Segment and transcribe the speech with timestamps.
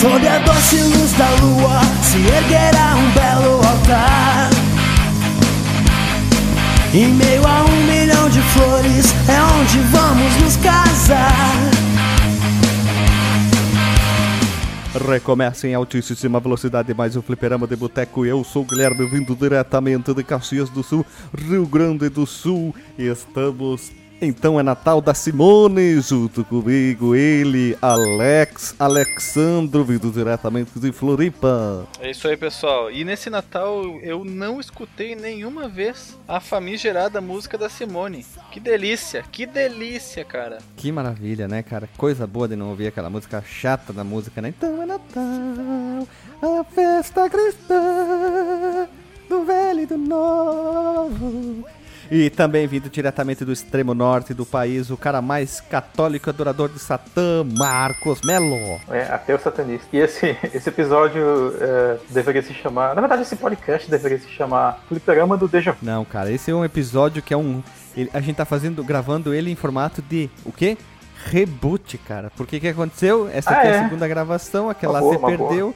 [0.00, 4.48] Sob a doce luz da lua se erguerá um belo altar.
[6.94, 11.52] Em meio a um milhão de flores é onde vamos nos casar.
[15.10, 18.24] Recomeça em altíssima velocidade mais um fliperama de boteco.
[18.24, 21.04] Eu sou o Guilherme, vindo diretamente de Caxias do Sul,
[21.36, 22.72] Rio Grande do Sul.
[22.96, 23.90] Estamos
[24.20, 31.86] então é Natal da Simone, junto comigo, ele, Alex, Alexandro, vindo diretamente de Floripa.
[32.00, 32.90] É isso aí, pessoal.
[32.90, 38.26] E nesse Natal eu não escutei nenhuma vez a famigerada música da Simone.
[38.50, 40.58] Que delícia, que delícia, cara.
[40.76, 41.88] Que maravilha, né, cara?
[41.96, 44.48] Coisa boa de não ouvir aquela música chata da música, né?
[44.48, 46.08] Então é Natal,
[46.42, 48.88] a festa cristã,
[49.28, 51.64] do velho e do novo.
[52.10, 56.78] E também vindo diretamente do extremo norte do país, o cara mais católico adorador de
[56.78, 58.80] Satã, Marcos Melo.
[58.90, 59.86] É, até o satanista.
[59.92, 61.22] E esse, esse episódio
[61.60, 62.94] é, deveria se chamar.
[62.94, 65.78] Na verdade, esse podcast deveria se chamar Fliperama do Deja Vu.
[65.82, 67.62] Não, cara, esse é um episódio que é um.
[67.94, 70.30] ele- a gente tá fazendo, gravando ele em formato de.
[70.46, 70.78] O quê?
[71.26, 72.30] Reboot, cara.
[72.36, 73.28] Porque o que aconteceu?
[73.30, 73.82] Essa Ah, aqui é a é?
[73.84, 75.48] segunda gravação, aquela boa, se uma boa.
[75.50, 75.74] perdeu.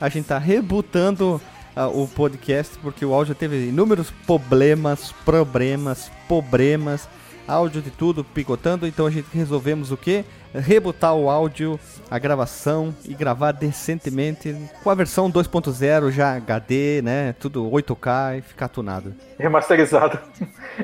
[0.00, 1.40] A gente tá rebutando
[1.76, 7.06] ah, o podcast porque o áudio teve inúmeros problemas, problemas, problemas,
[7.46, 10.24] áudio de tudo picotando, então a gente resolvemos o quê?
[10.54, 11.78] Rebutar o áudio,
[12.10, 17.34] a gravação e gravar decentemente com a versão 2.0 já HD, né?
[17.38, 19.14] Tudo 8K e ficar tunado.
[19.38, 20.18] Remasterizado.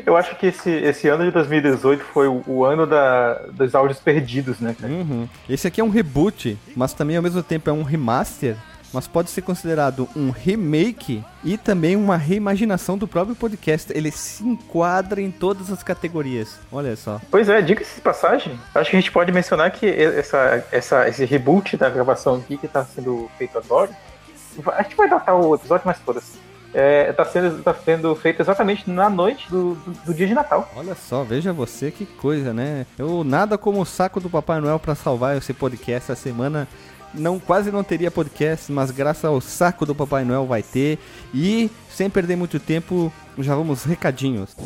[0.04, 3.98] Eu acho que esse, esse ano de 2018 foi o, o ano da, dos áudios
[3.98, 4.76] perdidos, né?
[4.82, 5.26] Uhum.
[5.48, 8.56] Esse aqui é um reboot, mas também ao mesmo tempo é um remaster,
[8.92, 13.92] mas pode ser considerado um remake e também uma reimaginação do próprio podcast.
[13.92, 16.58] Ele se enquadra em todas as categorias.
[16.70, 17.20] Olha só.
[17.30, 21.24] Pois é, diga-se de passagem, acho que a gente pode mencionar que essa, essa, esse
[21.24, 23.90] reboot da gravação aqui que está sendo feito agora,
[24.76, 26.42] a gente vai datar o episódio, mas foda-se.
[26.74, 30.70] É, tá, sendo, tá sendo feito exatamente na noite do, do, do dia de Natal.
[30.74, 32.86] Olha só, veja você que coisa, né?
[32.98, 36.66] Eu nada como o saco do Papai Noel pra salvar esse podcast essa semana.
[37.14, 40.98] Não, quase não teria podcast, mas graças ao saco do Papai Noel vai ter.
[41.34, 44.56] E sem perder muito tempo, já vamos recadinhos.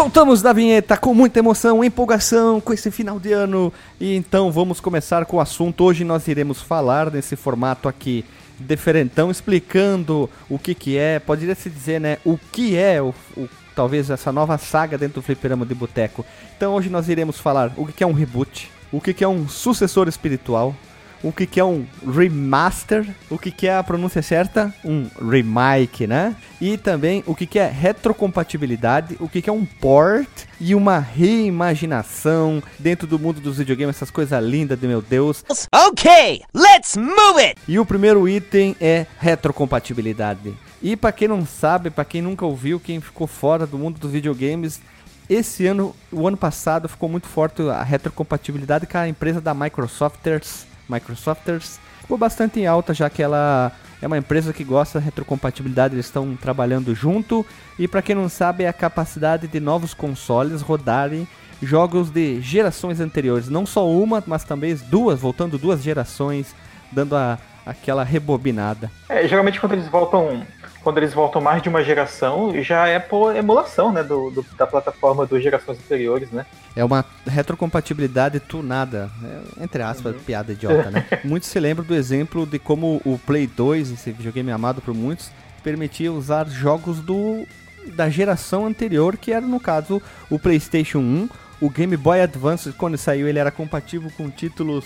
[0.00, 3.70] Voltamos da vinheta com muita emoção, empolgação com esse final de ano.
[4.00, 5.84] E então vamos começar com o assunto.
[5.84, 8.24] Hoje nós iremos falar nesse formato aqui
[8.58, 13.46] diferentão, explicando o que que é, poderia se dizer, né, o que é o, o-
[13.76, 16.24] talvez essa nova saga dentro do Fliperama de Boteco.
[16.56, 19.28] Então hoje nós iremos falar o que que é um reboot, o que que é
[19.28, 20.74] um sucessor espiritual,
[21.22, 26.06] o que, que é um remaster, o que, que é a pronúncia certa, um remake,
[26.06, 26.34] né?
[26.60, 30.28] E também o que, que é retrocompatibilidade, o que, que é um port
[30.60, 35.44] e uma reimaginação dentro do mundo dos videogames, essas coisas lindas de meu Deus.
[35.90, 37.60] Okay, let's move it!
[37.66, 40.54] E o primeiro item é retrocompatibilidade.
[40.82, 44.12] E pra quem não sabe, pra quem nunca ouviu, quem ficou fora do mundo dos
[44.12, 44.80] videogames,
[45.28, 50.69] esse ano, o ano passado, ficou muito forte a retrocompatibilidade com a empresa da Microsofters.
[50.90, 53.72] Microsofters ficou bastante em alta, já que ela
[54.02, 57.46] é uma empresa que gosta da retrocompatibilidade, eles estão trabalhando junto.
[57.78, 61.28] E pra quem não sabe, é a capacidade de novos consoles rodarem
[61.62, 66.54] jogos de gerações anteriores, não só uma, mas também duas, voltando duas gerações,
[66.90, 68.90] dando a, aquela rebobinada.
[69.08, 70.42] É, geralmente quando eles voltam.
[70.82, 74.02] Quando eles voltam mais de uma geração, já é por emulação, né?
[74.02, 76.46] Do, do- da plataforma das gerações anteriores, né?
[76.74, 81.06] É uma retrocompatibilidade tunada, é, entre aspas, piada idiota, né?
[81.24, 85.30] muitos se lembram do exemplo de como o Play 2, esse videogame amado por muitos,
[85.62, 87.46] permitia usar jogos do
[87.94, 91.28] da geração anterior, que era no caso o PlayStation 1,
[91.62, 94.84] o Game Boy Advance, quando saiu ele era compatível com títulos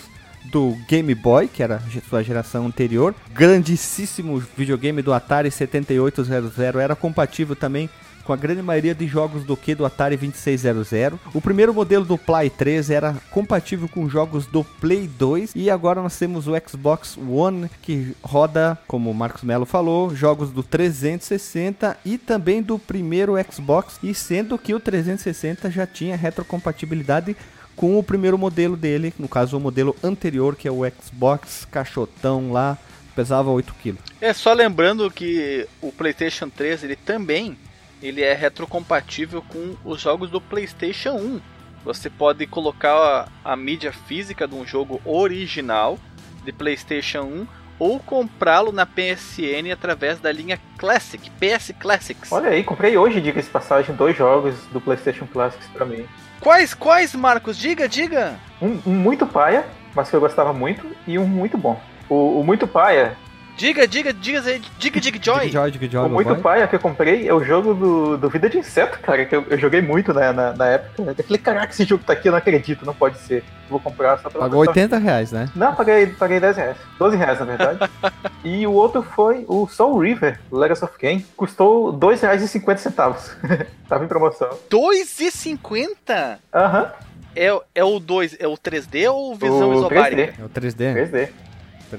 [0.51, 7.55] do Game Boy, que era sua geração anterior, grandíssimo videogame do Atari 7800 era compatível
[7.55, 7.89] também
[8.25, 11.19] com a grande maioria de jogos do que do Atari 2600.
[11.33, 16.01] O primeiro modelo do Play 3 era compatível com jogos do Play 2 e agora
[16.01, 21.97] nós temos o Xbox One que roda, como o Marcos Melo falou, jogos do 360
[22.03, 27.37] e também do primeiro Xbox, e sendo que o 360 já tinha retrocompatibilidade
[27.75, 32.51] com o primeiro modelo dele, no caso o modelo anterior, que é o Xbox cachotão
[32.51, 32.77] lá,
[33.15, 33.97] pesava 8 kg.
[34.21, 37.57] É só lembrando que o PlayStation 3 ele também
[38.01, 41.41] ele é retrocompatível com os jogos do PlayStation 1.
[41.83, 45.97] Você pode colocar a, a mídia física de um jogo original
[46.43, 47.47] de PlayStation 1
[47.77, 52.31] ou comprá-lo na PSN através da linha Classic, PS Classics.
[52.31, 56.05] Olha aí, comprei hoje, diga-se de passagem, dois jogos do PlayStation Classics pra mim.
[56.39, 57.57] Quais, quais, Marcos?
[57.57, 58.35] Diga, diga!
[58.61, 59.65] Um, um muito paia,
[59.95, 61.79] mas que eu gostava muito, e um muito bom.
[62.07, 63.17] O, o muito paia
[63.57, 64.41] Diga, diga, diga,
[64.77, 65.39] diga, diga, Joy.
[65.45, 68.29] Dig Joy, Dig Joy, o muito paia que eu comprei é o jogo do, do
[68.29, 71.01] Vida de Inseto, cara, que eu, eu joguei muito né, na, na época.
[71.17, 73.45] Eu falei, caraca, esse jogo tá aqui, eu não acredito, não pode ser.
[73.69, 75.49] Vou comprar só pra Pagou 80 reais, né?
[75.55, 76.77] Não, paguei, paguei 10 reais.
[76.99, 77.79] 12 reais, na verdade.
[78.43, 81.25] e o outro foi o Soul River, Legacy of Kain.
[81.37, 83.65] Custou R$ 2,50.
[83.87, 84.49] Tava em promoção.
[84.69, 86.37] 2,50?
[86.53, 86.91] Aham,
[87.35, 90.33] É, é o 2, é o 3D ou o visão O isobárica?
[90.33, 90.39] 3D.
[90.39, 91.09] É o 3D.
[91.11, 91.29] 3D.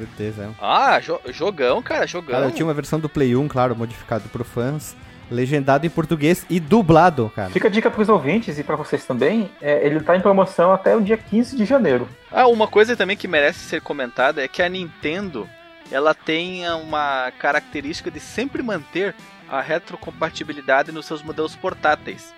[0.04, 0.48] 3D, é.
[0.60, 2.32] Ah, jo- jogão, cara, jogão.
[2.34, 4.94] Cara, eu tinha uma versão do Play 1, claro, modificado pro fãs,
[5.30, 7.50] legendado em português e dublado, cara.
[7.50, 9.50] Fica a dica pros ouvintes e pra vocês também.
[9.60, 12.08] é, ele tá em promoção até o dia 15 de janeiro.
[12.30, 15.48] Ah, uma coisa também que merece ser comentada é que a Nintendo
[15.90, 19.14] ela tem uma característica de sempre manter
[19.48, 22.34] a retrocompatibilidade nos seus modelos portáteis.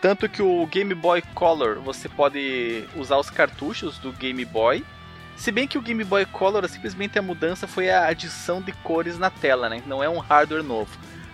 [0.00, 4.84] Tanto que o Game Boy Color você pode usar os cartuchos do Game Boy.
[5.40, 9.18] Se bem que o Game Boy Color simplesmente a mudança foi a adição de cores
[9.18, 9.82] na tela, né?
[9.86, 10.90] Não é um hardware novo.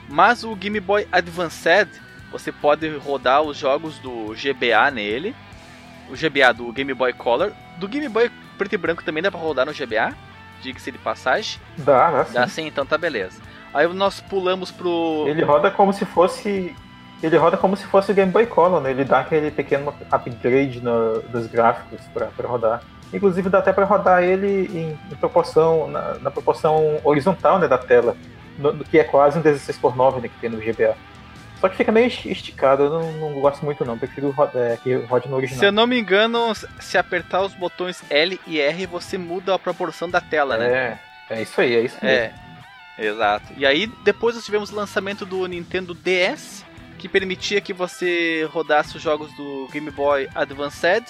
[0.09, 1.89] Mas o Game Boy Advanced
[2.31, 5.35] você pode rodar os jogos do GBA nele.
[6.09, 7.51] O GBA do Game Boy Color.
[7.79, 10.15] Do Game Boy preto e branco também dá pra rodar no GBA.
[10.63, 11.61] Diga-se de passagem.
[11.79, 12.33] Dá, dá sim.
[12.35, 13.41] Dá sim, então tá beleza.
[13.75, 15.25] Aí nós pulamos pro.
[15.27, 16.73] Ele roda como se fosse.
[17.21, 18.93] Ele roda como se fosse o Game Boy Color, né?
[18.93, 22.83] Ele dá aquele pequeno upgrade no- dos gráficos pra, pra rodar.
[23.13, 27.79] Inclusive dá até pra rodar ele em, em proporção, na, na proporção horizontal né, da
[27.79, 28.17] tela,
[28.59, 30.97] no, no que é quase um 16 por 9 né, que tem no GBA.
[31.61, 34.77] Só que fica meio esti- esticado, eu não, não gosto muito não, prefiro ro- é,
[34.83, 35.59] que rode no original.
[35.61, 39.59] Se eu não me engano, se apertar os botões L e R, você muda a
[39.59, 40.99] proporção da tela, né?
[41.31, 42.19] É, é isso aí, é isso mesmo.
[42.19, 42.33] É,
[42.99, 43.47] exato.
[43.57, 46.63] E aí depois nós tivemos o lançamento do Nintendo DS,
[46.99, 51.05] que permitia que você rodasse os jogos do Game Boy Advanced.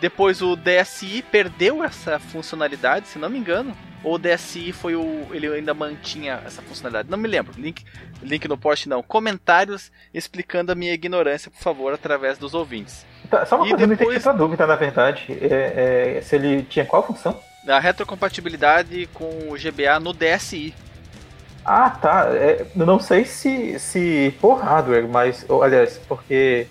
[0.00, 3.76] Depois o DSi perdeu essa funcionalidade, se não me engano.
[4.02, 5.26] Ou o DSi foi o.
[5.30, 7.10] ele ainda mantinha essa funcionalidade.
[7.10, 7.52] Não me lembro.
[7.60, 7.84] Link,
[8.22, 9.02] link no post não.
[9.02, 13.04] Comentários explicando a minha ignorância, por favor, através dos ouvintes.
[13.28, 15.26] Tá, só uma E coisa, eu não depois- entendi essa dúvida, na verdade.
[15.42, 17.38] É, é, se ele tinha qual função?
[17.68, 20.72] A retrocompatibilidade com o GBA no DSi.
[21.62, 22.28] Ah, tá.
[22.32, 25.44] É, eu não sei se, se por hardware, mas.
[25.46, 26.66] ou, aliás, porque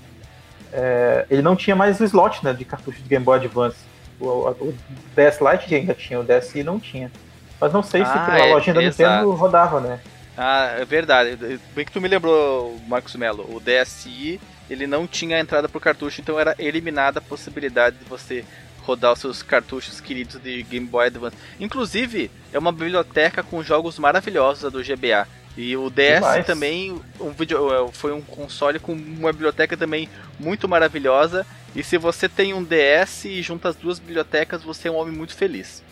[0.71, 3.77] é, ele não tinha mais o slot né, de cartucho de Game Boy Advance.
[4.19, 4.75] O, o
[5.15, 7.11] DS Lite ainda tinha, o DSi não tinha.
[7.59, 8.81] Mas não sei se Ah, pela é, lojinha da.
[8.81, 9.99] Nintendo rodava, né?
[10.37, 11.59] Ah, é verdade.
[11.75, 13.45] Bem que tu me lembrou, Marcos Melo.
[13.53, 18.45] O DSi, ele não tinha entrada pro cartucho, então era eliminada a possibilidade de você
[18.81, 21.35] rodar os seus cartuchos queridos de Game Boy Advance.
[21.59, 25.27] Inclusive, é uma biblioteca com jogos maravilhosos a do GBA.
[25.57, 26.45] E o DS Demais.
[26.45, 30.07] também um vídeo, é, foi um console com uma biblioteca também
[30.39, 31.45] muito maravilhosa.
[31.75, 35.13] E se você tem um DS e junta as duas bibliotecas, você é um homem
[35.15, 35.83] muito feliz.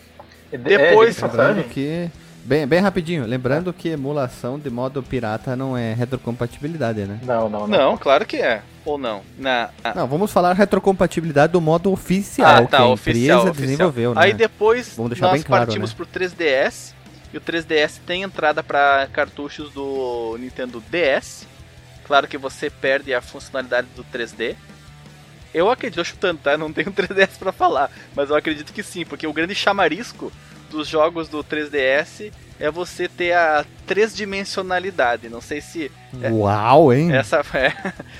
[0.50, 2.10] Depois- é, de passagem, Lembrando que.
[2.44, 7.20] Bem, bem rapidinho, lembrando que emulação de modo pirata não é retrocompatibilidade, né?
[7.22, 7.78] Não, não, não.
[7.90, 8.62] Não, claro que é.
[8.86, 9.20] Ou não?
[9.38, 13.52] Na, na- Não, vamos falar retrocompatibilidade do modo oficial, que a empresa Ah, oficial.
[13.52, 14.20] desenvolveu, né?
[14.22, 15.96] Aí depois Vamos deixar nós bem claro, partimos né?
[15.96, 16.94] pro 3DS.
[17.32, 21.46] E o 3DS tem entrada para cartuchos do Nintendo DS.
[22.06, 24.56] Claro que você perde a funcionalidade do 3D.
[25.52, 26.56] Eu acredito, tô chutando, tá?
[26.56, 30.32] Não tenho 3DS pra falar, mas eu acredito que sim, porque o grande chamarisco
[30.70, 35.28] dos jogos do 3DS é você ter a três-dimensionalidade.
[35.28, 35.90] Não sei se
[36.22, 36.30] É.
[36.30, 37.12] Uau, hein?
[37.14, 37.72] essa é,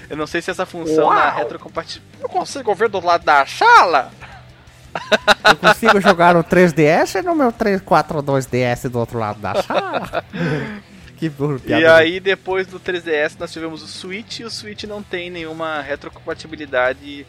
[0.08, 1.14] eu não sei se essa função Uau!
[1.14, 2.22] na retrocompatibilidade.
[2.22, 4.10] Eu consigo ver do lado da sala?
[5.48, 10.24] Eu consigo jogar o 3DS no meu 342DS do outro lado da sala.
[11.16, 11.82] que burro, piada.
[11.82, 15.80] E aí, depois do 3DS, nós tivemos o Switch, e o Switch não tem nenhuma
[15.80, 17.26] retrocompatibilidade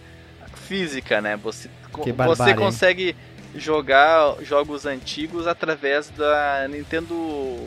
[0.67, 1.37] física, né?
[1.37, 2.59] Você, Que você barbárie, hein?
[2.59, 3.15] consegue
[3.55, 7.57] jogar jogos antigos através da Nintendo.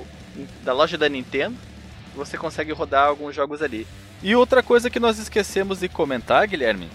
[0.62, 1.56] da loja da Nintendo.
[2.14, 3.86] você consegue rodar alguns jogos ali.
[4.22, 6.88] E outra coisa que nós esquecemos de comentar, Guilherme,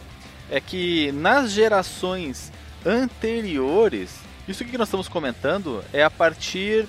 [0.50, 2.51] é que nas gerações
[2.88, 6.88] anteriores, isso que nós estamos comentando é a partir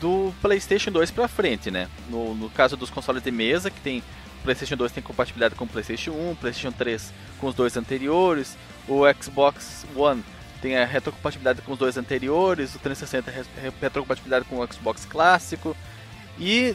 [0.00, 1.88] do PlayStation 2 para frente, né?
[2.10, 4.02] No, no caso dos consoles de mesa, que tem
[4.42, 8.56] PlayStation 2 tem compatibilidade com o PlayStation 1, PlayStation 3 com os dois anteriores,
[8.88, 10.22] o Xbox One
[10.60, 15.76] tem a retrocompatibilidade com os dois anteriores, o 360 é retrocompatibilidade com o Xbox clássico.
[16.38, 16.74] E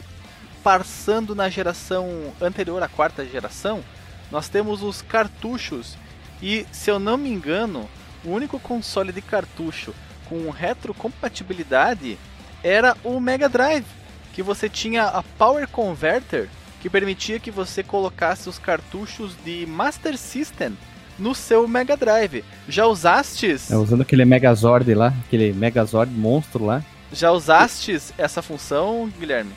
[0.62, 3.82] passando na geração anterior à quarta geração,
[4.30, 5.96] nós temos os cartuchos.
[6.40, 7.88] E se eu não me engano,
[8.24, 9.94] o único console de cartucho
[10.28, 12.18] com retrocompatibilidade
[12.62, 13.86] era o Mega Drive,
[14.32, 16.48] que você tinha a Power Converter
[16.82, 20.76] que permitia que você colocasse os cartuchos de Master System
[21.16, 22.44] no seu Mega Drive.
[22.68, 23.70] Já usastes?
[23.70, 26.82] É, usando aquele Megazord lá, aquele Megazord monstro lá.
[27.12, 29.52] Já usastes essa função, Guilherme?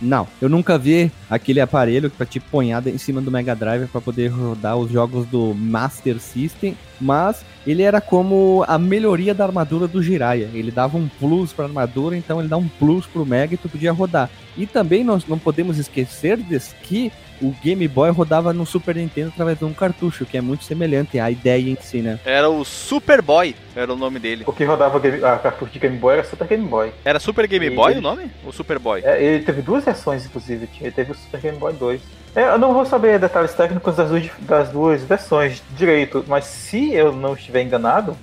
[0.00, 4.00] Não, eu nunca vi aquele aparelho para te ponhada em cima do Mega Drive para
[4.00, 9.88] poder rodar os jogos do Master System, mas ele era como a melhoria da armadura
[9.88, 10.50] do Jiraiya.
[10.52, 13.58] Ele dava um plus para a armadura, então ele dá um plus pro Mega e
[13.58, 14.30] tu podia rodar.
[14.56, 19.28] E também nós não podemos esquecer de que o Game Boy rodava no Super Nintendo
[19.28, 22.18] através de um cartucho, que é muito semelhante à ideia em si, né?
[22.24, 24.44] Era o Super Boy, era o nome dele.
[24.46, 26.92] O que rodava a cartucho de Game Boy era Super Game Boy.
[27.04, 28.30] Era Super Game Boy o nome?
[28.44, 29.02] Ou Super Boy?
[29.04, 30.68] É, ele teve duas versões, inclusive.
[30.80, 32.00] Ele teve o Super Game Boy 2.
[32.34, 36.92] É, eu não vou saber detalhes técnicos das duas, das duas versões direito, mas se
[36.92, 38.16] eu não estiver enganado,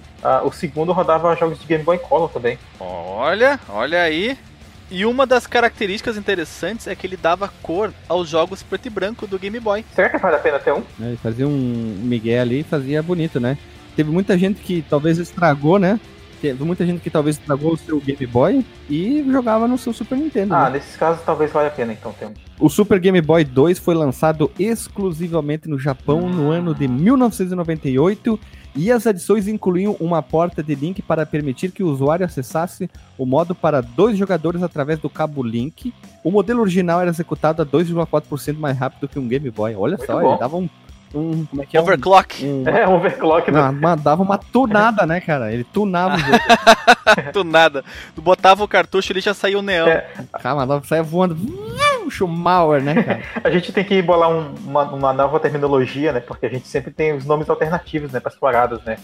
[0.43, 2.58] o segundo rodava jogos de Game Boy Color também.
[2.79, 4.38] Olha, olha aí.
[4.93, 9.25] E uma das características interessantes é que ele dava cor aos jogos preto e branco
[9.25, 9.83] do Game Boy.
[9.95, 10.83] Será que vale a pena ter um?
[11.01, 13.57] É, ele fazia um Miguel ali e fazia bonito, né?
[13.95, 16.00] Teve muita gente que talvez estragou, né?
[16.39, 20.15] Teve muita gente que talvez estragou o seu Game Boy e jogava no seu Super
[20.15, 20.53] Nintendo.
[20.53, 20.77] Ah, né?
[20.77, 22.33] nesses casos talvez valha a pena então ter um.
[22.59, 28.39] O Super Game Boy 2 foi lançado exclusivamente no Japão no ano de 1998
[28.75, 33.25] e as adições incluíam uma porta de link para permitir que o usuário acessasse o
[33.25, 35.94] modo para dois jogadores através do cabo Link.
[36.24, 39.75] O modelo original era executado a 2,4% mais rápido que um Game Boy.
[39.75, 40.30] Olha Muito só, bom.
[40.32, 40.70] ele dava um.
[41.13, 41.82] um como é que é?
[41.82, 42.44] Overclock.
[42.46, 43.51] um- É, um overclock.
[43.51, 43.60] né?
[43.60, 45.51] uma- uma- dava uma tunada, né, cara?
[45.53, 46.38] Ele tunava o jogo.
[47.34, 47.84] Do nada.
[48.15, 49.88] Tu botava o cartucho e ele já saiu o neão.
[49.88, 50.08] É.
[50.42, 51.36] Dava- saia voando.
[52.13, 53.24] Um Schumauer, né, cara?
[53.43, 56.20] A gente tem que bolar um- uma, uma nova terminologia, né?
[56.20, 58.20] Porque a gente sempre tem os nomes alternativos, né?
[58.20, 58.98] Para as paradas, né?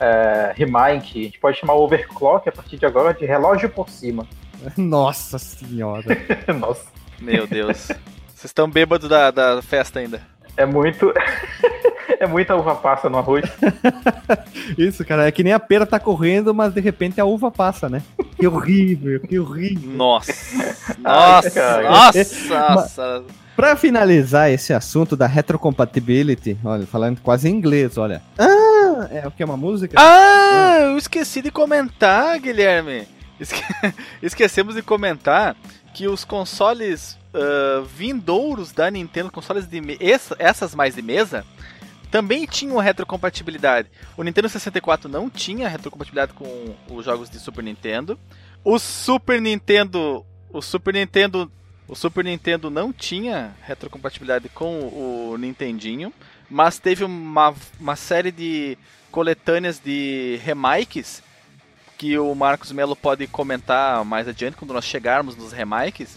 [0.00, 3.88] É, Remind, a gente pode chamar o overclock a partir de agora de relógio por
[3.88, 4.26] cima.
[4.76, 6.04] Nossa senhora.
[6.58, 6.86] Nossa,
[7.20, 7.88] Meu Deus.
[8.34, 10.20] Vocês estão bêbados da, da festa ainda.
[10.56, 11.12] É muito.
[12.18, 13.44] é muita uva passa no arroz.
[14.78, 17.88] Isso, cara, é que nem a pera tá correndo, mas de repente a uva passa,
[17.88, 18.02] né?
[18.36, 19.90] Que horrível, que horrível.
[19.92, 20.32] Nossa.
[20.98, 21.50] Nossa.
[21.50, 21.90] cara.
[21.90, 22.24] nossa.
[22.48, 23.24] Nossa.
[23.56, 28.22] Pra finalizar esse assunto da retrocompatibility, olha, falando quase em inglês, olha.
[28.38, 29.94] Ah, é o que é uma música?
[29.98, 33.06] Ah, eu esqueci de comentar, Guilherme.
[33.38, 33.62] Esque-
[34.22, 35.54] Esquecemos de comentar
[35.94, 41.44] que os consoles ah, vindouros da Nintendo, consoles de essa- essas mais de mesa,
[42.10, 43.88] também tinham retrocompatibilidade.
[44.16, 48.18] O Nintendo 64 não tinha retrocompatibilidade com os jogos de Super Nintendo.
[48.64, 51.50] O Super Nintendo, o Super Nintendo,
[51.88, 56.12] o Super Nintendo não tinha retrocompatibilidade com o Nintendinho,
[56.50, 58.76] mas teve uma, uma série de
[59.10, 61.22] coletâneas de remakes
[62.02, 66.16] que o Marcos Melo pode comentar mais adiante quando nós chegarmos nos remakes.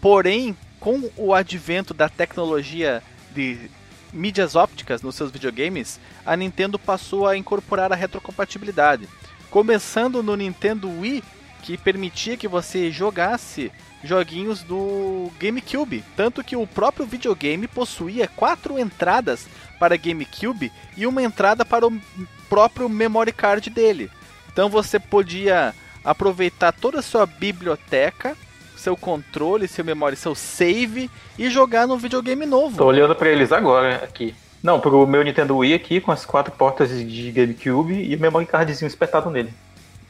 [0.00, 3.70] Porém, com o advento da tecnologia de
[4.12, 9.08] mídias ópticas nos seus videogames, a Nintendo passou a incorporar a retrocompatibilidade.
[9.52, 11.22] Começando no Nintendo Wii,
[11.62, 13.70] que permitia que você jogasse
[14.02, 16.02] joguinhos do GameCube.
[16.16, 19.46] Tanto que o próprio videogame possuía quatro entradas
[19.78, 22.02] para GameCube e uma entrada para o
[22.48, 24.10] próprio memory card dele.
[24.56, 28.34] Então você podia aproveitar toda a sua biblioteca,
[28.74, 32.78] seu controle, seu memory, seu save e jogar no videogame novo.
[32.78, 34.34] Tô olhando pra eles agora aqui.
[34.62, 38.46] Não, pro meu Nintendo Wii aqui, com as quatro portas de GameCube e o memory
[38.46, 39.52] cardzinho espetado nele.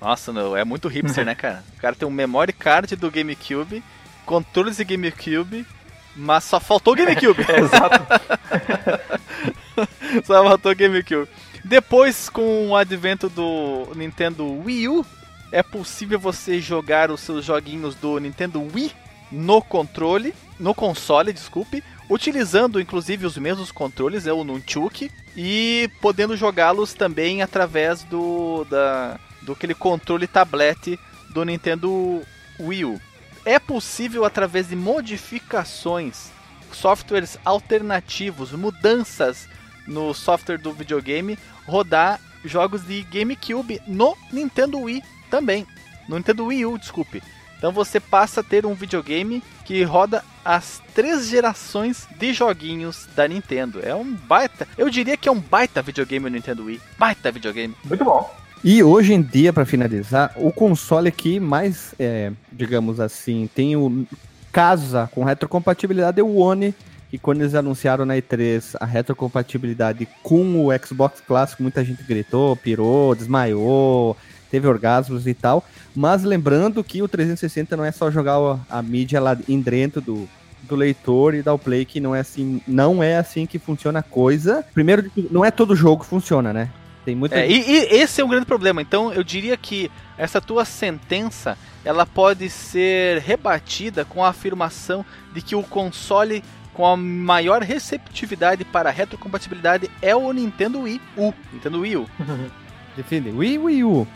[0.00, 1.64] Nossa, não, é muito hipster, né, cara?
[1.76, 3.82] O cara tem um memory card do GameCube,
[4.24, 5.66] controles de GameCube,
[6.14, 7.42] mas só faltou o GameCube.
[7.50, 8.06] Exato.
[10.24, 11.28] Só faltou o GameCube.
[11.68, 15.06] Depois, com o advento do Nintendo Wii U,
[15.50, 18.92] é possível você jogar os seus joguinhos do Nintendo Wii
[19.32, 26.36] no controle, no console, desculpe, utilizando inclusive os mesmos controles, é o Nunchuk, e podendo
[26.36, 30.96] jogá-los também através do da do aquele controle tablete
[31.30, 32.22] do Nintendo
[32.60, 33.00] Wii U.
[33.44, 36.30] é possível através de modificações,
[36.70, 39.48] softwares alternativos, mudanças
[39.86, 45.66] no software do videogame, rodar jogos de GameCube no Nintendo Wii também.
[46.08, 47.22] No Nintendo Wii U, desculpe.
[47.58, 53.26] Então você passa a ter um videogame que roda as três gerações de joguinhos da
[53.26, 53.80] Nintendo.
[53.82, 54.68] É um baita.
[54.76, 56.80] Eu diria que é um baita videogame o Nintendo Wii.
[56.98, 57.74] Baita videogame.
[57.84, 58.32] Muito bom.
[58.62, 64.06] E hoje em dia, para finalizar, o console que mais, é, digamos assim, tem o
[64.52, 66.74] casa com retrocompatibilidade é o One,
[67.10, 72.56] que quando eles anunciaram na E3 a retrocompatibilidade com o Xbox clássico, muita gente gritou,
[72.56, 74.16] pirou, desmaiou,
[74.50, 75.64] teve orgasmos e tal.
[75.94, 80.28] Mas lembrando que o 360 não é só jogar a, mídia lá em dentro do,
[80.62, 84.00] do leitor e dar o play, que não é assim, não é assim que funciona
[84.00, 84.64] a coisa.
[84.74, 86.70] Primeiro, não é todo jogo que funciona, né?
[87.04, 88.82] Tem muita É, e, e esse é um grande problema.
[88.82, 95.40] Então eu diria que essa tua sentença ela pode ser rebatida com a afirmação de
[95.40, 96.42] que o console
[96.76, 101.32] com a maior receptividade para retrocompatibilidade é o Nintendo Wii U.
[101.50, 102.06] Nintendo Wii U.
[102.94, 103.32] Define.
[103.32, 104.06] Wii, Wii U.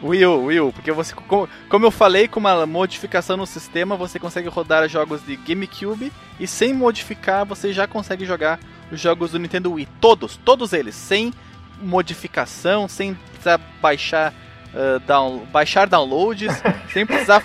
[0.00, 3.96] Wii U, Wii U, porque você, como, como eu falei, com uma modificação no sistema,
[3.96, 8.60] você consegue rodar jogos de GameCube e sem modificar você já consegue jogar
[8.92, 9.88] os jogos do Nintendo Wii.
[10.00, 11.34] Todos, todos eles, sem
[11.82, 14.32] modificação, sem precisar baixar,
[14.72, 16.52] uh, down, baixar downloads,
[16.92, 17.42] sem precisar,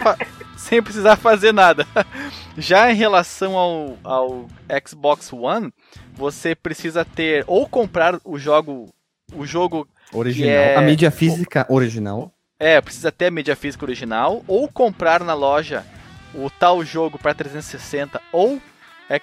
[0.70, 1.86] sem precisar fazer nada.
[2.58, 4.48] Já em relação ao, ao
[4.88, 5.74] Xbox One,
[6.14, 8.90] você precisa ter ou comprar o jogo,
[9.34, 10.50] o jogo Original.
[10.50, 12.32] é- A mídia física original.
[12.60, 15.86] é, precisa ter a mídia física original ou comprar na loja
[16.34, 18.62] o tal jogo para 360 ou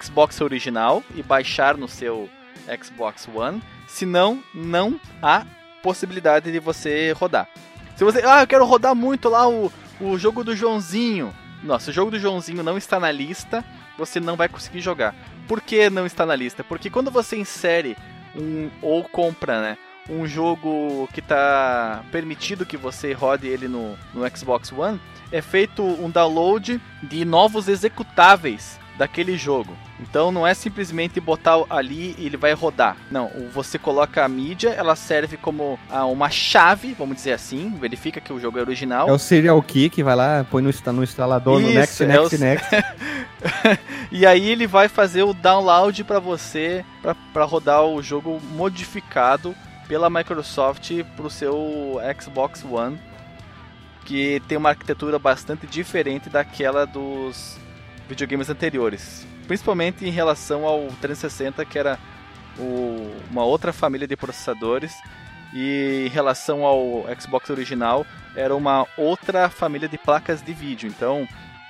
[0.02, 2.28] Xbox original e baixar no seu
[2.82, 3.62] Xbox One.
[3.86, 5.46] Senão, não há
[5.82, 7.48] possibilidade de você rodar.
[7.96, 11.34] Se você, ah, eu quero rodar muito lá o, o jogo do Joãozinho.
[11.62, 13.64] Nossa, o jogo do Joãozinho não está na lista,
[13.96, 15.14] você não vai conseguir jogar.
[15.46, 16.62] Por que não está na lista?
[16.62, 17.96] Porque quando você insere
[18.36, 24.36] um ou compra, né, um jogo que está permitido que você rode ele no, no
[24.36, 25.00] Xbox One,
[25.32, 29.72] é feito um download de novos executáveis daquele jogo.
[30.00, 32.96] Então não é simplesmente botar ali e ele vai rodar.
[33.10, 38.20] Não, você coloca a mídia, ela serve como ah, uma chave, vamos dizer assim, verifica
[38.20, 39.08] que o jogo é original.
[39.08, 42.06] É o serial key que vai lá, põe no, no instalador, no Isso, next, é
[42.06, 42.68] next, o- next.
[44.10, 46.84] E aí ele vai fazer o download para você
[47.32, 49.54] para rodar o jogo modificado
[49.86, 52.98] pela Microsoft para o seu Xbox One,
[54.06, 57.58] que tem uma arquitetura bastante diferente daquela dos
[58.08, 61.98] videogames anteriores, principalmente em relação ao 360 que era
[62.58, 64.92] o- uma outra família de processadores
[65.54, 68.04] e em relação ao Xbox original
[68.36, 70.88] era uma outra família de placas de vídeo.
[70.88, 71.26] Então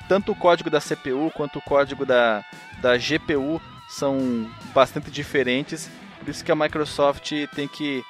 [0.09, 2.43] tanto o código da CPU quanto o código da,
[2.81, 8.03] da GPU são bastante diferentes, por isso que a Microsoft tem que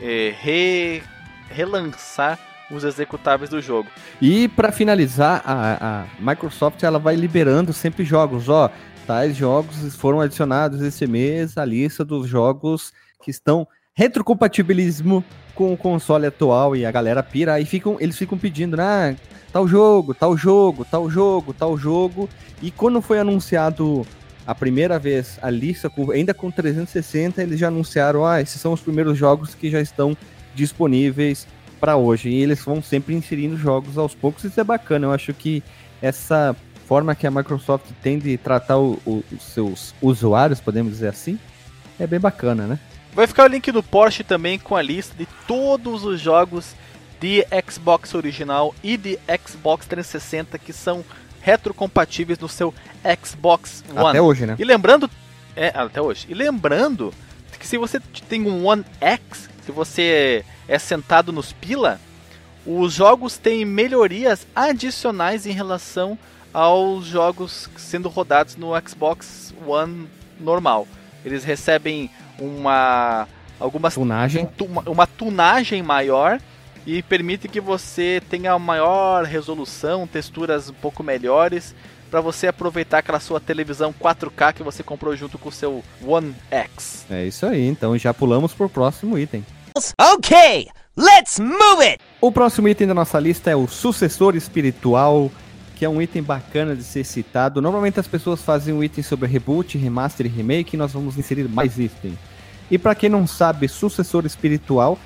[0.00, 1.02] eh, re-
[1.50, 2.38] relançar
[2.72, 3.88] os executáveis do jogo.
[4.20, 8.48] E pra finalizar, a, a Microsoft ela vai liberando sempre jogos.
[8.48, 8.70] Ó,
[9.06, 15.76] tais jogos foram adicionados esse mês à lista dos jogos que estão retrocompatibilismo com o
[15.76, 19.14] console atual e a galera pira e ficam, eles ficam pedindo, ah,
[19.52, 22.28] tal jogo, tal jogo, tal jogo, tal jogo.
[22.62, 24.06] E quando foi anunciado
[24.46, 28.80] a primeira vez a lista, ainda com 360, eles já anunciaram, ah, esses são os
[28.80, 30.16] primeiros jogos que já estão
[30.54, 31.46] disponíveis
[31.82, 32.28] para hoje.
[32.28, 35.06] E eles vão sempre inserindo jogos aos poucos, isso é bacana.
[35.06, 35.64] Eu acho que
[36.00, 36.54] essa
[36.86, 41.36] forma que a Microsoft tem de tratar o- o- os seus usuários, podemos dizer assim,
[41.98, 42.78] é bem bacana, né?
[43.12, 46.74] Vai ficar o link do Porsche também com a lista de todos os jogos
[47.20, 51.04] de Xbox original e de Xbox 360 que são
[51.40, 52.72] retrocompatíveis no seu
[53.24, 54.06] Xbox One.
[54.10, 54.54] Até hoje, né?
[54.58, 55.10] E lembrando,
[55.56, 56.26] é, até hoje.
[56.28, 57.12] E lembrando
[57.58, 62.00] que se você tem um One X, se você é sentado nos pila,
[62.66, 66.16] os jogos têm melhorias adicionais em relação
[66.52, 70.06] aos jogos sendo rodados no Xbox One
[70.38, 70.86] normal.
[71.24, 73.26] Eles recebem uma
[73.58, 74.46] algumas Tunagem.
[74.56, 76.40] tu- uma- uma tunagem maior
[76.86, 81.74] e permite que você tenha maior resolução, texturas um pouco melhores
[82.10, 86.34] para você aproveitar aquela sua televisão 4K que você comprou junto com o seu One
[86.50, 87.06] X.
[87.08, 89.44] É isso aí, então já pulamos pro próximo item.
[89.74, 91.98] Okay, let's move it!
[92.20, 95.30] O próximo item da nossa lista é o sucessor espiritual,
[95.76, 97.62] que é um item bacana de ser citado.
[97.62, 101.48] Normalmente as pessoas fazem um item sobre reboot, remaster e remake, e nós vamos inserir
[101.48, 102.18] mais itens.
[102.70, 104.98] E para quem não sabe, sucessor espiritual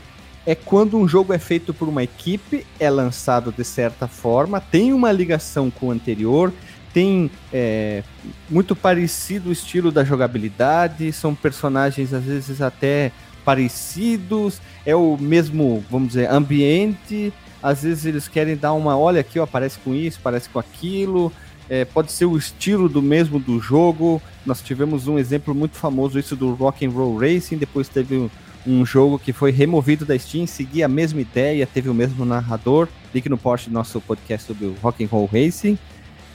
[0.44, 4.92] é quando um jogo é feito por uma equipe, é lançado de certa forma, tem
[4.92, 6.52] uma ligação com o anterior,
[6.92, 8.02] tem é,
[8.48, 13.12] muito parecido o estilo da jogabilidade, são personagens às vezes até
[13.46, 17.32] parecidos, é o mesmo, vamos dizer, ambiente.
[17.62, 21.32] Às vezes eles querem dar uma, olha aqui, ó, parece com isso, parece com aquilo.
[21.70, 24.20] É, pode ser o estilo do mesmo do jogo.
[24.44, 27.56] Nós tivemos um exemplo muito famoso isso do Rock and Roll Racing.
[27.56, 28.30] Depois teve um,
[28.66, 32.88] um jogo que foi removido da Steam, seguia a mesma ideia, teve o mesmo narrador.
[33.14, 35.78] Link no post do nosso podcast sobre o Rock and Roll Racing.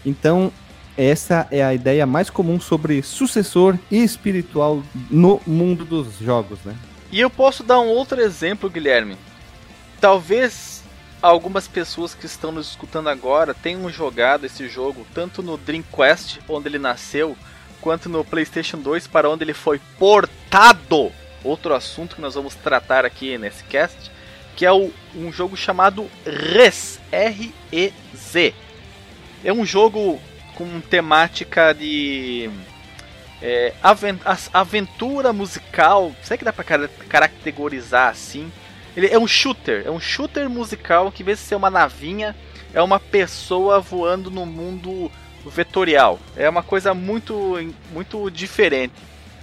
[0.06, 0.52] Então
[0.98, 6.76] essa é a ideia mais comum sobre sucessor espiritual no mundo dos jogos, né?
[7.12, 9.18] E eu posso dar um outro exemplo, Guilherme.
[10.00, 10.82] Talvez
[11.22, 16.70] algumas pessoas que estão nos escutando agora tenham jogado esse jogo tanto no Dreamcast, onde
[16.70, 17.38] ele nasceu,
[17.82, 21.12] quanto no PlayStation 2, para onde ele foi portado.
[21.44, 24.10] Outro assunto que nós vamos tratar aqui nesse cast,
[24.56, 28.54] que é o, um jogo chamado Res, R-E-Z.
[29.44, 30.22] É um jogo
[30.56, 32.50] com temática de
[33.42, 33.74] é,
[34.54, 36.64] aventura musical, será que dá pra
[37.10, 38.52] caracterizar assim?
[38.96, 42.36] Ele é um shooter, é um shooter musical que, em vez de ser uma navinha,
[42.74, 45.12] é uma pessoa voando no mundo
[45.46, 46.20] vetorial.
[46.36, 47.58] É uma coisa muito,
[47.92, 48.94] muito diferente,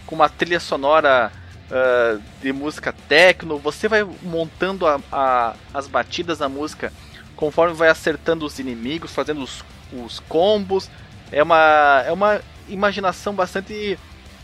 [0.06, 1.32] com uma trilha sonora
[1.70, 3.58] uh, de música techno.
[3.58, 6.92] Você vai montando a, a, as batidas da música
[7.34, 10.90] conforme vai acertando os inimigos, fazendo os, os combos.
[11.30, 13.98] É uma, é uma imaginação bastante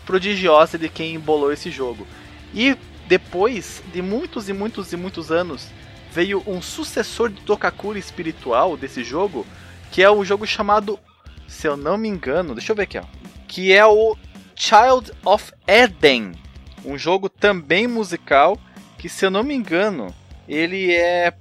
[0.04, 2.06] prodigiosa de quem embolou esse jogo.
[2.52, 5.68] E depois de muitos e muitos e muitos anos,
[6.12, 9.46] veio um sucessor de Tokakura espiritual desse jogo,
[9.90, 10.98] que é o jogo chamado,
[11.48, 13.04] se eu não me engano, deixa eu ver aqui, ó,
[13.48, 14.16] que é o
[14.54, 16.32] Child of Eden,
[16.84, 18.58] um jogo também musical
[18.98, 20.14] que, se eu não me engano,
[20.48, 21.34] ele é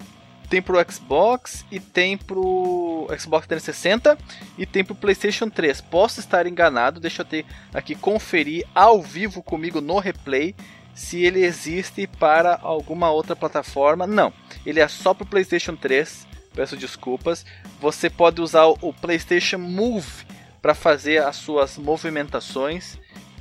[0.53, 4.15] tem pro Xbox e tem pro Xbox 360
[4.55, 5.81] e tem pro PlayStation 3.
[5.81, 10.53] Posso estar enganado, deixa eu ter aqui conferir ao vivo comigo no replay
[10.93, 14.05] se ele existe para alguma outra plataforma.
[14.05, 14.31] Não,
[14.63, 16.27] ele é só pro PlayStation 3.
[16.53, 17.43] Peço desculpas.
[17.81, 20.23] Você pode usar o PlayStation Move
[20.61, 22.99] para fazer as suas movimentações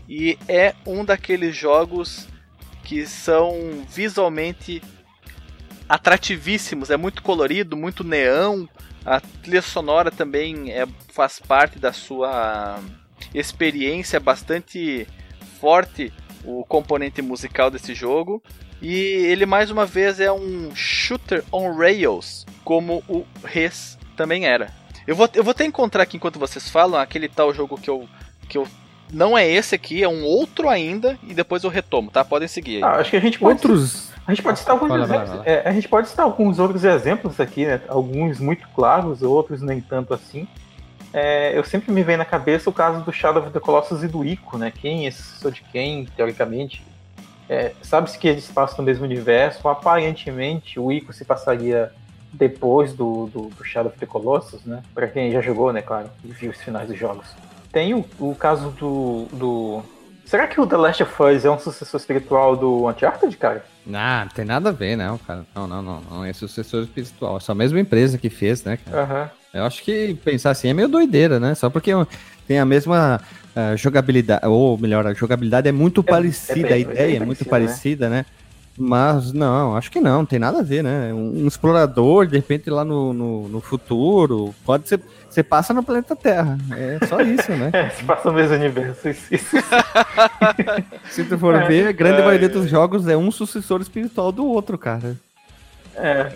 [0.08, 2.26] e é um daqueles jogos
[2.82, 4.82] que são visualmente
[5.92, 8.66] atrativíssimos, é muito colorido, muito neão.
[9.04, 12.80] A trilha sonora também é, faz parte da sua
[13.34, 15.06] experiência bastante
[15.60, 16.10] forte
[16.44, 18.42] o componente musical desse jogo.
[18.80, 24.72] E ele mais uma vez é um shooter on rails, como o Res também era.
[25.06, 28.08] Eu vou, eu vou até encontrar aqui enquanto vocês falam aquele tal jogo que eu,
[28.48, 28.66] que eu
[29.12, 32.24] não é esse aqui, é um outro ainda, e depois eu retomo, tá?
[32.24, 32.82] Podem seguir.
[32.82, 33.52] Ah, acho que a gente pode...
[33.52, 35.40] Outros a gente pode citar alguns exemplos.
[35.44, 37.80] É, a gente pode citar alguns outros exemplos aqui, né?
[37.88, 40.46] Alguns muito claros, outros nem tanto assim.
[41.12, 44.08] É, eu sempre me vem na cabeça o caso do Shadow of the Colossus e
[44.08, 44.70] do Ico, né?
[44.70, 46.84] Quem é sucessor de quem, teoricamente.
[47.48, 49.68] É, Sabe-se que eles passam no mesmo universo.
[49.68, 51.92] Aparentemente, o Ico se passaria
[52.32, 54.82] depois do, do, do Shadow of the Colossus, né?
[54.94, 57.26] Pra quem já jogou, né, claro, e viu os finais dos jogos.
[57.70, 59.82] Tem o, o caso do, do
[60.24, 63.64] Será que o The Last of Us é um sucessor espiritual do Uncharted, cara?
[63.86, 65.44] Não, não tem nada a ver, não, cara.
[65.54, 66.00] Não, não, não.
[66.10, 67.36] Não é sucessor espiritual.
[67.36, 69.32] É só a mesma empresa que fez, né, cara?
[69.54, 69.60] Uhum.
[69.60, 71.54] Eu acho que pensar assim é meio doideira, né?
[71.54, 71.90] Só porque
[72.46, 73.20] tem a mesma
[73.54, 77.16] uh, jogabilidade, ou melhor, a jogabilidade é muito é, parecida, é bem, a ideia é,
[77.16, 78.18] é muito parecida, né?
[78.18, 78.26] né?
[78.78, 81.12] Mas não, acho que não, não tem nada a ver, né?
[81.12, 85.00] Um, um explorador, de repente, lá no, no, no futuro, pode ser
[85.32, 86.58] você passa no planeta Terra.
[86.76, 87.70] É só isso, né?
[87.72, 89.08] é, você passa no mesmo universo.
[89.08, 89.56] Isso, isso.
[91.10, 94.30] Se tu for é, ver, a grande é, maioria dos jogos é um sucessor espiritual
[94.30, 95.16] do outro, cara.
[95.96, 96.32] É.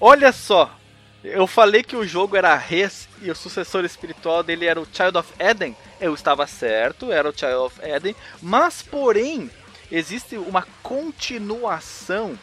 [0.00, 0.74] Olha só,
[1.22, 5.18] eu falei que o jogo era Res e o sucessor espiritual dele era o Child
[5.18, 5.76] of Eden.
[6.00, 8.16] Eu estava certo, era o Child of Eden.
[8.40, 9.50] Mas, porém,
[9.92, 12.38] existe uma continuação.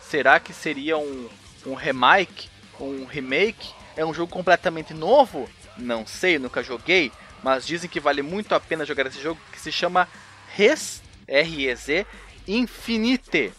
[0.00, 1.28] Será que seria um,
[1.66, 2.48] um remake?
[2.80, 3.74] Um remake?
[3.96, 5.48] É um jogo completamente novo?
[5.76, 7.10] Não sei, nunca joguei,
[7.42, 10.08] mas dizem que vale muito a pena jogar esse jogo que se chama
[10.54, 12.06] Res, R-E-Z,
[12.46, 13.52] Infinite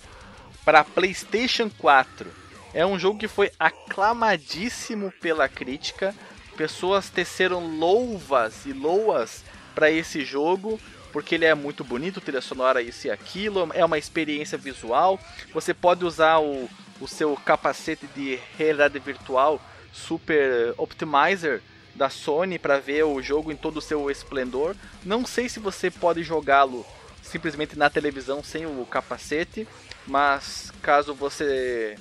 [0.63, 2.32] para PlayStation 4.
[2.74, 6.15] É um jogo que foi aclamadíssimo pela crítica.
[6.56, 10.80] Pessoas teceram louvas e loas para esse jogo,
[11.12, 15.20] porque ele é muito bonito, trilha sonora isso e aquilo, é uma experiência visual.
[15.54, 19.60] Você pode usar o, o seu capacete de realidade virtual
[19.91, 21.62] Super Optimizer
[21.95, 24.75] da Sony para ver o jogo em todo o seu esplendor.
[25.04, 26.86] Não sei se você pode jogá-lo
[27.21, 29.67] simplesmente na televisão sem o capacete,
[30.08, 31.95] mas caso você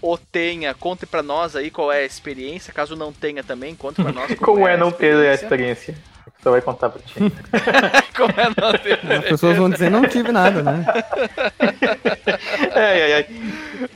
[0.00, 2.72] o tenha, conte pra nós aí qual é a experiência.
[2.72, 5.96] Caso não tenha também, conte pra nós Como é a não ter a experiência?
[6.38, 7.14] Você vai contar pra ti.
[8.16, 10.84] Como é não ter As pessoas vão dizer, não tive nada, né?
[12.74, 13.26] Ai, ai, ai.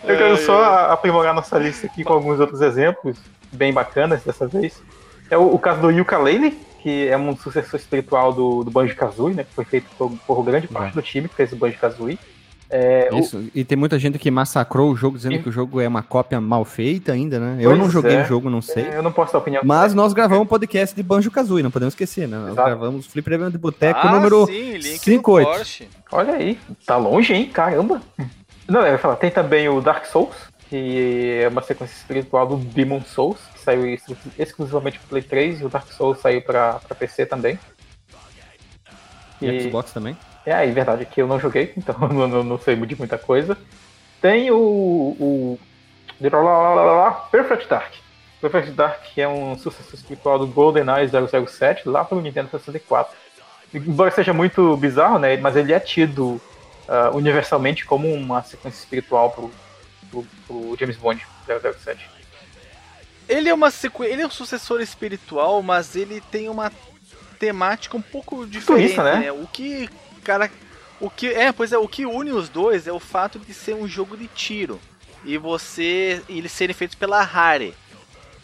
[0.04, 3.18] Eu quero só aprimorar nossa lista aqui com alguns outros exemplos,
[3.52, 4.82] bem bacanas dessa vez.
[5.30, 9.44] É o, o caso do Yooka-Laylee, que é um sucessor espiritual do, do Banjo-Kazooie, né?
[9.44, 12.18] Que foi feito por, por grande parte do time que fez o Banjo-Kazooie.
[12.74, 13.44] É, o- Isso.
[13.54, 16.40] E tem muita gente que massacrou o jogo dizendo que o jogo é uma cópia
[16.40, 17.58] mal feita ainda, né?
[17.60, 18.22] Eu não Pois joguei é.
[18.22, 18.84] o jogo, não sei.
[18.84, 19.62] é, eu não posso dar opinião.
[19.62, 22.38] Mas nós gravamos um podcast de Banjo Kazooie, não podemos esquecer, né?
[22.38, 22.66] Nós Exato.
[22.70, 25.48] gravamos o Fliperama de Boteco ah, número sim, link 58.
[25.50, 25.88] no Porsche.
[26.10, 27.50] Olha aí, tá longe, hein?
[27.52, 28.00] Caramba.
[28.66, 30.34] Não, eu ia falar, tem também o Dark Souls,
[30.70, 35.60] que é uma sequência espiritual do Demon Souls, que saiu exclu- exclusivamente pro Play 3,
[35.60, 37.58] e o Dark Souls saiu pra, pra PC também.
[39.42, 40.16] E E- Xbox também.
[40.44, 43.56] É, aí, verdade, que eu não joguei, então não, não- não sei de muita coisa.
[44.20, 45.58] Tem o, o
[47.30, 47.92] Perfect Dark.
[48.40, 53.14] Perfect Dark é um sucessor espiritual do GoldenEye 007, lá pelo Nintendo 64.
[53.74, 56.40] Embora seja muito bizarro, né, mas ele é tido
[56.88, 59.50] ah, universalmente como uma sequência espiritual pro,
[60.10, 62.10] pro, pro James Bond 007.
[63.28, 64.04] Ele é uma sequ...
[64.04, 66.70] ele é um sucessor espiritual, mas ele tem uma
[67.38, 69.32] temática um pouco diferente, Futurista, né?
[69.32, 69.88] O que
[70.24, 70.50] cara,
[71.00, 73.74] o que é, pois é, o que une os dois é o fato de ser
[73.74, 74.80] um jogo de tiro
[75.24, 77.74] e você e eles serem feitos pela Rare.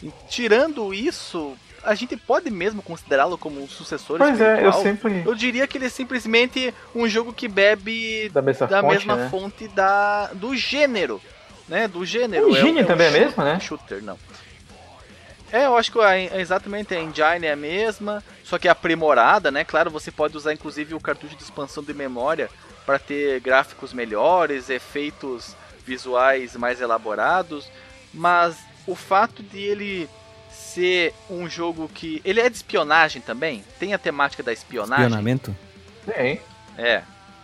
[0.01, 4.83] E, tirando isso, a gente pode mesmo considerá-lo como um sucessor Pois é, eu espiritual.
[4.83, 5.23] sempre.
[5.25, 9.15] Eu diria que ele é simplesmente um jogo que bebe Da mesma da fonte, mesma
[9.15, 9.29] né?
[9.29, 11.21] fonte da, do gênero,
[11.67, 11.87] né?
[11.87, 12.47] Do gênero.
[12.47, 13.59] O engine um também é mesmo, né?
[13.59, 14.17] Shooter, não.
[15.51, 19.49] É, eu acho que a, exatamente a engine é a mesma, só que é aprimorada,
[19.51, 19.63] né?
[19.63, 22.49] Claro, você pode usar inclusive o cartucho de expansão de memória
[22.85, 27.67] para ter gráficos melhores, efeitos visuais mais elaborados,
[28.13, 30.09] mas o fato de ele
[30.51, 35.05] ser um jogo que ele é de espionagem também, tem a temática da espionagem.
[35.05, 35.55] Espionamento.
[36.05, 36.41] Tem.
[36.77, 37.01] É.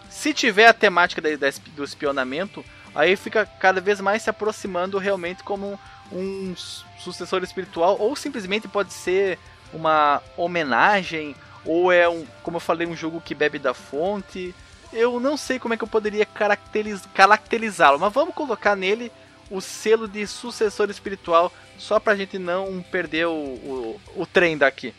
[0.09, 2.63] Se tiver a temática da- da do espionamento,
[2.93, 5.79] aí fica cada vez mais se aproximando realmente como
[6.11, 9.37] um su- sucessor espiritual, ou simplesmente pode ser
[9.73, 14.53] uma homenagem, ou é um, como eu falei, um jogo que bebe da fonte.
[14.93, 19.11] Eu não sei como é que eu poderia caracteriz- caracterizá-lo, mas vamos colocar nele
[19.49, 24.93] o selo de sucessor espiritual, só pra gente não perder o, o, o trem daqui.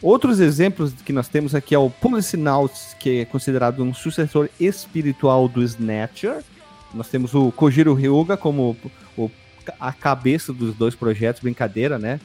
[0.00, 5.48] Outros exemplos que nós temos aqui é o Policenauts, que é considerado um sucessor espiritual
[5.48, 6.42] do Snatcher.
[6.94, 8.76] Nós temos o Kojiro Ryuga como
[9.16, 9.30] o,
[9.78, 12.20] a cabeça dos dois projetos, brincadeira, né?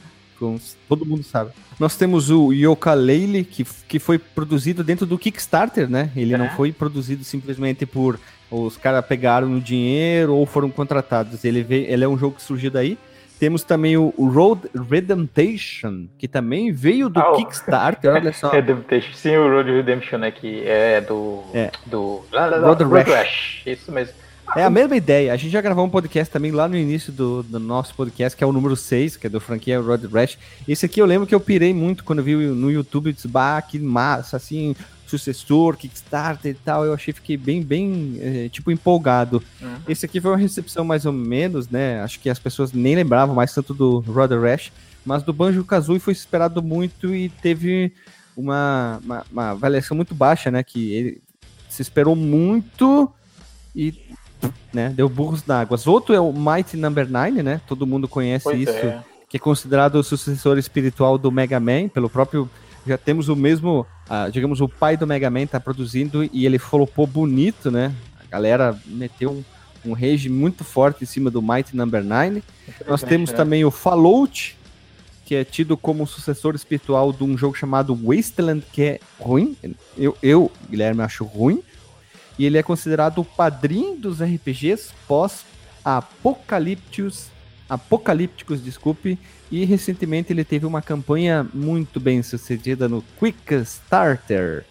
[0.88, 1.50] Todo mundo sabe.
[1.80, 6.10] Nós temos o Yooka-Laylee, que, que foi produzido dentro do Kickstarter, né?
[6.14, 6.38] Ele É.
[6.38, 8.20] não foi produzido simplesmente por
[8.50, 11.42] os caras pegaram no dinheiro ou foram contratados.
[11.44, 12.98] Ele, veio, ele é um jogo que surgiu daí.
[13.40, 18.50] Temos também o o Road Redemption, que também veio do Ah, o- Kickstarter, olha só.
[18.50, 19.12] Redemption.
[19.14, 20.30] Sim, o Road Redemption, né?
[20.30, 21.42] Que é do.
[21.54, 21.70] É.
[21.86, 22.24] Do.
[22.32, 23.08] Road Rash.
[23.08, 23.62] Rash.
[23.66, 24.14] Isso mesmo.
[24.54, 25.32] É a mesma ideia.
[25.32, 28.44] A gente já gravou um podcast também lá no início do, do nosso podcast, que
[28.44, 30.38] é o número 6, que é do franquia Road Rash.
[30.68, 33.60] Esse aqui eu lembro que eu pirei muito quando eu vi no YouTube, disse, bah,
[33.60, 34.74] que massa, assim,
[35.06, 36.84] sucessor, Kickstarter e tal.
[36.84, 39.42] Eu achei, fiquei bem, bem, eh, tipo, empolgado.
[39.60, 39.76] Uhum.
[39.88, 42.00] Esse aqui foi uma recepção mais ou menos, né?
[42.02, 44.72] Acho que as pessoas nem lembravam mais tanto do Road Rash,
[45.04, 47.92] mas do Banjo-Kazooie foi esperado muito e teve
[48.36, 50.62] uma, uma, uma avaliação muito baixa, né?
[50.62, 51.22] Que ele
[51.68, 53.12] se esperou muito
[53.74, 53.94] e
[54.72, 55.78] né, deu burros na água.
[55.86, 57.60] Outro é o Mighty Number 9, né?
[57.66, 59.02] Todo mundo conhece Pois isso, é.
[59.28, 62.48] que é considerado o sucessor espiritual do Mega Man, pelo próprio
[62.86, 66.58] já temos o mesmo, ah, digamos, o pai do Mega Man tá produzindo e ele
[66.58, 67.92] flopou bonito, né?
[68.20, 72.42] A galera meteu um, um rage muito forte em cima do Mighty Number 9.
[72.86, 73.36] Nós temos né?
[73.36, 74.56] também o Fallout,
[75.24, 79.56] que é tido como o sucessor espiritual de um jogo chamado Wasteland, que é ruim.
[79.98, 81.62] Eu, eu Guilherme, acho ruim.
[82.38, 87.28] E ele é considerado o padrinho dos RPGs pós-apocalípticos,
[87.68, 89.18] apocalípticos, desculpe.
[89.50, 94.64] E recentemente ele teve uma campanha muito bem sucedida no Quick Starter,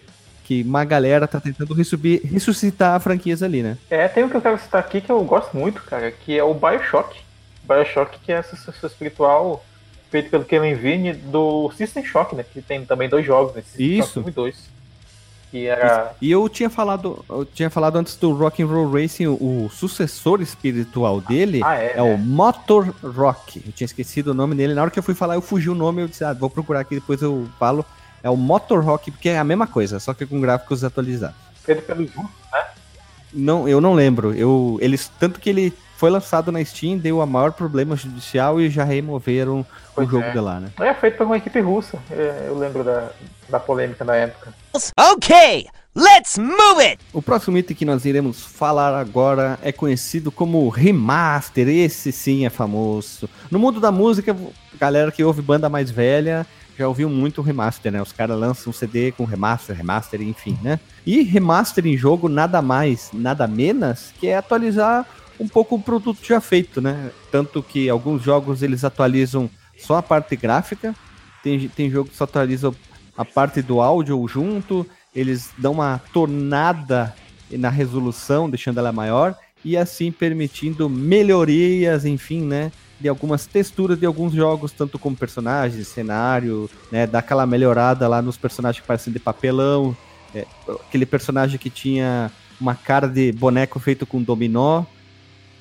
[0.44, 3.78] que uma galera tá tentando resubir- ressuscitar a franquias ali, né?
[3.90, 6.44] É, tem um que eu quero citar aqui que eu gosto muito, cara, que é
[6.44, 7.20] o Bioshock.
[7.64, 9.66] Bioshock, que é a sucessor espiritual
[10.12, 12.44] feito pelo Ken Levine do System Shock, né?
[12.44, 14.14] Que tem também dois jogos nesse System Isso.
[14.14, 14.75] Shock 1 e 2.
[15.52, 16.14] Que era.
[16.22, 19.70] E eu tinha falado, eu tinha falado antes do Rock and Roll Racing, o, o
[19.70, 22.24] sucessor espiritual dele Ah, é, é o né?
[22.26, 23.62] Motor Rock.
[23.66, 24.74] Eu tinha esquecido o nome dele.
[24.74, 26.82] Na hora que eu fui falar, eu fugi o nome, eu disse, ah, vou procurar
[26.82, 27.86] aqui, depois eu falo.
[28.24, 31.38] É o Motor Rock, porque é a mesma coisa, só que com gráficos atualizados.
[31.64, 32.66] Feito pelos russos, né?
[33.32, 34.34] Não, eu não lembro.
[34.34, 38.70] Eu, eles, tanto que ele foi lançado na Steam, deu a maior problema judicial e
[38.70, 40.32] já removeram Pois o jogo é.
[40.32, 40.70] de lá, né?
[40.80, 41.98] É feito por uma equipe russa.
[42.12, 43.10] É, Eu lembro da,
[43.50, 44.54] da polêmica na época.
[45.14, 47.02] Okay, let's move it!
[47.14, 51.68] O próximo item que nós iremos falar agora é conhecido como remaster.
[51.70, 53.30] Esse sim é famoso.
[53.50, 54.36] No mundo da música,
[54.78, 56.46] galera que ouve banda mais velha
[56.78, 58.02] já ouviu muito remaster, né?
[58.02, 60.78] Os caras lançam um CD com remaster, remaster, enfim, né?
[61.06, 65.06] E remaster em jogo nada mais, nada menos que é atualizar
[65.40, 67.12] um pouco o produto já feito, né?
[67.32, 70.96] Tanto que alguns jogos eles atualizam só a parte gráfica,
[71.44, 72.74] tem, tem jogo que só atualiza
[73.18, 77.14] a parte do áudio junto, eles dão uma tornada
[77.52, 82.72] na resolução, deixando ela maior, e assim permitindo melhorias, enfim, né?
[83.00, 87.06] De algumas texturas de alguns jogos, tanto como personagens, cenário, né?
[87.06, 89.96] Dá aquela melhorada lá nos personagens que parecem de papelão,
[90.34, 94.84] é, aquele personagem que tinha uma cara de boneco feito com dominó,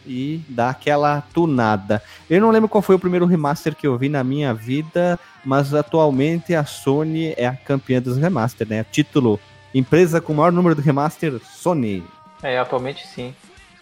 [0.06, 2.02] e dá aquela tunada.
[2.28, 5.74] Eu não lembro qual foi o primeiro remaster que eu vi na minha vida, mas
[5.74, 8.84] atualmente a Sony é a campeã dos remaster, né?
[8.90, 9.38] Título
[9.74, 12.04] Empresa com maior número de remaster, Sony.
[12.42, 13.34] É, atualmente sim.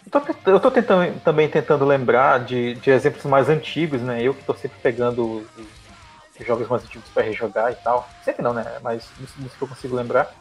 [0.05, 4.21] Eu tô, eu tô tentando, também tentando lembrar de, de exemplos mais antigos, né?
[4.21, 8.09] Eu que tô sempre pegando os, os jogos mais antigos pra rejogar e tal.
[8.23, 8.65] Sempre não, né?
[8.81, 10.33] Mas isso que eu consigo lembrar.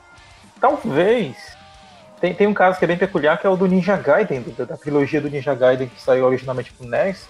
[0.58, 1.36] Talvez.
[2.22, 4.64] Tem, tem um caso que é bem peculiar, que é o do Ninja Gaiden, do-
[4.64, 7.26] da trilogia do Ninja Gaiden que saiu originalmente pro NES,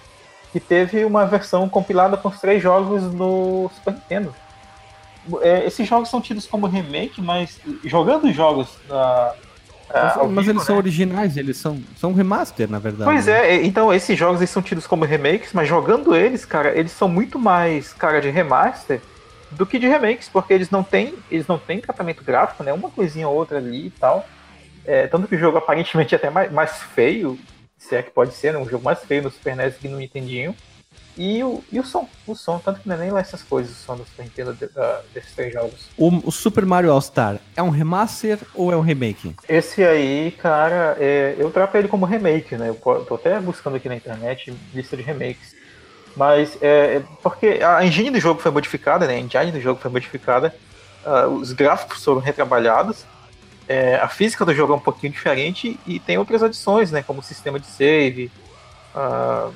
[0.52, 4.34] que teve uma versão compilada com os três jogos no Super Nintendo.
[5.40, 9.32] É, esses jogos são tidos como remake, mas jogando os jogos na,
[9.94, 10.78] Mas, ao mas vivo, eles são né?
[10.82, 13.04] originais, eles são, são remaster, na verdade.
[13.10, 13.54] Pois né?
[13.54, 17.08] é, então esses jogos eles são tidos como remakes, mas jogando eles, cara, eles são
[17.08, 19.00] muito mais cara de remaster
[19.52, 22.74] do que de remakes, porque eles não têm, eles não têm tratamento gráfico, né?
[22.74, 24.26] Uma coisinha ou outra ali e tal.
[24.86, 27.38] É, tanto que o jogo aparentemente é até mais, mais feio,
[27.78, 28.58] se é que pode ser, né?
[28.58, 30.54] um jogo mais feio no Super NES que no Nintendinho.
[31.16, 33.72] E o, e o som, o som, tanto que não é nem lá essas coisas,
[33.72, 35.90] o som do Super Nintendo de- da- desses três jogos.
[35.98, 39.34] O, o Super Mario All-Star é um remaster ou é um remake?
[39.46, 42.70] Esse aí, cara, é, eu trato ele como remake, né?
[42.70, 45.54] Eu tô até buscando aqui na internet lista de remakes.
[46.16, 49.14] Mas é, é porque a engine do jogo foi modificada, né?
[49.16, 50.54] A engine do jogo foi modificada,
[51.04, 53.04] ah, os gráficos foram retrabalhados,
[53.72, 57.02] é, a física do jogo é um pouquinho diferente e tem outras adições, né?
[57.02, 58.30] Como o sistema de save.
[58.94, 59.48] ah,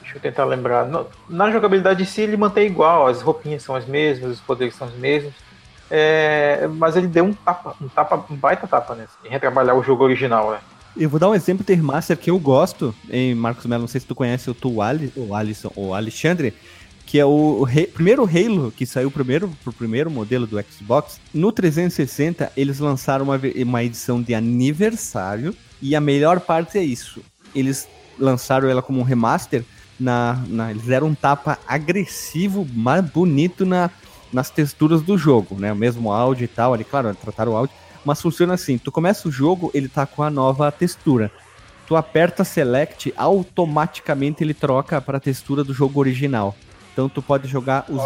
[0.00, 0.84] deixa eu tentar lembrar.
[0.86, 4.74] No- na jogabilidade em si, ele mantém igual, as roupinhas são as mesmas, os poderes
[4.74, 5.32] são os mesmos.
[5.88, 9.06] É, mas ele deu um tapa, um tapa, um baita tapa, né?
[9.24, 10.58] Em retrabalhar o jogo original, né?
[10.96, 14.00] Eu vou dar um exemplo de remaster que eu gosto, em Marcos Mello, não sei
[14.00, 16.52] se tu conhece o tu Ali, Alisson, o Alexandre,
[17.10, 21.20] que é o, primeiro Halo que saiu primeiro pro primeiro modelo do Xbox.
[21.34, 27.20] No 360 eles lançaram uma, uma edição de aniversário e a melhor parte é isso.
[27.52, 29.64] Eles lançaram ela como um remaster,
[29.98, 33.90] na, na- eles deram um tapa agressivo, mais bonito na,
[34.32, 35.72] nas texturas do jogo, né?
[35.72, 39.28] O mesmo áudio e tal, ali, claro, trataram o áudio, mas funciona assim, tu começa
[39.28, 41.28] o jogo, ele tá com a nova textura.
[41.88, 46.54] Tu aperta select, automaticamente ele troca para a textura do jogo original.
[47.00, 47.96] Então tu pode jogar os,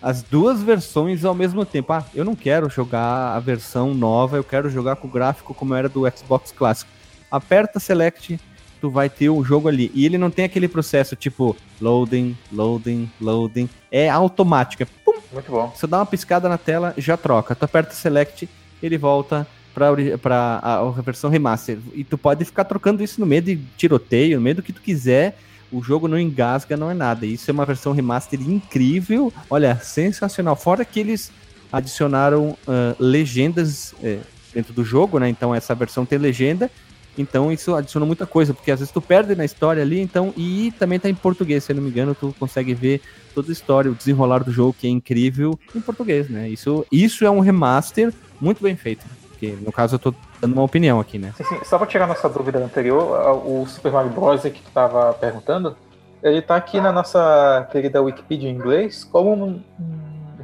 [0.00, 1.92] as duas versões ao mesmo tempo.
[1.92, 5.74] Ah, eu não quero jogar a versão nova, eu quero jogar com o gráfico como
[5.74, 6.90] era do Xbox clássico.
[7.30, 8.40] Aperta select,
[8.80, 9.90] tu vai ter o jogo ali.
[9.94, 13.68] E ele não tem aquele processo tipo loading, loading, loading.
[13.90, 14.82] É automático.
[14.82, 15.70] É pum, muito bom.
[15.76, 17.54] você dá uma piscada na tela, já troca.
[17.54, 18.48] Tu aperta select,
[18.82, 21.78] ele volta pra, ori- pra a, a versão remaster.
[21.94, 24.80] E tu pode ficar trocando isso no meio de tiroteio, no meio do que tu
[24.80, 25.36] quiser.
[25.72, 27.24] O jogo não engasga, não é nada.
[27.24, 29.32] Isso é uma versão remaster incrível.
[29.48, 30.54] Olha, sensacional.
[30.54, 31.32] Fora que eles
[31.72, 34.18] adicionaram ah, legendas eh,
[34.52, 35.28] dentro do jogo, né?
[35.28, 36.70] Então essa versão tem legenda.
[37.16, 40.72] Então isso adiciona muita coisa, porque às vezes tu perde na história ali, então, e
[40.78, 43.02] também tá em português, se eu não me engano, tu consegue ver
[43.34, 46.48] toda a história, o desenrolar do jogo, que é incrível, em português, né?
[46.48, 49.04] Isso, isso é um remaster muito bem feito.
[49.28, 51.32] Porque, no caso, eu tô dando uma opinião aqui, né?
[51.36, 54.42] Sim, sim, Só pra tirar nossa dúvida anterior, o Super Mario Bros.
[54.42, 55.76] que tu tava perguntando,
[56.22, 59.60] ele tá aqui na nossa querida Wikipedia em inglês como um,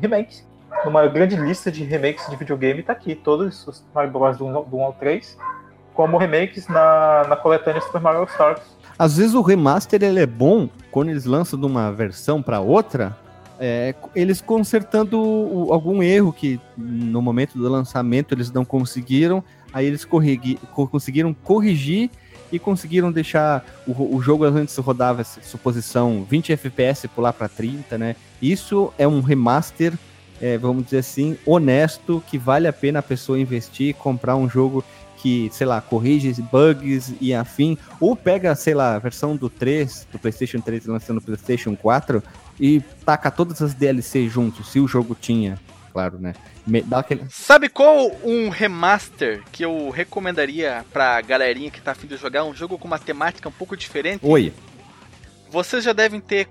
[0.01, 0.43] remake.
[0.85, 4.37] Numa grande lista de remakes de videogame tá aqui, todos os Super Mario Bros.
[4.39, 5.37] do 1 ao- do 1 ao 3,
[5.95, 8.61] como remakes na, na coletânea Super Mario Stars.
[8.97, 13.16] Às vezes o remaster ele é bom quando eles lançam de uma versão para outra,
[13.61, 19.43] é, eles consertando o- algum erro que no momento do lançamento eles não conseguiram,
[19.73, 22.11] aí eles corrigi- co- conseguiram corrigir
[22.51, 28.16] e conseguiram deixar o, o jogo antes rodava suposição 20 FPS pular para 30, né?
[28.41, 29.93] Isso é um remaster
[30.41, 34.85] é, vamos dizer assim, honesto, que vale a pena a pessoa investir, comprar um jogo
[35.16, 40.07] que, sei lá, corrige bugs e afim, ou pega, sei lá, a versão do 3,
[40.12, 42.23] do PlayStation 3 lançando no PlayStation 4
[42.61, 45.59] e taca todas as DLC juntos, se o jogo tinha,
[45.99, 46.32] claro, né?
[46.64, 47.24] Me- Dá aquele...
[47.28, 52.55] Sabe qual um remaster que eu recomendaria pra galerinha que tá afim de jogar um
[52.55, 54.20] jogo com uma temática um pouco diferente?
[54.24, 54.53] Oi,
[55.51, 56.46] Vocês já devem ter,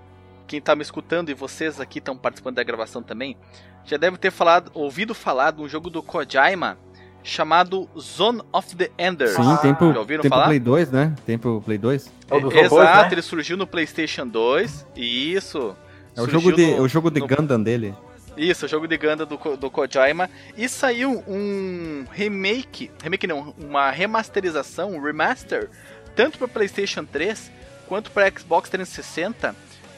[0.46, 3.38] quem tá me escutando e vocês aqui estão participando da gravação também,
[3.86, 6.78] já devem ter falado, ouvido falar de um jogo do Kojima
[7.24, 9.32] chamado Zone of the Enders.
[9.36, 10.48] sim, tem pro, já ouviram tem pro falar?
[10.48, 11.16] Play 2, né?
[11.26, 12.06] Tem pro Play 2.
[12.30, 13.10] É Exato, robôs, né?
[13.14, 14.86] ele surgiu no PlayStation 2.
[14.96, 15.74] Isso.
[16.16, 17.94] É o jogo, de, no- é o jogo de no- Gundam dele.
[18.38, 20.30] Isso, o jogo de Ganda do, do Kojima.
[20.56, 25.72] E saiu um remake, remake não, uma remasterização, um remaster,
[26.16, 27.52] tanto para PlayStation 3
[27.88, 29.56] quanto para Xbox 360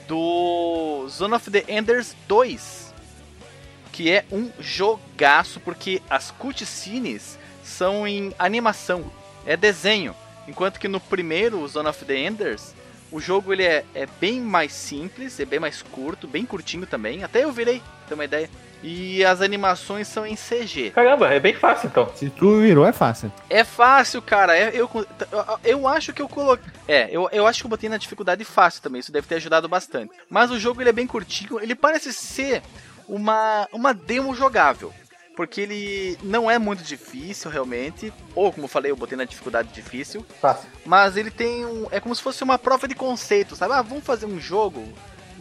[0.08, 2.94] do Zone of the Enders 2.
[3.92, 9.12] Que é um jogaço, porque as cutscenes são em animação,
[9.46, 10.16] é desenho.
[10.48, 12.74] Enquanto que no primeiro, Zone of the Enders,
[13.12, 17.24] o jogo ele é, é bem mais simples, é bem mais curto, bem curtinho também.
[17.24, 18.50] Até eu virei, pra ter uma ideia.
[18.82, 20.92] E as animações são em CG.
[20.92, 22.10] Caramba, é bem fácil então.
[22.16, 23.32] Se tu virou, é fácil.
[23.50, 24.58] É fácil, cara.
[24.58, 24.90] É, eu,
[25.64, 26.72] eu acho que eu coloquei.
[26.88, 29.00] É, eu, eu acho que eu botei na dificuldade fácil também.
[29.00, 30.14] Isso deve ter ajudado bastante.
[30.30, 31.60] Mas o jogo ele é bem curtinho.
[31.60, 32.62] Ele parece ser
[33.08, 34.94] uma, uma demo jogável.
[35.40, 38.12] Porque ele não é muito difícil, realmente.
[38.36, 40.26] Ou, como eu falei, eu botei na dificuldade difícil.
[40.42, 40.68] Fácil.
[40.86, 41.88] Mas ele tem um.
[41.92, 43.74] É como se fosse uma prova de conceito, sabe?
[43.74, 44.86] Ah, vamos fazer um jogo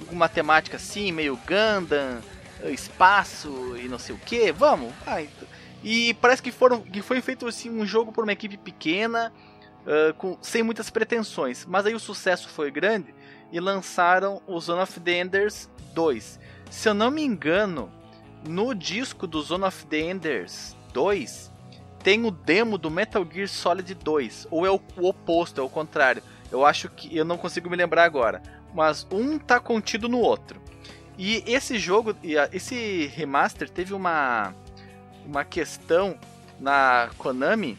[0.06, 2.20] com uma temática assim, meio Gundam,
[2.66, 4.52] espaço e não sei o que.
[4.52, 4.92] Vamos.
[5.04, 5.48] Ah, então-
[5.82, 9.32] E parece que, foram, que foi feito assim um jogo por uma equipe pequena,
[9.84, 11.66] ah, com, sem muitas pretensões.
[11.66, 13.12] Mas aí o sucesso foi grande
[13.50, 16.38] e lançaram o Zone of the Enders 2.
[16.70, 17.90] Se eu não me engano,
[18.46, 21.50] no disco do Zone of the Enders 2
[22.02, 26.22] tem o demo do Metal Gear Solid 2, ou é o, oposto, é o contrário.
[26.50, 30.60] Eu acho que eu não consigo me lembrar agora, mas um tá contido no outro.
[31.18, 32.14] E esse jogo,
[32.52, 34.54] esse remaster teve uma
[35.26, 36.18] uma questão
[36.58, 37.76] na Konami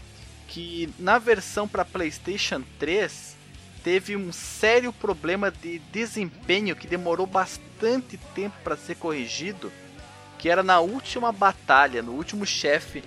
[0.48, 3.36] que na versão para PlayStation 3
[3.84, 9.72] teve um sério problema de desempenho que demorou bastante tempo para ser corrigido,
[10.40, 13.04] que era na última batalha, no último chefe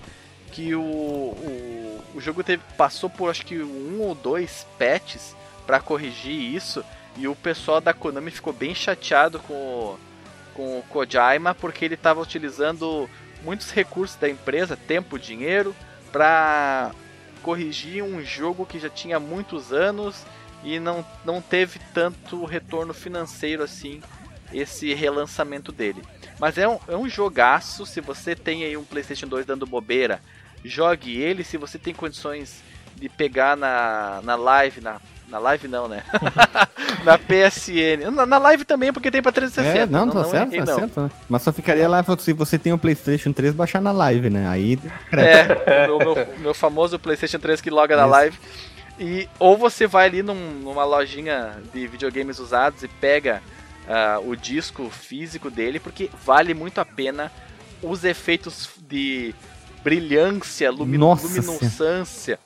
[0.53, 5.35] que o, o, o jogo teve, passou por acho que um ou dois patches
[5.66, 6.85] para corrigir isso
[7.16, 9.99] e o pessoal da Konami ficou bem chateado com o,
[10.55, 13.09] com o Kojima porque ele estava utilizando
[13.43, 15.74] muitos recursos da empresa, tempo, dinheiro,
[16.12, 16.93] para
[17.43, 20.22] corrigir um jogo que já tinha muitos anos
[20.62, 24.03] e não, não teve tanto retorno financeiro assim
[24.53, 26.03] esse relançamento dele.
[26.38, 30.20] Mas é um, é um jogaço, se você tem aí um PlayStation 2 dando bobeira,
[30.64, 32.62] jogue ele, se você tem condições
[32.96, 36.03] de pegar na, na live, na, na live não, né?
[37.05, 38.11] na PSN.
[38.12, 39.78] Na, na live também, porque tem pra 360.
[39.78, 40.78] É, não, tá certo, errei, tá não.
[40.80, 41.00] certo.
[41.00, 41.11] né?
[41.28, 44.48] Mas só ficaria lá se você tem um PlayStation 3 baixar na live, né?
[44.48, 44.78] Aí.
[45.12, 48.11] É, o meu, meu famoso PlayStation 3 que loga na Isso.
[48.11, 48.38] live.
[49.00, 53.42] E, ou você vai ali num- numa lojinha de videogames usados e pega
[53.89, 57.30] ah, o disco físico dele, porque vale muito a pena
[57.83, 59.35] os efeitos de
[59.83, 62.39] brilhância, lumi Nossa luminescência.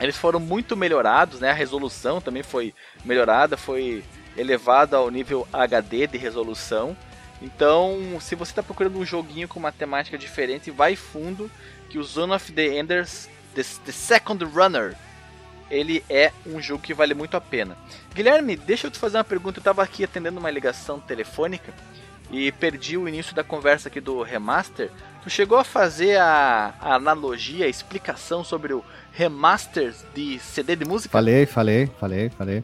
[0.00, 1.50] Eles foram muito melhorados, né?
[1.50, 2.74] A resolução também foi
[3.04, 4.04] melhorada, foi
[4.36, 6.96] elevada ao nível HD de resolução.
[7.40, 11.50] Então, se você está procurando um joguinho com uma temática diferente, vai fundo
[11.88, 14.96] que o Zone of the Enders, The, the Second Runner,
[15.72, 17.76] ele é um jogo que vale muito a pena.
[18.14, 19.58] Guilherme, deixa eu te fazer uma pergunta.
[19.58, 21.72] Eu estava aqui atendendo uma ligação telefônica
[22.30, 24.90] e perdi o início da conversa aqui do remaster.
[25.22, 30.84] Tu chegou a fazer a, a analogia, a explicação sobre o remaster de CD de
[30.84, 31.10] música?
[31.10, 32.62] Falei, falei, falei, falei.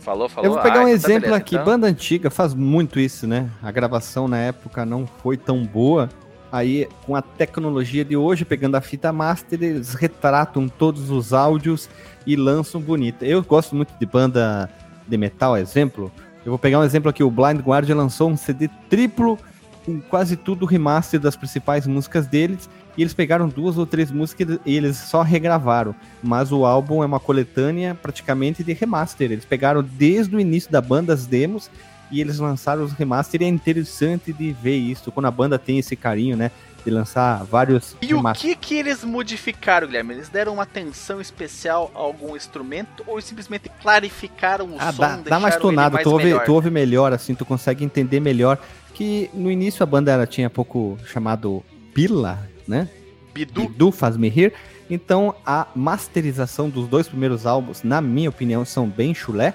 [0.00, 0.46] Falou, falou.
[0.48, 1.54] Eu vou pegar Ah, um então tá exemplo beleza, aqui.
[1.54, 1.64] então.
[1.66, 3.50] Banda antiga faz muito isso, né?
[3.62, 6.08] A gravação na época não foi tão boa.
[6.50, 11.88] Aí, com a tecnologia de hoje, pegando a fita master, eles retratam todos os áudios
[12.26, 13.24] e lançam bonito.
[13.24, 14.70] Eu gosto muito de banda
[15.06, 16.10] de metal, exemplo.
[16.44, 17.22] Eu vou pegar um exemplo aqui.
[17.22, 19.38] O Blind Guardian lançou um CD triplo
[19.84, 22.68] com quase tudo remaster das principais músicas deles.
[22.96, 25.94] E eles pegaram duas ou três músicas e eles só regravaram.
[26.22, 29.30] Mas o álbum é uma coletânea praticamente de remaster.
[29.30, 31.70] Eles pegaram desde o início da banda as demos
[32.10, 33.42] e eles lançaram os remaster.
[33.42, 36.50] E é interessante de ver isso, quando a banda tem esse carinho, né?
[36.84, 38.54] de lançar vários E o remasters.
[38.54, 40.14] que que eles modificaram, Guilherme?
[40.14, 45.16] Eles deram uma atenção especial a algum instrumento ou simplesmente clarificaram o Ah, som, dá,
[45.16, 46.44] dá mais tonado, mais tu ouve, melhor?
[46.44, 48.58] tu ouve melhor, assim, tu consegue entender melhor.
[48.94, 52.88] Que no início a banda ela tinha pouco chamado Pila, né?
[53.34, 53.68] Bidu?
[53.68, 54.54] Bidu Faz Me Rir.
[54.88, 59.52] Então a masterização dos dois primeiros álbuns, na minha opinião, são bem chulé.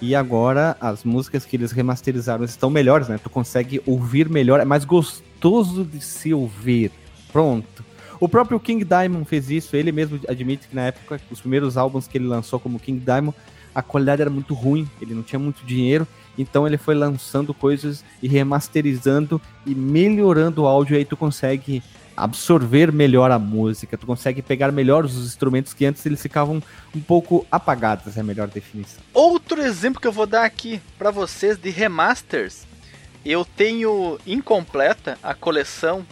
[0.00, 3.18] E agora as músicas que eles remasterizaram estão melhores, né?
[3.22, 6.90] Tu consegue ouvir melhor, é mais gostoso de se ouvir.
[7.30, 7.84] Pronto.
[8.18, 12.06] O próprio King Diamond fez isso, ele mesmo admite que na época, os primeiros álbuns
[12.06, 13.36] que ele lançou como King Diamond,
[13.74, 18.04] a qualidade era muito ruim, ele não tinha muito dinheiro, então ele foi lançando coisas
[18.22, 21.82] e remasterizando e melhorando o áudio, aí tu consegue
[22.24, 26.62] absorver melhor a música, tu consegue pegar melhor os instrumentos que antes eles ficavam
[26.94, 29.02] um pouco apagados, é a melhor definição.
[29.12, 32.66] Outro exemplo que eu vou dar aqui pra vocês de remasters.
[33.24, 36.06] Eu tenho incompleta a coleção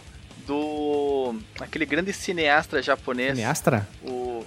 [0.45, 3.87] do aquele grande cineasta japonês, Cineastra?
[4.03, 4.43] o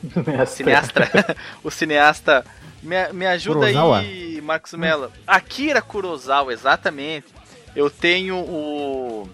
[0.47, 1.09] cineasta,
[1.63, 2.45] o cineasta.
[2.83, 3.99] Me, me ajuda Kurosawa?
[4.01, 5.13] aí, Marcos Mello.
[5.25, 7.29] Akira Kurosawa, exatamente.
[7.77, 9.29] Eu tenho o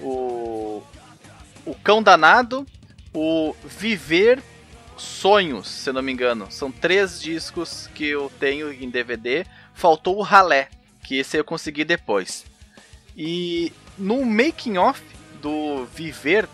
[0.00, 0.55] o
[1.66, 2.66] o Cão Danado,
[3.12, 4.42] o Viver
[4.96, 6.46] Sonhos, se não me engano.
[6.50, 9.44] São três discos que eu tenho em DVD.
[9.74, 10.70] Faltou o Ralé,
[11.02, 12.46] que esse eu consegui depois.
[13.14, 15.02] E no making off
[15.42, 16.48] do Viver,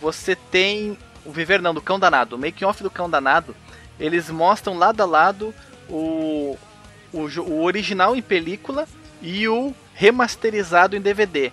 [0.00, 2.36] você tem o Viver não, do Cão Danado.
[2.36, 3.56] O making off do Cão Danado,
[3.98, 5.52] eles mostram lado a lado
[5.88, 6.56] o
[7.12, 8.88] o, o original em película
[9.20, 11.52] e o remasterizado em DVD.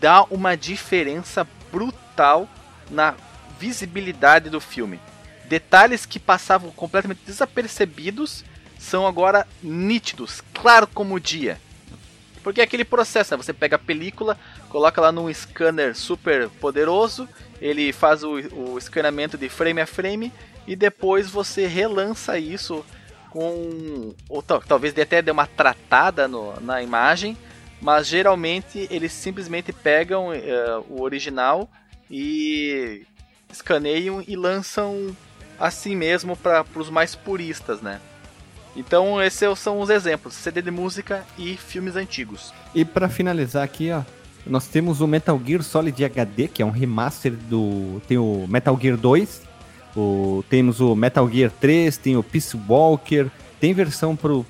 [0.00, 2.03] Dá uma diferença brutal
[2.90, 3.14] na
[3.58, 5.00] visibilidade do filme.
[5.46, 8.44] Detalhes que passavam completamente desapercebidos
[8.78, 11.58] são agora nítidos, claro como o dia.
[12.42, 13.42] Porque é aquele processo, né?
[13.42, 14.38] você pega a película,
[14.68, 17.26] coloca lá num scanner super poderoso,
[17.60, 20.30] ele faz o, o escaneamento de frame a frame
[20.66, 22.84] e depois você relança isso
[23.30, 24.14] com.
[24.28, 27.36] Ou tal- talvez até dê uma tratada no- na imagem,
[27.80, 31.68] mas geralmente eles simplesmente pegam eh, o original
[32.10, 33.02] e
[33.50, 35.16] escaneiam e lançam
[35.58, 38.00] assim mesmo para os mais puristas, né?
[38.76, 42.52] Então esses são os exemplos, CD de música e filmes antigos.
[42.74, 44.02] E pra finalizar aqui, ó,
[44.46, 48.02] nós temos o Metal Gear Solid HD, que é um remaster do.
[48.06, 49.42] Tem o Metal Gear 2,
[49.96, 50.44] o...
[50.50, 53.28] temos o Metal Gear 3, tem o Peace Walker,
[53.60, 54.44] tem versão pro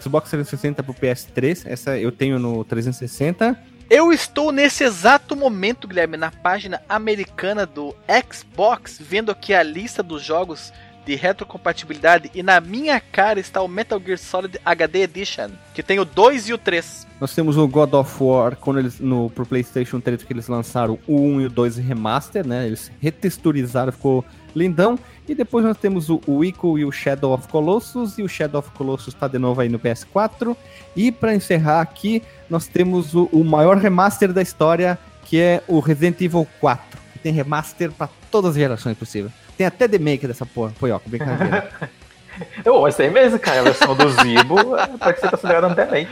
[0.00, 3.56] Xbox 360 pro PS3, essa eu tenho no 360.
[3.90, 7.96] Eu estou nesse exato momento, Guilherme, na página americana do
[8.30, 10.74] Xbox, vendo aqui a lista dos jogos
[11.08, 15.98] de retrocompatibilidade e na minha cara está o Metal Gear Solid HD Edition, que tem
[15.98, 17.06] o 2 e o 3.
[17.18, 20.98] Nós temos o God of War quando eles, no, pro PlayStation 3 que eles lançaram
[21.06, 22.66] o 1 e o 2 remaster, né?
[22.66, 24.22] Eles retexturizaram, ficou
[24.54, 24.98] lindão.
[25.26, 28.18] E depois nós temos o, o Ico e o Shadow of Colossus.
[28.18, 30.54] E o Shadow of Colossus tá de novo aí no PS4.
[30.94, 35.80] E para encerrar aqui, nós temos o, o maior remaster da história, que é o
[35.80, 36.98] Resident Evil 4.
[37.14, 39.47] Que tem remaster para todas as gerações possíveis.
[39.58, 40.72] Tem até remake dessa porra.
[40.78, 41.70] Foi, ó, brincadeira.
[42.64, 43.60] Eu, mas tem mesmo, cara.
[43.60, 46.06] A versão do Zibo é, pode ser considerada também.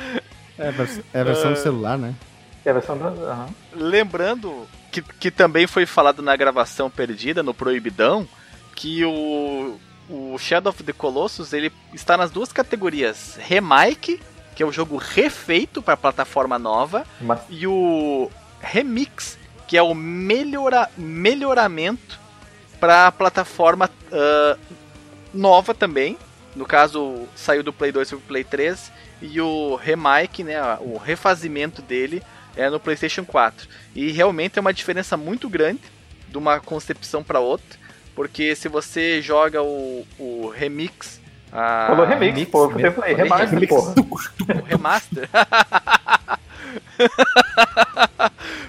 [0.59, 2.15] é, a vers- é a versão do celular, né?
[2.65, 3.05] É a versão do.
[3.07, 3.47] aham.
[3.73, 8.29] Lembrando que, que também foi falado na gravação perdida, no Proibidão,
[8.75, 9.79] que o,
[10.11, 14.21] o Shadow of the Colossus ele está nas duas categorias: Remake,
[14.57, 18.29] que é o jogo refeito para plataforma nova, Mas e o
[18.61, 19.39] Remix,
[19.69, 22.19] que é o melhora, melhoramento
[22.81, 24.57] para plataforma ah,
[25.33, 26.19] nova também.
[26.55, 30.97] No caso, saiu do Play 2 para o Play 3 e o remake, né, o
[30.97, 32.23] refazimento dele
[32.57, 33.69] é no PlayStation 4.
[33.95, 35.83] E realmente é uma diferença muito grande
[36.29, 37.79] de uma concepção para outra,
[38.15, 41.21] porque se você joga o, o remix,
[41.53, 42.69] a- falou remix, remix pô.
[42.69, 42.87] mesmo.
[42.87, 43.69] Eu Falei remaster, remix.
[43.69, 43.95] porra.
[44.63, 45.29] o remaster.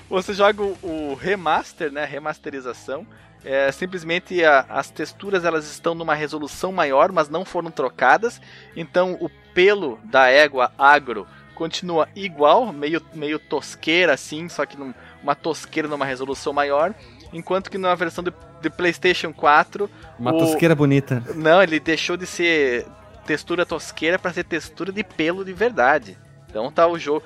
[0.10, 2.06] Você joga o, o remaster, né?
[2.06, 3.06] Remasterização.
[3.50, 8.42] É, simplesmente a- as texturas elas estão numa resolução maior, mas não foram trocadas.
[8.76, 11.26] Então o pelo da égua agro
[11.56, 14.94] continua igual, meio, meio tosqueira assim, só que num,
[15.24, 16.94] uma tosqueira numa resolução maior.
[17.32, 19.90] Enquanto que na versão do, do PlayStation 4
[20.20, 21.24] Uma O- tosqueira bonita.
[21.36, 22.86] não, ele deixou de ser
[23.26, 26.18] textura tosqueira para ser textura de pelo de verdade.
[26.50, 27.24] Então tá o jogo.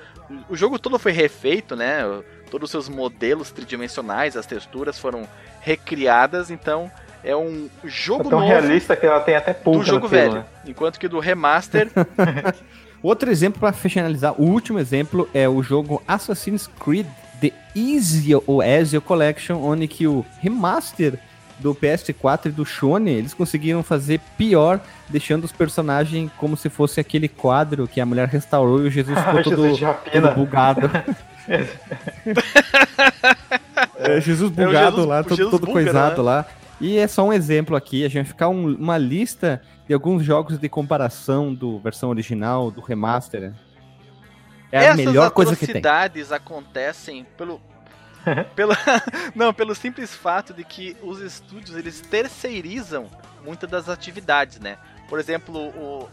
[0.48, 2.00] O jogo todo foi refeito, né?
[2.50, 5.26] Todos os seus modelos tridimensionais, as texturas foram
[5.60, 6.90] recriadas, então
[7.24, 10.34] é um jogo É tão novo realista que ela tem até pulga do jogo velho.
[10.34, 10.44] né?
[10.66, 11.88] Enquanto que do remaster,
[13.02, 17.06] Outro exemplo para finalizar, o último exemplo é o jogo Assassin's Creed
[17.40, 21.18] The Ezio ou Ezio Collection, onde que o remaster
[21.62, 26.98] do PS4 e do Shone, eles conseguiram fazer pior, deixando os personagens como se fosse
[27.00, 29.78] aquele quadro que a mulher restaurou e o Jesus ficou todo,
[30.12, 30.90] todo bugado.
[33.98, 36.22] É, Jesus bugado Jesus- lá, todo, Jesus todo coisado né?
[36.22, 36.46] lá.
[36.80, 40.24] E é só um exemplo aqui, a gente vai ficar um- uma lista de alguns
[40.24, 43.52] jogos de comparação do versão original, do remaster.
[44.70, 45.76] É a Essas melhor coisa que tem.
[45.76, 47.60] atrocidades acontecem pelo
[48.54, 48.72] pelo
[49.34, 53.10] não, pelo simples fato de que os estúdios eles terceirizam
[53.44, 54.78] muitas das atividades, né?
[55.08, 56.08] Por exemplo, o-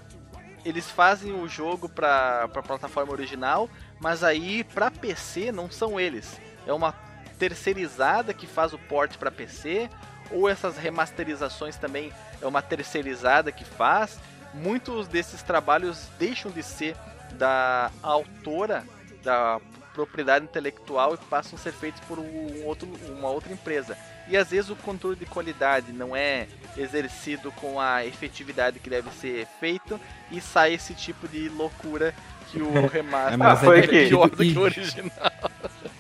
[0.66, 6.40] eles fazem o jogo para a plataforma original, mas aí para PC não são eles.
[6.68, 6.94] É uma
[7.38, 9.90] terceirizada que faz o port para PC,
[10.32, 14.20] ou essas remasterizações também é uma terceirizada que faz.
[14.54, 16.96] Muitos desses trabalhos deixam de ser
[17.34, 18.84] da autora
[19.24, 19.60] da
[20.06, 23.98] propriedade intelectual e passam a ser feitos por um outro, uma outra empresa.
[24.30, 26.48] E às vezes o controle de qualidade não é
[26.78, 30.00] exercido com a efetividade que deve ser feito
[30.32, 32.14] e sai esse tipo de loucura
[32.50, 35.12] que o remaster É, mas Ah, foi é que- pior do que o original.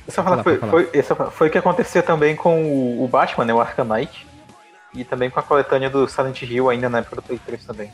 [0.08, 3.45] Só falar, Fala, foi, foi, essa foi o que aconteceu também com o, o Batman,
[3.45, 3.54] né?
[3.54, 4.26] O Arkham Knight.
[4.93, 7.91] E também com a coletânea do Silent Hill ainda na época do Play 3 também.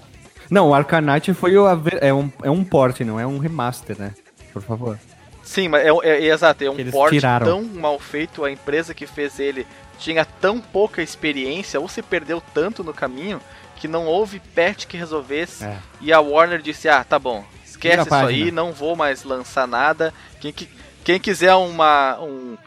[0.50, 1.66] Não, o Arcanite foi o,
[2.00, 4.14] é, um, é um port, não é um remaster, né?
[4.54, 4.98] Por favor.
[5.46, 7.46] Sim, mas é, é- é exato, é um eles port tiraram.
[7.46, 9.66] tão mal feito, a empresa que fez ele
[10.00, 13.40] tinha tão pouca experiência ou se perdeu tanto no caminho
[13.78, 15.78] que não houve patch que resolvesse É.
[16.02, 19.68] e a Warner disse: "Ah, tá bom, esquece isso página." aí, não vou mais lançar
[19.68, 20.14] nada.
[20.42, 20.68] Quem, que-
[21.04, 22.58] quem quiser uma um,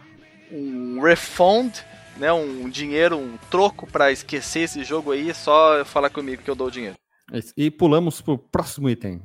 [0.53, 1.75] um refund,
[2.17, 6.51] né, um dinheiro, um troco pra esquecer esse jogo aí, é só falar comigo que
[6.51, 6.97] eu dou o dinheiro."
[7.33, 7.41] É.
[7.57, 9.21] E pulamos pro próximo item.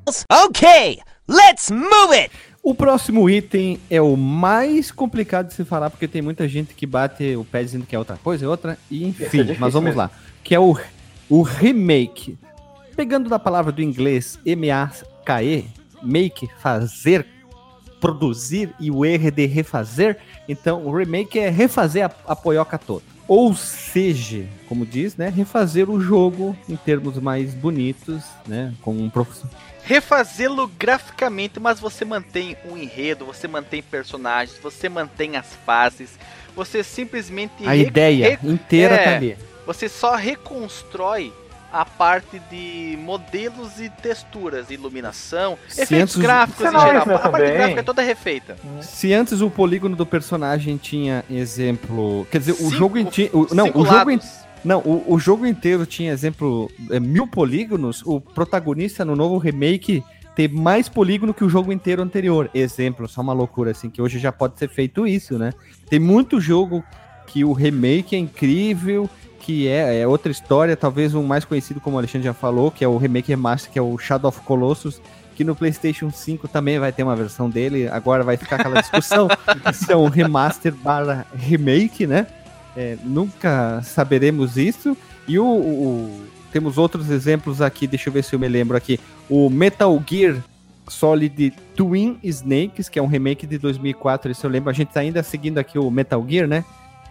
[0.48, 2.32] Okay, let's move it!
[2.62, 6.86] O próximo item é o mais complicado de se falar, porque tem muita gente que
[6.86, 9.74] bate o pé dizendo que é outra coisa, é outra, e é enfim, difícil mas
[9.74, 10.00] vamos mesmo.
[10.00, 10.12] lá.
[10.44, 10.78] Que é o,
[11.30, 12.38] o remake.
[12.96, 15.66] Pegando da palavra do inglês M-A-K-E,
[16.02, 17.26] make, fazer,
[18.00, 23.13] produzir, e o R de refazer, então o remake é refazer a, a poioca toda.
[23.28, 29.10] Ou seja, como diz, né, refazer o jogo em termos mais bonitos, né, com um
[29.10, 29.56] profissional.
[29.86, 36.18] refazê-lo graficamente, mas você mantém o enredo, você mantém personagens, você mantém as fases,
[36.56, 39.38] você simplesmente A ideia inteira é, tá ali.
[39.66, 41.34] você só reconstrói
[41.74, 47.02] a parte de modelos e texturas, iluminação, Se efeitos antes- gráficos em geral.
[47.16, 48.56] A parte gráfica é toda refeita.
[48.82, 53.48] Se antes o polígono do personagem tinha exemplo, quer dizer, o Cinco- jogo inte- o,
[53.56, 54.20] não, o jogo in-
[54.64, 58.04] não, o, o jogo inteiro tinha exemplo é, mil polígonos.
[58.06, 60.04] O protagonista no novo remake
[60.36, 62.50] tem mais polígono que o jogo inteiro anterior.
[62.54, 65.52] Exemplo, só uma loucura assim que hoje já pode ser feito isso, né?
[65.90, 66.84] Tem muito jogo
[67.26, 69.10] que o remake é incrível,
[69.44, 72.84] que é, é outra história, talvez o mais conhecido como o Alexandre já falou, que
[72.84, 75.02] é o remake remaster, que é o Shadow of Colossus,
[75.36, 77.88] que no PlayStation 5 também vai ter uma versão dele.
[77.90, 79.28] Agora vai ficar aquela discussão
[79.74, 82.26] se é um remaster barra remake, né?
[82.78, 84.96] É, nunca saberemos isso.
[85.28, 86.22] E o, o-
[86.52, 89.00] temos outros exemplos aqui, deixa eu ver se eu me lembro aqui.
[89.30, 90.38] O Metal Gear
[90.88, 94.70] Solid Twin Snakes, que é um remake de 2004, isso eu lembro.
[94.70, 96.64] A gente tá ainda seguindo aqui o Metal Gear, né?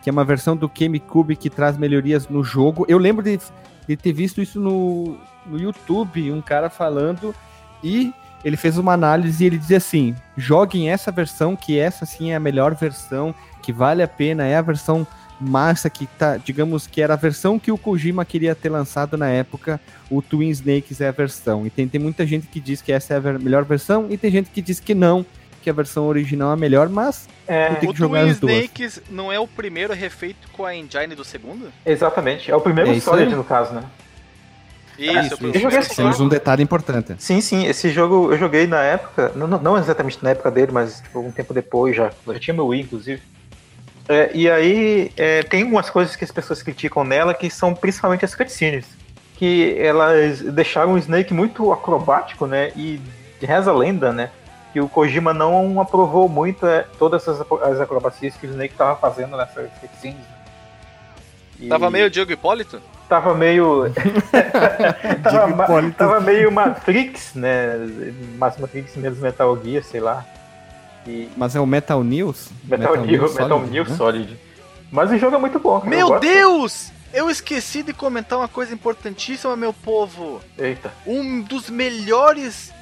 [0.03, 2.85] Que é uma versão do GameCube que traz melhorias no jogo.
[2.89, 3.39] Eu lembro de,
[3.87, 7.35] de ter visto isso no, no YouTube, um cara falando,
[7.83, 8.13] e
[8.45, 12.37] ele fez uma análise e ele dizia assim: joguem essa versão, que essa sim é
[12.37, 15.07] a melhor versão, que vale a pena, é a versão
[15.41, 19.29] massa que tá, digamos que era a versão que o Kojima queria ter lançado na
[19.29, 21.67] época, o Twin Snakes é a versão.
[21.67, 24.31] E tem, tem muita gente que diz que essa é a melhor versão e tem
[24.31, 25.27] gente que diz que não,
[25.63, 28.41] que a versão original é a melhor, mas É, Tem O que jogar Twin as
[28.41, 28.53] duas.
[28.55, 31.73] Snakes não é o primeiro refeito com a engine do segundo?
[31.87, 32.51] exatamente.
[32.51, 33.85] É o primeiro É Solid, no caso, né?
[34.99, 35.37] Isso, isso, é o isso.
[35.39, 37.15] primeiro Eu joguei esse temos um detalhe importante.
[37.19, 37.67] Sim, sim.
[37.67, 41.31] Esse jogo eu joguei na época, não, não- exatamente na época dele, mas tipo, um
[41.33, 42.11] tempo depois já.
[42.27, 43.23] Eu já tinha meu Wii, inclusive.
[44.09, 48.25] É, e aí é, tem umas coisas que as pessoas criticam nela que são principalmente
[48.25, 48.85] as cutscenes.
[49.37, 52.71] Que elas deixaram o Snake muito acrobático, né?
[52.77, 53.01] E
[53.41, 54.31] reza a lenda, né?
[54.73, 58.97] Que o Kojima não aprovou muito é, todas as, as acrobacias que o Snake tava
[58.97, 60.17] fazendo nessas cutscenes.
[60.17, 60.25] né?
[61.61, 62.81] E Tava meio Diogo Hipólito?
[63.09, 63.93] Tava meio.
[65.23, 65.97] tava, Hipólito.
[65.97, 67.77] tava meio Matrix, né?
[68.39, 70.25] Mais Matrix menos Metal Gear, sei lá.
[71.07, 72.49] E Mas é o Metal News?
[72.65, 73.97] Metal, Gear, Metal Solid, Gear né?
[73.97, 74.39] Solid.
[74.91, 76.21] Mas o jogo é muito bom, eu Meu gosto.
[76.21, 76.93] Deus!
[77.13, 80.41] Eu esqueci de comentar uma coisa importantíssima, meu povo.
[80.57, 80.91] Eita.
[81.07, 82.73] Um dos melhores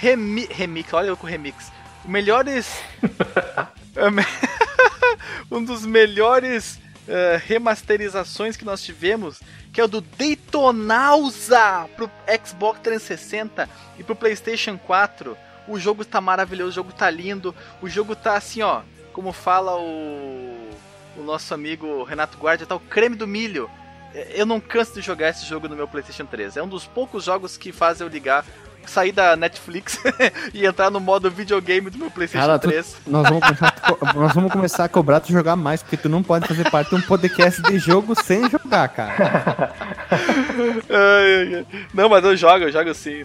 [0.00, 1.70] remi remix, olha eu com remix.
[2.04, 2.66] Melhores.
[3.96, 4.06] É,
[5.50, 6.76] um dos melhores
[7.08, 9.40] uh, remasterizações que nós tivemos,
[9.72, 12.08] que é o do Daytonausa pro
[12.46, 15.36] Xbox 360 e pro PlayStation 4.
[15.66, 18.82] O jogo tá maravilhoso, o jogo tá lindo, o jogo tá assim, ó,
[19.12, 20.70] como fala o,
[21.16, 23.68] o nosso amigo Renato Guardia, tá o creme do milho.
[24.30, 26.56] Eu não canso de jogar esse jogo no meu PlayStation 3.
[26.56, 28.46] É um dos poucos jogos que faz eu ligar
[28.86, 29.98] sair da Netflix
[30.52, 32.96] e entrar no modo videogame do meu PlayStation Cara, tu- 3.
[33.06, 33.74] nós, vamos começar,
[34.16, 36.96] nós vamos começar a cobrar tu jogar mais, porque tu não pode fazer parte de
[36.96, 39.72] um podcast de jogo sem jogar, cara.
[40.90, 41.66] Ai, ai, ai.
[41.94, 43.24] Não, mas eu jogo, eu jogo sim.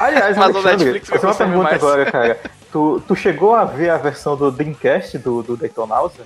[0.00, 1.74] Aliás, Mas no Alexandre, Netflix vai fazer uma pergunta mais.
[1.82, 2.40] agora, cara.
[2.72, 6.22] Tu, tu chegou a ver a versão do Dreamcast do, do Daytonausa?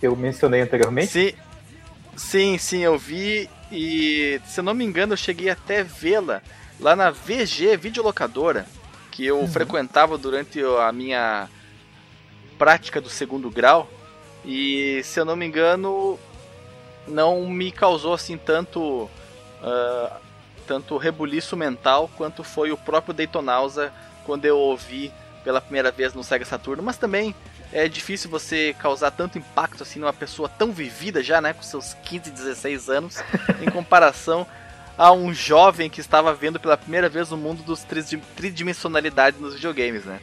[0.00, 1.10] Que eu mencionei anteriormente?
[1.12, 1.32] Sim,
[2.16, 6.42] sim, sim, eu vi e se eu não me engano eu cheguei até vê-la
[6.80, 8.66] lá na VG Videolocadora,
[9.10, 11.48] que eu frequentava durante a minha
[12.58, 13.88] prática do segundo grau
[14.44, 16.18] e se eu não me engano
[17.06, 19.08] não me causou assim tanto
[19.62, 20.18] ah,
[20.66, 23.92] tanto rebuliço mental quanto foi o próprio Daytonausa
[24.24, 25.12] quando eu ouvi
[25.42, 27.34] pela primeira vez no Sega Saturno, mas também
[27.72, 31.92] é difícil você causar tanto impacto assim numa pessoa tão vivida já, né, com seus
[32.04, 33.18] 15, 16 anos,
[33.60, 34.46] em comparação
[34.96, 39.54] a um jovem que estava vendo pela primeira vez o mundo dos tridi- tridimensionalidade nos
[39.54, 40.20] videogames, né?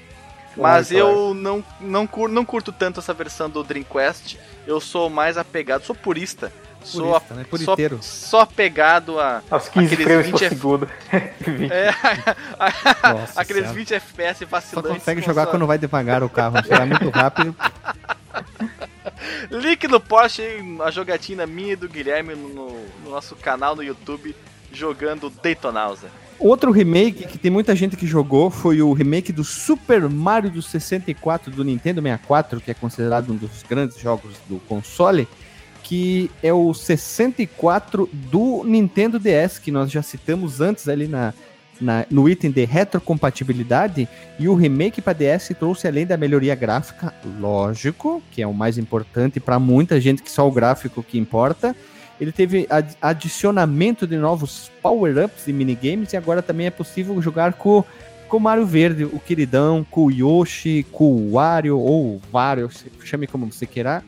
[0.55, 4.37] Mas eu não, não, cur, não curto tanto essa versão do Dreamcast.
[4.67, 6.51] Eu sou mais apegado, sou purista.
[6.83, 7.43] Sou, Purista, a- né?
[7.43, 7.99] só, Puriteiro.
[8.01, 9.43] só apegado a.
[9.51, 10.89] Aos 15 Aqueles frames 20 por F- segundo.
[11.45, 11.71] 20.
[11.71, 11.91] É,
[13.13, 13.77] Nossa aqueles Senhora.
[13.77, 14.91] 20 FPS Só vacilantes.
[14.93, 16.55] consegue com jogar quando vai devagar o carro.
[16.67, 17.55] Vai muito rápido,
[19.51, 23.83] Link no post, aí, a jogatina minha e do Guilherme no, no nosso canal no
[23.83, 24.35] YouTube
[24.73, 26.07] jogando Daytonausa.
[26.39, 30.61] Outro remake que tem muita gente que jogou foi o remake do Super Mario do
[30.61, 35.27] 64 do Nintendo 64, que é considerado um dos grandes jogos do console,
[35.83, 41.31] que é o 64 do Nintendo DS, que nós já citamos antes ali na,
[41.79, 44.07] na- no item de retrocompatibilidade,
[44.39, 48.79] e o remake para DS trouxe além da melhoria gráfica, lógico, que é o mais
[48.79, 51.75] importante para muita gente que só o gráfico que importa,
[52.21, 57.53] ele teve ad- adicionamento de novos power-ups e minigames e agora também é possível jogar
[57.53, 57.83] com
[58.29, 62.69] com o Mario Verde, o queridão, com o Yoshi, com o Wario ou Wario,
[63.03, 64.01] chame como você queira,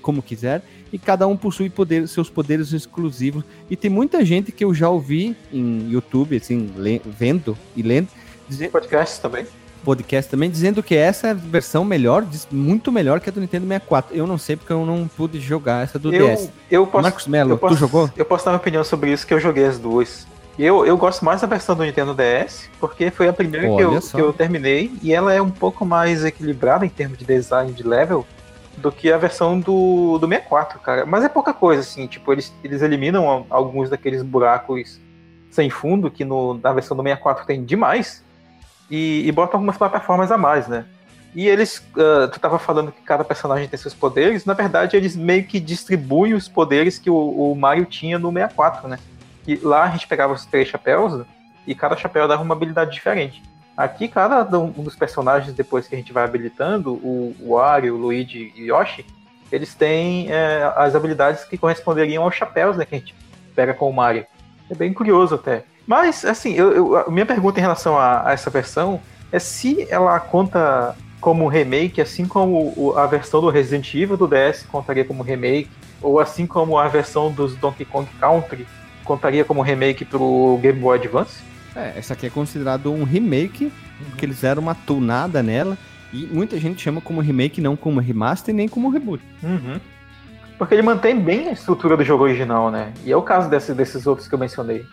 [0.00, 3.44] como quiser, e cada um possui poder- seus poderes exclusivos.
[3.68, 6.70] E tem muita gente que eu já ouvi em YouTube, assim,
[7.04, 8.08] vendo e lendo,
[8.48, 9.44] dizer, Podcast também.
[9.86, 14.16] Podcast também, dizendo que essa versão melhor, muito melhor que a do Nintendo 64.
[14.16, 16.50] Eu não sei porque eu não pude jogar essa do DS.
[16.68, 18.10] Eu, eu posso, Marcos Melo, eu posso, tu jogou?
[18.16, 20.26] Eu posso dar uma opinião sobre isso, que eu joguei as duas.
[20.58, 23.80] E eu, eu gosto mais da versão do Nintendo DS, porque foi a primeira que
[23.80, 24.16] eu, só.
[24.16, 27.84] que eu terminei, e ela é um pouco mais equilibrada em termos de design de
[27.84, 28.26] level
[28.76, 31.06] do que a versão do, do 64, cara.
[31.06, 35.00] Mas é pouca coisa, assim, tipo, eles, eles eliminam alguns daqueles buracos
[35.50, 38.24] sem fundo, que no, na versão do 64 tem demais,
[38.90, 40.84] e, e botam algumas plataformas a mais, né?
[41.34, 45.14] E eles, ah, tu tava falando que cada personagem tem seus poderes, na verdade eles
[45.14, 48.98] meio que distribuem os poderes que o, o Mario tinha no 64, né?
[49.46, 51.24] E lá a gente pegava os três chapéus
[51.66, 53.42] e cada chapéu dava uma habilidade diferente.
[53.76, 57.98] Aqui, cada um dos personagens, depois que a gente vai habilitando, o o Wario, o
[57.98, 59.04] Luigi e Yoshi,
[59.52, 63.14] eles têm é, as habilidades que corresponderiam aos chapéus né, que a gente
[63.54, 64.26] pega com o Mario.
[64.70, 65.64] É bem curioso até.
[65.86, 69.86] Mas, assim, eu, eu- a minha pergunta em relação a, a essa versão é se
[69.90, 75.22] ela conta como remake, assim como a versão do Resident Evil do DS contaria como
[75.22, 75.68] remake,
[76.02, 78.66] ou assim como a versão dos Donkey Kong Country
[79.04, 81.40] contaria como remake pro Game Boy Advance.
[81.74, 83.72] É, essa aqui é considerado um remake,
[84.10, 85.76] porque eles deram uma tunada nela,
[86.12, 89.22] e muita gente chama como remake, não como remaster, nem como reboot.
[89.42, 89.80] Uhum.
[90.58, 92.92] Porque ele mantém bem a estrutura do jogo original, né?
[93.04, 94.86] E é o caso desse- desses outros que eu mencionei.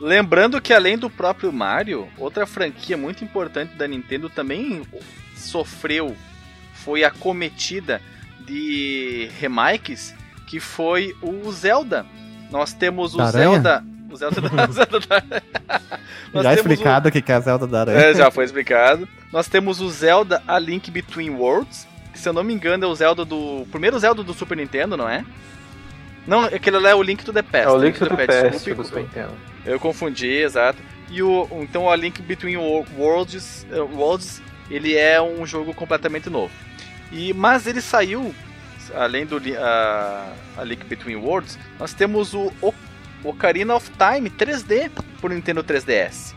[0.00, 4.82] Lembrando que além do próprio Mario, outra franquia muito importante da Nintendo também
[5.36, 6.16] sofreu,
[6.74, 8.00] foi acometida
[8.40, 10.14] de remakes,
[10.46, 12.04] que foi o Zelda.
[12.50, 13.50] Nós temos o Da aranha?
[13.50, 13.84] Zelda.
[14.10, 14.48] O Zelda da.
[14.68, 15.22] o Zelda da
[16.32, 17.98] Nós Já temos explicado o que é a Zelda da Aranha.
[17.98, 19.08] é, já foi explicado.
[19.32, 21.86] Nós temos o Zelda A Link Between Worlds.
[22.12, 23.62] Que, se eu não me engano, é o Zelda do.
[23.62, 25.24] O primeiro Zelda do Super Nintendo, não é?
[26.26, 27.66] Não, aquele lá é o Link to the Past.
[27.66, 29.53] É o Link to to the Past, Past desculpe, do Super Nintendo.
[29.66, 30.78] Eu confundi, exato.
[31.10, 34.40] E o então a Link Between Wo- Worlds, eh, Worlds,
[34.70, 36.52] ele é um jogo completamente novo.
[37.12, 38.34] E mas ele saiu
[38.94, 42.74] além do a, a Link Between Worlds, nós temos o O-
[43.22, 44.90] Ocarina of Time 3D
[45.20, 46.34] pro Nintendo 3DS.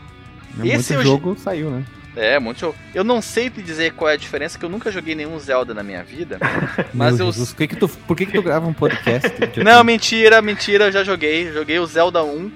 [0.54, 1.84] Muito esse eu- jogo saiu, né?
[2.16, 2.74] É, muito show.
[2.94, 5.72] Eu não sei te dizer qual é a diferença, que eu nunca joguei nenhum Zelda
[5.72, 6.38] na minha vida.
[6.92, 7.26] mas eu.
[7.26, 9.28] Jesus, por que, que tu, por que, que tu grava um podcast?
[9.62, 11.52] Não, mentira, mentira, eu já joguei.
[11.52, 12.50] Joguei o Zelda 1,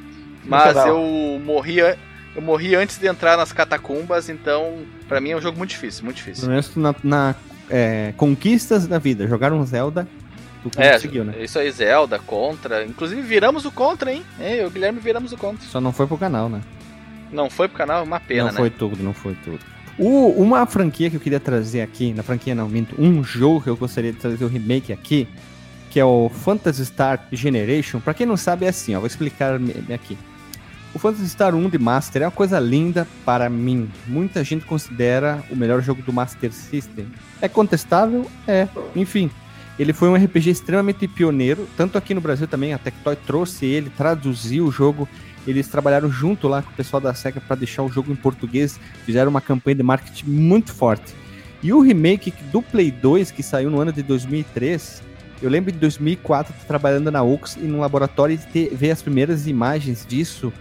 [0.45, 1.97] mas eu morri, eu
[2.43, 4.78] morri antes de entrar nas catacumbas, então
[5.09, 6.49] pra mim é um jogo muito difícil, muito Pelo difícil.
[6.49, 7.34] menos na, na,
[7.70, 9.26] é, conquistas da vida.
[9.26, 10.07] Jogar um Zelda,
[10.62, 11.34] tu É, conseguiu, né?
[11.40, 12.84] isso aí, Zelda, Contra.
[12.84, 14.22] Inclusive viramos o Contra, hein?
[14.40, 15.66] Eu e o Guilherme viramos o Contra.
[15.66, 16.61] Só não foi pro canal, né?
[17.30, 18.57] Não foi pro canal, é uma pena, não né?
[18.59, 19.59] foi tudo, não foi tudo.
[19.99, 23.68] O- uma franquia que eu queria trazer aqui, na franquia não, minto, um jogo que
[23.70, 25.28] eu gostaria de trazer o remake aqui,
[25.90, 28.01] que é o Phantasy Star Generation.
[28.01, 29.59] Pra quem não sabe, é assim, ó, vou explicar
[29.95, 30.16] aqui.
[30.95, 33.88] O Phantasy Star 1 de Master é uma coisa linda para mim.
[34.07, 37.07] Muita gente considera o melhor jogo do Master System.
[37.40, 38.30] É contestável?
[38.47, 38.68] É.
[38.95, 39.30] Enfim,
[39.78, 43.90] ele foi um RPG extremamente pioneiro, tanto aqui no Brasil também, a Tectoy trouxe ele,
[43.90, 45.09] traduziu o jogo
[45.47, 48.78] eles trabalharam junto lá com o pessoal da SEGA para deixar o jogo em português,
[49.05, 51.14] fizeram uma campanha de marketing muito forte.
[51.62, 55.03] E o remake do Play 2, que saiu no ano de 2003,
[55.40, 59.49] eu lembro de 2004 tô trabalhando na Ox e no laboratório e ver as primeiras
[59.49, 60.53] imagens disso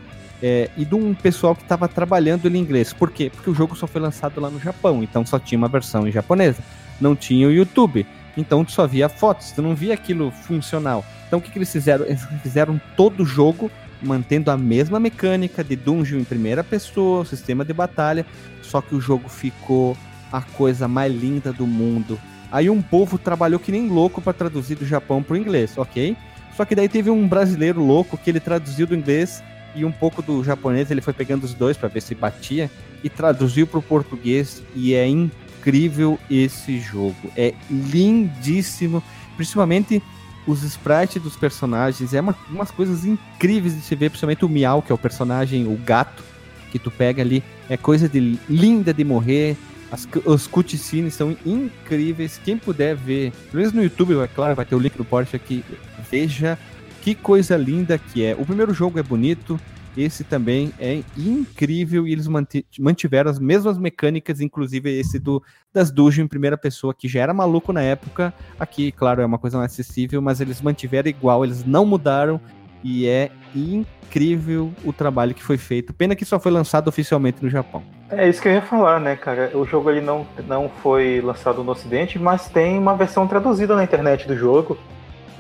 [0.41, 2.91] é, e de um pessoal que estava trabalhando em inglês.
[2.93, 3.29] Por quê?
[3.33, 6.11] Porque o jogo só foi lançado lá no Japão, então só tinha uma versão em
[6.11, 6.63] japonesa.
[6.99, 11.05] Não tinha o YouTube, então tu só via fotos, tu não via aquilo funcional.
[11.27, 12.05] Então o que, que eles fizeram?
[12.05, 13.71] Eles fizeram todo o jogo
[14.01, 18.25] mantendo a mesma mecânica de dungeon em primeira pessoa, sistema de batalha,
[18.63, 19.95] só que o jogo ficou
[20.31, 22.19] a coisa mais linda do mundo.
[22.51, 26.17] Aí um povo trabalhou que nem louco para traduzir do Japão pro inglês, ok?
[26.57, 29.43] Só que daí teve um brasileiro louco que ele traduziu do inglês
[29.75, 32.69] e um pouco do japonês, ele foi pegando os dois para ver se batia
[33.03, 37.31] e traduziu pro português e é incrível esse jogo.
[37.35, 39.03] É lindíssimo,
[39.35, 40.01] principalmente
[40.47, 44.81] os sprites dos personagens, é uma, umas coisas incríveis de se ver, principalmente o Miau,
[44.81, 46.23] que é o personagem, o gato,
[46.71, 49.57] que tu pega ali, é coisa de linda de morrer.
[49.91, 52.39] As, os cutscenes são incríveis.
[52.43, 55.35] Quem puder ver, pelo menos no YouTube, é claro, vai ter o link do Porsche
[55.35, 55.65] aqui.
[56.09, 56.57] Veja
[57.01, 58.35] que coisa linda que é.
[58.37, 59.59] O primeiro jogo é bonito,
[59.97, 65.43] esse também é incrível e eles manti- mantiveram as mesmas mecânicas, inclusive esse do
[65.73, 68.33] das dungeons em primeira pessoa, que já era maluco na época.
[68.59, 72.39] Aqui, claro, é uma coisa mais acessível, mas eles mantiveram igual, eles não mudaram
[72.83, 75.93] e é incrível o trabalho que foi feito.
[75.93, 77.83] Pena que só foi lançado oficialmente no Japão.
[78.09, 79.51] É isso que eu ia falar, né, cara?
[79.53, 83.83] O jogo ele não, não foi lançado no ocidente, mas tem uma versão traduzida na
[83.83, 84.77] internet do jogo.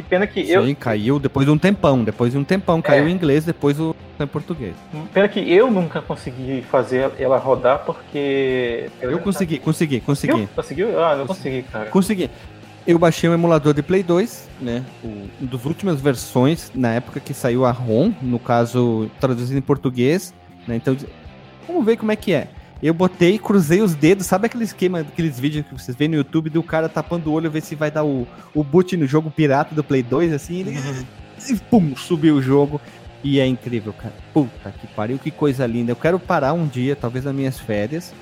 [0.01, 3.05] Que pena que eu, Sim, caiu depois de um tempão, depois de um tempão, caiu
[3.05, 3.09] É.
[3.09, 4.75] em inglês, depois o em português.
[5.13, 10.31] pena que eu nunca consegui fazer ela rodar porque Eu consegui, consegui, consegui.
[10.33, 10.49] Conseguiu?
[10.55, 11.03] Conseguiu?
[11.03, 11.85] Ah, não consegui, cara.
[11.89, 12.29] Consegui.
[12.85, 14.83] Eu baixei um emulador de Play 2, né?
[15.03, 20.33] Um dos últimas versões, na época que saiu a ROM, no caso, traduzido em português,
[20.67, 20.75] né?
[20.75, 20.95] Então,
[21.67, 22.47] vamos ver como é que é.
[22.81, 26.49] Eu botei, cruzei os dedos, sabe aquele esquema, aqueles vídeos que vocês veem no YouTube
[26.49, 29.75] do cara tapando o olho, ver se vai dar o, o boot no jogo pirata
[29.75, 30.77] do Play 2, assim, ele,
[31.49, 32.81] e pum, subiu o jogo.
[33.23, 34.15] E é incrível, cara.
[34.33, 35.91] Puta que pariu, que coisa linda.
[35.91, 38.13] Eu quero parar um dia, talvez nas minhas férias,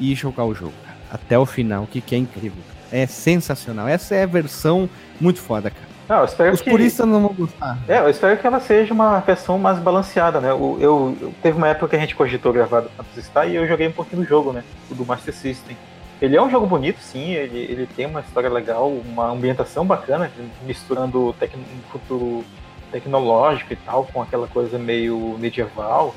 [0.00, 0.96] e jogar o jogo, cara.
[1.10, 2.62] Até o final, que, que é incrível.
[2.90, 3.86] É sensacional.
[3.86, 4.88] Essa é a versão
[5.20, 5.93] muito foda, cara.
[6.08, 6.70] Não, eu espero Os que...
[6.70, 7.78] puristas não vão gostar.
[7.88, 10.52] É, eu espero que ela seja uma versão mais balanceada, né?
[10.52, 13.56] O- Eu, eu- teve uma época que a gente cogitou gravar do Phantasy Star e
[13.56, 14.62] eu joguei um pouquinho do jogo, né?
[14.90, 15.76] O do Master System.
[16.20, 20.30] Ele é um jogo bonito, sim, ele, ele tem uma história legal, uma ambientação bacana,
[20.66, 22.44] misturando tec, um futuro
[22.92, 26.14] tecnológico e tal, com aquela coisa meio medieval.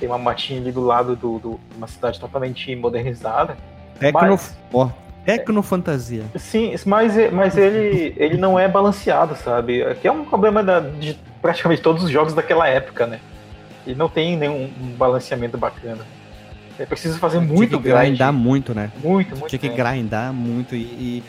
[0.00, 3.56] Tem uma matinha ali do lado do, do- de uma cidade totalmente modernizada.
[3.98, 4.88] Tecno, Mas- ó,
[5.24, 6.22] tecnofantasia.
[6.36, 9.82] Sim, mas, mas ele, ele não é balanceado, sabe?
[10.00, 13.20] Que é um problema da- de praticamente todos os jogos daquela época, né?
[13.86, 16.00] Ele não tem nenhum um balanceamento bacana.
[16.78, 18.06] É preciso fazer muito Tinha que grind.
[18.08, 18.90] grindar muito, né?
[19.02, 19.48] Muito, muito.
[19.48, 19.78] Tinha que grind.
[19.86, 21.22] grindar muito e,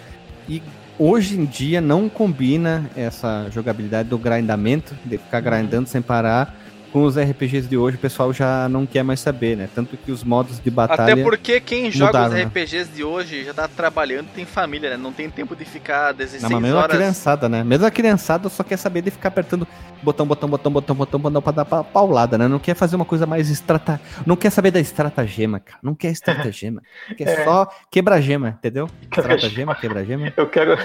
[0.47, 0.63] e, e
[0.97, 6.55] hoje em dia não combina essa jogabilidade do grindamento, de ficar grindando sem parar.
[6.95, 9.67] Com os RPGs de hoje, o pessoal já não quer mais saber, né?
[9.75, 11.11] Tanto que os modos de batalha.
[11.11, 12.43] Até porque quem joga mudaram, os né?
[12.45, 14.95] RPGs de hoje já tá trabalhando, tem família, né?
[14.95, 16.95] Não tem tempo de ficar 16 Não, mas mesmo a horas.
[16.95, 17.65] criançada, né?
[17.65, 19.67] Mesmo a criançada só quer saber de ficar apertando
[20.01, 22.47] botão, botão, botão, botão, botão, botão pra dar pa- paulada, né?
[22.47, 23.99] Não quer fazer uma coisa mais estrata...
[24.25, 25.79] Não quer saber da estratagema, cara.
[25.83, 26.81] Não quer estratagema.
[27.17, 27.43] quer É.
[27.43, 28.89] só quebra-gema, entendeu?
[29.01, 30.31] Estratagema, quebra-gema.
[30.37, 30.77] Eu quero,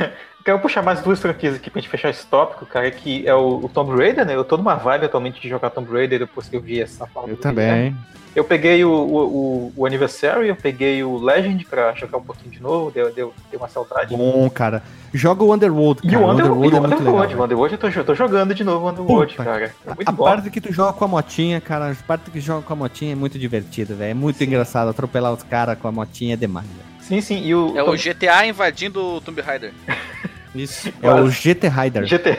[0.45, 3.64] Quero puxar mais duas franquias aqui pra gente fechar esse tópico, cara, que é o,
[3.64, 4.34] o Tomb Raider, né?
[4.34, 7.30] Eu tô numa vibe atualmente de jogar Tomb Raider depois que eu vi essa pauta.
[7.30, 7.95] Eu do também.
[8.34, 12.62] Eu peguei o, o, o, Anniversary, eu peguei o Legend pra jogar um pouquinho de
[12.62, 14.16] novo, deu, deu, deu uma saudade.
[14.16, 14.82] Bom, cara.
[15.12, 16.24] Joga o Underworld, E cara.
[16.24, 17.41] o Underworld, e o é muito Underworld, legal.
[17.41, 19.74] o Underworld eu tô, tô jogando de novo o Underworld, Puta, cara.
[19.84, 20.24] É muito a bom.
[20.24, 23.12] parte que tu joga com a motinha, cara, a parte que joga com a motinha
[23.12, 24.12] é muito divertido, velho.
[24.12, 26.89] É muito engraçado atropelar os caras com a motinha é demais, velho.
[27.11, 27.76] Sim, sim, e o...
[27.76, 29.72] É o GTA invadindo o Tomb Raider.
[30.54, 30.92] Isso.
[31.02, 32.06] É o GT Rider.
[32.06, 32.38] GT.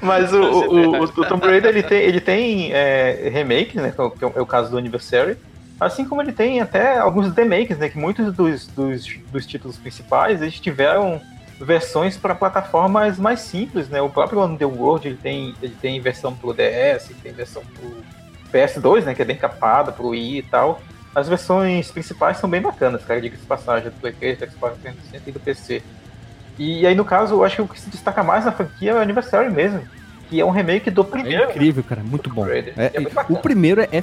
[0.00, 3.90] Mas o, o, o, o Tomb Raider ele tem, ele tem é, remake, né?
[3.90, 5.36] Que é o, é o caso do Anniversary.
[5.78, 7.90] Assim como ele tem até alguns remakes, né?
[7.90, 11.20] Que muitos dos, dos, dos títulos principais eles tiveram
[11.60, 14.00] versões para plataformas mais simples, né?
[14.00, 17.96] O próprio Underworld ele tem, ele tem versão pro DS, ele tem versão pro
[18.52, 19.14] PS2, né?
[19.14, 20.80] Que é bem capada, pro Wii e tal.
[21.16, 24.76] As versões principais são bem bacanas, cara, diga-se de passagem, do Play 3, do Xbox
[24.82, 25.82] 360 e do PC.
[26.58, 28.94] E aí, no caso, eu acho que o que se destaca mais na franquia é
[28.94, 29.80] o Anniversary mesmo,
[30.28, 31.50] que é um remake do É primeiro.
[31.50, 32.02] incrível, cara.
[32.02, 32.46] Muito bom.
[32.46, 33.00] É- É
[33.30, 34.02] o primeiro é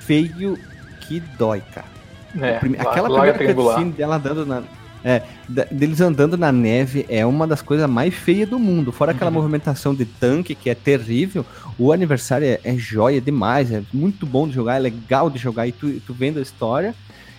[0.00, 0.58] feio
[1.02, 1.86] que dói, cara.
[2.34, 3.74] O prime- Aquela primeira triangular.
[3.74, 4.62] cutscene dela andando na.
[5.08, 5.22] É,
[5.70, 8.90] deles andando na neve é uma das coisas mais feias do mundo.
[8.90, 9.36] Fora aquela Uhum.
[9.36, 11.46] movimentação de tanque que é terrível,
[11.78, 15.68] o aniversário é, é joia demais, é muito bom de jogar, é legal de jogar
[15.68, 16.92] e tu, tu vendo a história.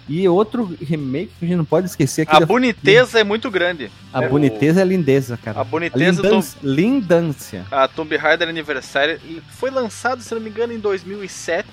[0.08, 3.52] E outro remake que a gente não pode esquecer aqui A da- boniteza é muito
[3.52, 3.92] grande.
[4.14, 5.60] a é boniteza e a lindeza, cara.
[5.60, 7.66] A boniteza do Lindância- Lindância.
[7.70, 11.68] a Tomb Raider Anniversary foi lançado, se não me engano, em 2007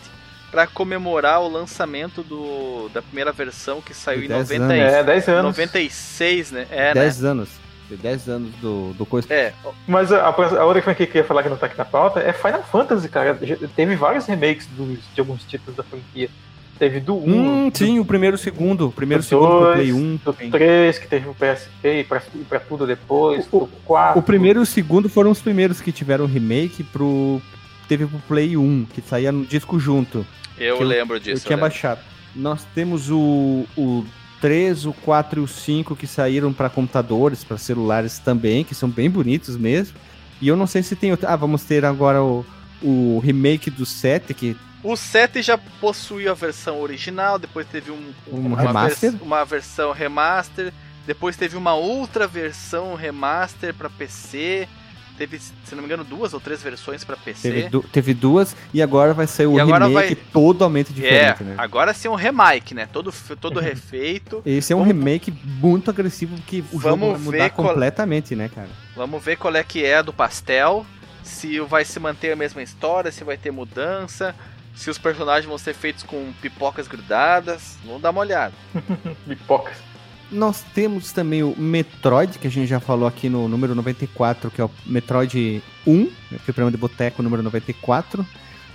[0.55, 4.81] para comemorar o lançamento do, da primeira versão que saiu De em 10 90 e-
[4.81, 4.95] anos.
[4.95, 5.45] É, 10 anos.
[5.59, 6.67] 96, né?
[6.71, 7.01] É, né?
[7.01, 7.49] 10 anos.
[7.91, 9.27] De 10 anos do, do coisa.
[9.35, 9.53] É,
[9.87, 12.21] Mas a, a outra franquia que eu ia falar que não tá aqui na pauta
[12.21, 13.37] é Final Fantasy, cara.
[13.43, 16.31] Já Teve vários remakes dos- de alguns títulos da franquia.
[16.79, 17.19] Teve do 1,
[17.67, 18.89] Hum, do, sim, o primeiro e o segundo.
[18.89, 20.17] O primeiro e o do segundo pro 2, Play 1.
[20.25, 20.51] do tem.
[20.51, 24.19] 3, que teve o PSP e pra, e pra tudo depois, O- do 4.
[24.19, 27.43] O primeiro e o segundo foram os primeiros que tiveram remake pro.
[27.89, 30.27] Teve pro Play 1, que saía no disco junto.
[30.59, 31.47] eu eu- lembro Eu disso.
[31.47, 32.01] tinha eu baixado.
[32.35, 34.05] Nós temos o, o
[34.41, 38.89] 3, o 4 e o 5 que saíram para computadores, para celulares também, que são
[38.89, 39.97] bem bonitos mesmo.
[40.41, 41.29] E eu não sei se tem outro.
[41.29, 42.45] Ah, vamos ter agora o,
[42.83, 48.13] o remake do 7, que O 7 já possuía a versão original, depois teve um,
[48.31, 49.13] Um uma, remaster?
[49.13, 50.73] vers- uma versão remaster,
[51.07, 54.69] depois teve uma outra versão remaster para PC.
[55.17, 57.49] Teve, se não me engano, duas ou três versões para PC.
[57.53, 60.93] teve, du- teve duas, e agora vai sair o E agora remake vai- totalmente é,
[60.93, 61.55] diferente, né?
[61.57, 62.89] agora sim é um remake, né?
[62.93, 64.43] Todo, todo refeito.
[64.45, 67.69] Esse é um Vamos- remake muito agressivo, que o jogo Vamos vai mudar ver qual-
[67.69, 68.69] completamente, né, cara?
[68.97, 70.85] Vamos ver qual é que é a do pastel.
[71.23, 74.35] Se vai se manter a mesma história, se vai ter mudança.
[74.75, 77.79] Se os personagens vão ser feitos com pipocas grudadas.
[77.87, 78.53] Vamos dar uma olhada.
[79.27, 79.77] Pipocas.
[80.35, 84.61] Nós temos também o Metroid, que a gente já falou aqui no número 94, que
[84.61, 88.27] é o Metroid 1, né, Fliperama de Boteco número 94.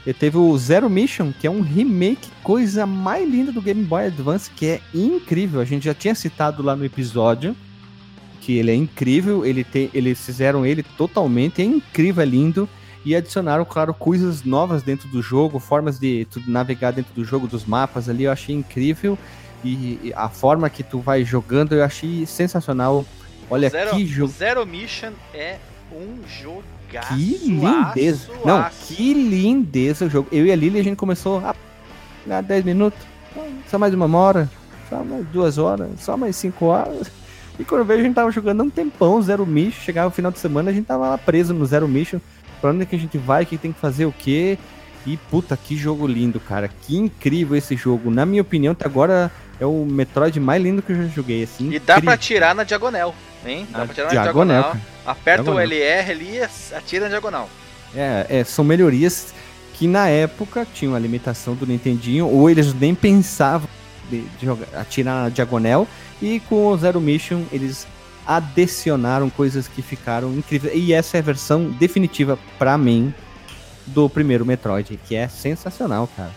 [0.05, 4.05] E teve o Zero Mission, que é um remake, coisa mais linda do Game Boy
[4.05, 5.59] Advance, que é incrível.
[5.59, 7.53] A gente já tinha citado lá no episódio
[8.39, 12.69] que ele é incrível, ele tem, eles fizeram ele totalmente, é incrível, é lindo.
[13.05, 17.65] E adicionaram, claro, coisas novas dentro do jogo, formas de navegar dentro do jogo, dos
[17.65, 19.17] mapas ali, eu achei incrível.
[19.63, 23.05] E a forma que tu vai jogando eu achei sensacional.
[23.49, 24.31] Olha Zero, que jogo.
[24.31, 25.57] Zero Mission é
[25.91, 27.15] um jogaço.
[27.15, 28.31] Que lindeza.
[28.31, 28.93] aço, Não, aço.
[28.93, 30.27] que lindeza o jogo.
[30.31, 31.55] Eu e a Lili a gente começou a
[32.29, 32.99] ah, 10 minutos.
[33.67, 34.49] Só mais uma hora.
[34.89, 35.89] Só mais duas horas.
[35.99, 37.11] Só mais cinco horas.
[37.57, 39.81] E quando veio a gente tava jogando um tempão, Zero Mission.
[39.81, 42.19] Chegava o final de semana a gente tava lá preso no Zero Mission.
[42.61, 44.57] Pra onde é que a gente vai, o que tem que fazer o quê.
[45.05, 46.67] E puta, que jogo lindo, cara.
[46.67, 48.11] Que incrível esse jogo.
[48.11, 51.43] Na minha opinião, até agora é o Metroid mais lindo que eu já joguei.
[51.43, 52.17] Assim, E dá pra incrível.
[52.17, 53.13] tirar na diagonal,
[53.45, 53.67] hein?
[53.71, 54.85] Dá Na pra tirar na diagonal, diagonal.
[55.05, 55.55] Aperta Diagonal.
[55.57, 56.41] o LR ali e
[56.75, 57.49] atira na diagonal.
[57.95, 59.33] É, é, são melhorias
[59.73, 63.67] que na época tinham a limitação do Nintendinho, ou eles nem pensavam
[64.09, 65.87] de, de jogar, atirar na diagonal,
[66.21, 67.87] e com o Zero Mission eles
[68.27, 70.73] adicionaram coisas que ficaram incríveis.
[70.75, 73.13] E essa é a versão definitiva pra mim
[73.87, 76.31] do primeiro Metroid, que é sensacional, cara.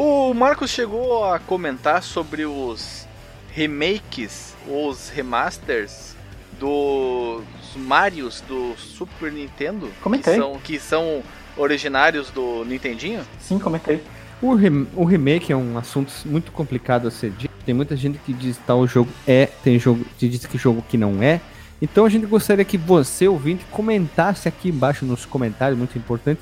[0.00, 3.04] O Marcos chegou a comentar sobre os
[3.52, 6.14] remakes, ou os remasters
[6.56, 7.42] dos
[7.74, 9.90] Marios do Super Nintendo.
[10.00, 10.34] Comentei.
[10.34, 11.22] Que são, que são
[11.56, 13.22] originários do Nintendinho.
[13.40, 14.00] Sim, comentei.
[14.40, 17.52] O, rem- o remake é um assunto muito complicado a ser dito.
[17.66, 20.80] Tem muita gente que diz que tal jogo é, tem jogo que diz que jogo
[20.88, 21.40] que não é.
[21.82, 26.40] Então a gente gostaria que você, ouvinte, comentasse aqui embaixo nos comentários, muito importante,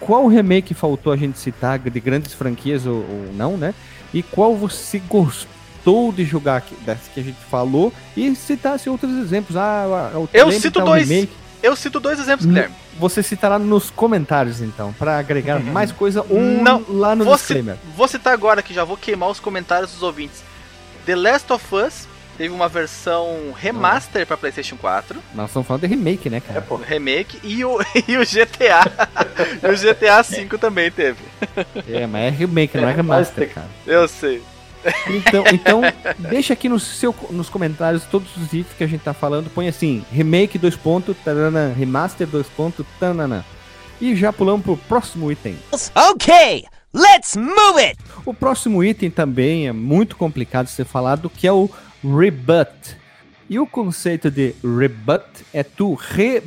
[0.00, 3.74] qual remake faltou a gente citar de grandes franquias ou, ou não, né?
[4.14, 9.56] E qual você gostou de jogar das que a gente falou e citasse outros exemplos.
[9.56, 11.08] Ah, o Eu cito tal dois.
[11.08, 11.32] remake.
[11.62, 12.74] Eu cito dois exemplos, Hum, Guilherme.
[12.98, 17.76] Você citará nos comentários, então, pra agregar mais coisa ou Não, lá no Vou, disclaimer.
[17.96, 20.42] vou citar agora que já vou queimar os comentários dos ouvintes.
[21.04, 22.06] The Last of Us
[22.36, 26.62] teve uma versão remaster pra PlayStation 4, Nós estamos falando de remake, né, É, cara?
[26.62, 26.76] pô.
[26.76, 28.82] remake, e o, e o GTA.
[29.62, 31.18] e o GTA V também teve.
[31.88, 33.68] É, mas é remake, não é É, remaster, mas- cara.
[33.86, 34.42] Eu sei.
[35.08, 35.80] Então, então
[36.30, 39.50] deixa aqui no seu, nos comentários todos os itens que a gente tá falando.
[39.50, 43.44] Põe assim, remake, dois pontos, tarana, remaster, dois pontos, tanana.
[44.00, 45.56] E já pulamos pro próximo item.
[46.12, 46.64] Okay,
[46.94, 47.98] let's move it!
[48.24, 51.68] O próximo item também é muito complicado de ser falado, que é o
[52.14, 52.96] rebut.
[53.48, 56.42] E o conceito de rebut é tu re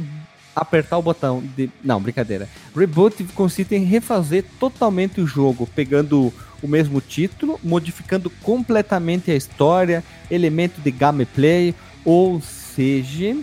[0.55, 2.47] apertar o botão de não, brincadeira.
[2.76, 10.03] Reboot consiste em refazer totalmente o jogo, pegando o mesmo título, modificando completamente a história,
[10.30, 13.38] elemento de gameplay, ou seja,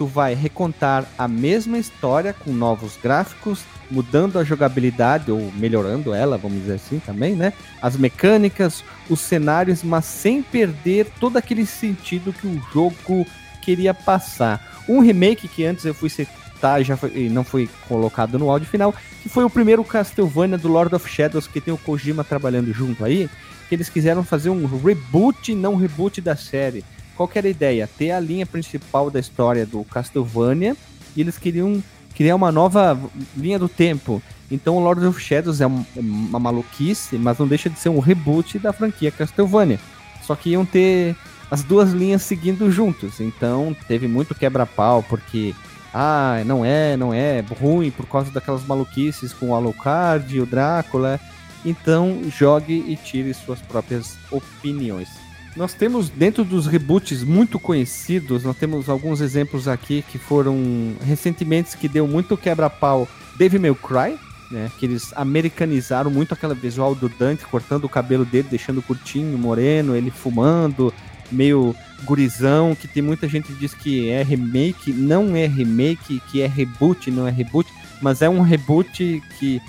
[0.00, 6.38] tu vai recontar a mesma história com novos gráficos, mudando a jogabilidade ou melhorando ela,
[6.38, 7.52] vamos dizer assim também, né?
[7.82, 13.26] As mecânicas, os cenários, mas sem perder todo aquele sentido que o jogo
[13.60, 14.80] queria passar.
[14.88, 18.48] Um remake que antes eu fui citar e já foi, e não foi colocado no
[18.48, 22.24] áudio final, que foi o primeiro Castlevania do Lord of Shadows que tem o Kojima
[22.24, 23.28] trabalhando junto aí,
[23.68, 26.82] que eles quiseram fazer um reboot, não reboot da série.
[27.20, 27.86] Qual que era a ideia?
[27.98, 30.74] Ter a linha principal da história do Castlevania
[31.14, 32.98] e eles queriam criar uma nova
[33.36, 34.22] linha do tempo.
[34.50, 37.98] Então o Lord of Shadows é um- uma maluquice, mas não deixa de ser um
[37.98, 39.78] reboot da franquia Castlevania.
[40.22, 41.14] Só que iam ter
[41.50, 43.20] as duas linhas seguindo juntos.
[43.20, 45.54] Então teve muito quebra-pau, porque
[45.92, 50.46] ah, não é, não é ruim por causa daquelas maluquices com o Alucard e o
[50.46, 51.20] Drácula.
[51.66, 55.19] Então jogue e tire suas próprias opiniões.
[55.56, 61.76] Nós temos dentro dos reboots muito conhecidos, nós temos alguns exemplos aqui que foram recentemente
[61.76, 63.08] que deu muito quebra-pau.
[63.36, 64.18] Devil May Cry,
[64.50, 69.36] né, que eles americanizaram muito aquela visual do Dante cortando o cabelo dele, deixando curtinho,
[69.36, 70.94] moreno, ele fumando,
[71.32, 71.74] meio
[72.04, 76.46] gurizão, que tem muita gente que diz que é remake, não é remake, que é
[76.46, 77.68] reboot, não é reboot,
[78.00, 79.60] mas é um reboot que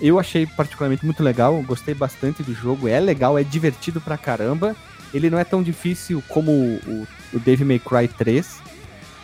[0.00, 4.76] eu achei particularmente muito legal, gostei bastante do jogo, é legal, é divertido pra caramba.
[5.14, 8.58] Ele não é tão difícil como o, o Devil May Cry 3.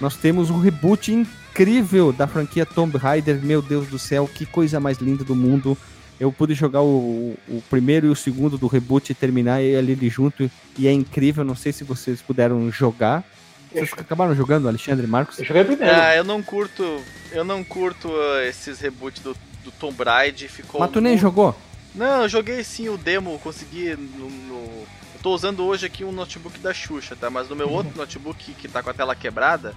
[0.01, 4.79] Nós temos um reboot incrível da franquia Tomb Raider, meu Deus do céu, que coisa
[4.81, 5.77] mais linda do mundo.
[6.19, 10.09] Eu pude jogar o, o primeiro e o segundo do reboot e terminar ele ali
[10.09, 13.25] junto, e é incrível, não sei se vocês puderam jogar.
[13.73, 15.39] Vocês acabaram jogando, Alexandre e Marcos?
[15.39, 15.95] Eu joguei primeiro.
[15.95, 17.01] Ah, eu não curto.
[17.33, 19.35] Eu não curto uh, esses reboots do,
[19.65, 20.51] do Tomb Raider.
[20.51, 20.81] Ficou.
[20.81, 21.57] Mas tu nem muito- jogou?
[21.95, 24.29] Não, eu joguei sim o demo, consegui no.
[24.31, 24.87] no-
[25.23, 27.29] tô usando hoje aqui um notebook da Xuxa, tá?
[27.31, 29.75] Mas no meu outro notebook que tá com a tela quebrada,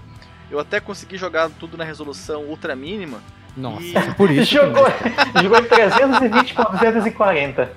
[0.49, 3.21] eu até consegui jogar tudo na resolução ultra mínima.
[3.55, 4.51] Nossa, E- é por isso.
[4.53, 4.85] jogou,
[5.41, 7.71] jogou em 320 por 240.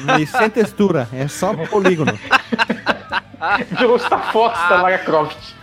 [0.00, 2.12] não- E sem textura, é só polígono.
[3.80, 5.54] Jogou Star Fox da Lara Croft.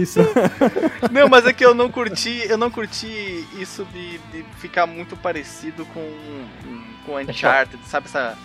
[0.00, 0.18] Isso.
[1.12, 5.16] Não, mas é que eu não curti, eu não curti isso de, de ficar muito
[5.16, 6.44] parecido com
[7.06, 8.36] com Uncharted, sabe essa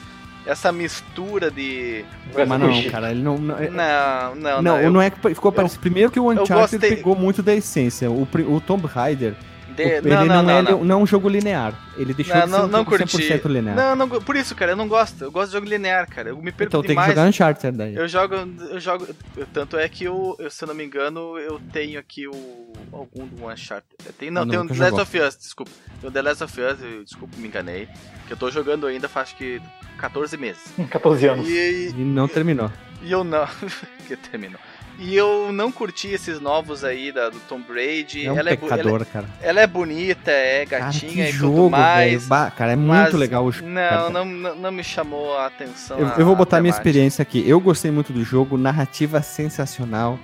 [0.45, 2.03] essa mistura de
[2.35, 3.37] Mas não, cara, ele não.
[3.37, 5.81] Não, é- não, não, não, eu- não é que ficou parecido.
[5.81, 8.09] Primeiro que o Uncharted gostei- pegou muito da essência.
[8.11, 9.33] O, o Tomb Raider,
[9.75, 10.99] de- ele não, não, não, é, não, não.
[10.99, 11.73] é um jogo linear.
[11.97, 13.17] Ele deixou Não, de ser não, um não jogo curti.
[13.17, 13.75] 100% linear.
[13.75, 15.23] Não, não, por isso, cara, eu não gosto.
[15.23, 16.29] Eu gosto de jogo linear, cara.
[16.29, 17.09] Eu me perco então tem que demais.
[17.09, 17.95] jogar Uncharted daí.
[17.95, 18.35] Eu jogo,
[18.69, 19.07] eu jogo,
[19.53, 23.25] tanto é que eu, eu, se eu não me engano, eu tenho aqui o algum
[23.27, 23.85] do Uncharted.
[24.17, 25.71] Tenho, não, tem o nunca The Last of Us, desculpa.
[26.01, 27.87] Tem o The Last of Us, eu, desculpa, me enganei.
[28.27, 29.61] Que eu tô jogando ainda faz que
[29.97, 30.61] 14 meses.
[30.89, 31.47] 14 anos.
[31.47, 32.71] E, E não terminou.
[33.01, 33.47] e eu não.
[34.07, 34.59] que terminou.
[34.97, 38.27] E eu não curti esses novos aí da, do Tomb Raider.
[38.27, 39.25] É um ela, é, ela, pecador, cara.
[39.41, 41.69] ela é bonita, é Cara, gatinha que e tudo jogo, velho.
[41.71, 42.27] mais.
[42.27, 43.67] Ba- Cara, é muito legal o jogo.
[43.69, 44.09] Não, cara.
[44.09, 44.25] não,
[44.55, 45.99] não, me chamou a atenção.
[45.99, 47.43] Eu, a- eu vou botar a minha experiência aqui.
[47.47, 50.17] Eu gostei muito do jogo, narrativa sensacional.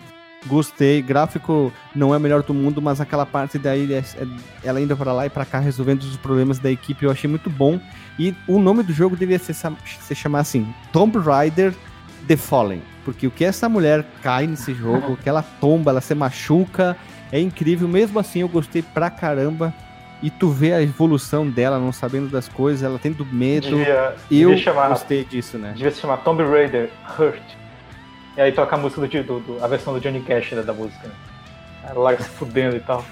[0.48, 4.27] Gostei, gráfico não é o melhor do mundo, mas aquela parte daí, é- é-
[4.64, 7.48] ela indo pra lá e pra cá resolvendo os problemas da equipe, eu achei muito
[7.48, 7.80] bom.
[8.18, 11.73] E o nome do jogo devia se chamar assim: Tomb Raider
[12.31, 12.81] The Fallen.
[13.03, 16.95] Porque o que essa mulher cai nesse jogo, que ela tomba, ela se machuca,
[17.29, 17.89] é incrível.
[17.89, 19.73] Mesmo assim, eu gostei pra caramba.
[20.23, 23.67] E tu vê a evolução dela, não sabendo das coisas, ela tendo medo.
[23.67, 25.73] Devia, Eu devia chamar, gostei disso, né?
[25.75, 26.89] devia se chamar Tomb Raider
[27.19, 27.41] Hurt.
[28.37, 31.05] E aí toca a música do, do, a versão do Johnny Cash né, da música.
[31.05, 31.13] Né?
[31.89, 33.03] A Lara se fudendo e tal.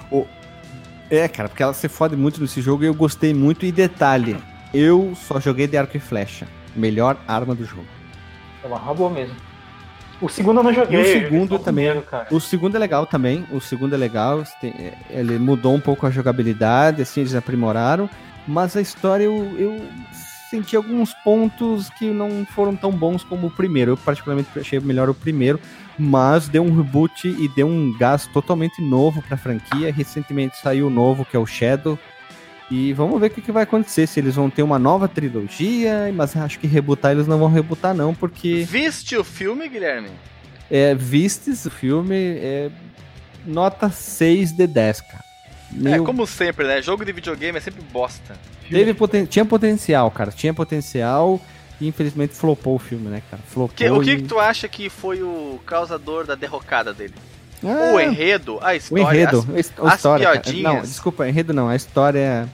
[1.10, 3.66] É, cara, porque ela se fode muito nesse jogo e eu gostei muito.
[3.66, 4.38] E detalhe,
[4.74, 6.48] eu só joguei de arco e flecha.
[6.74, 7.99] Melhor arma do jogo.
[8.64, 9.36] É uma boa mesmo.
[10.22, 11.00] O segundo eu não joguei.
[11.00, 11.86] E o joguei segundo o também.
[11.92, 12.08] primeiro.
[12.32, 13.46] O segundo é legal também.
[13.52, 14.44] O segundo é legal.
[14.64, 18.10] é, ele mudou um pouco a jogabilidade, assim, eles aprimoraram.
[18.48, 19.82] Mas a história eu, eu
[20.50, 23.92] senti alguns pontos que não foram tão bons como o primeiro.
[23.92, 25.60] Eu particularmente achei melhor o primeiro.
[25.98, 29.92] Mas deu um reboot e deu um gás totalmente novo pra franquia.
[29.94, 31.98] Recentemente saiu o novo, que é o Shadow.
[32.72, 34.06] E vamos ver o que, que vai acontecer.
[34.08, 36.12] Se eles vão ter uma nova trilogia.
[36.14, 38.66] Mas acho que rebutar eles não vão rebutar, não, porque.
[38.70, 40.10] Viste o filme, Guilherme?
[40.70, 42.70] É, vistes o filme, é
[43.46, 45.24] nota 6 de 10, cara.
[45.74, 46.80] É, Meio- como sempre, né?
[46.82, 48.36] Jogo de videogame é sempre bosta.
[48.70, 50.30] teve poten- tinha potencial, cara.
[50.32, 51.42] Tinha potencial
[51.82, 53.42] e infelizmente flopou o filme, né, cara?
[53.48, 53.76] Flopou.
[53.76, 57.14] Que- o que, e- que tu acha que foi o causador da derrocada dele?
[57.64, 60.26] Ah, O enredo, a o história, enredo, as- a his- a as história.
[60.26, 60.40] cara.
[60.40, 60.74] piadinhas.
[60.74, 61.68] Não, desculpa, enredo não.
[61.68, 62.48] A história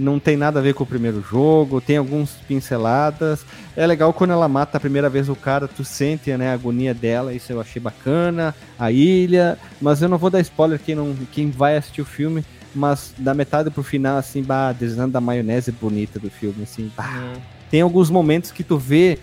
[0.00, 1.80] não tem nada a ver com o primeiro jogo.
[1.80, 3.44] Tem alguns pinceladas.
[3.76, 6.94] É legal quando ela mata a primeira vez o cara, tu sente né, a agonia
[6.94, 7.32] dela.
[7.32, 8.54] Isso eu achei bacana.
[8.78, 9.58] A ilha.
[9.80, 12.44] Mas eu não vou dar spoiler quem, não, quem vai assistir o filme.
[12.74, 17.32] Mas da metade pro final, assim, bah, desenho da maionese bonita do filme, assim, bah.
[17.70, 19.18] Tem alguns momentos que tu vê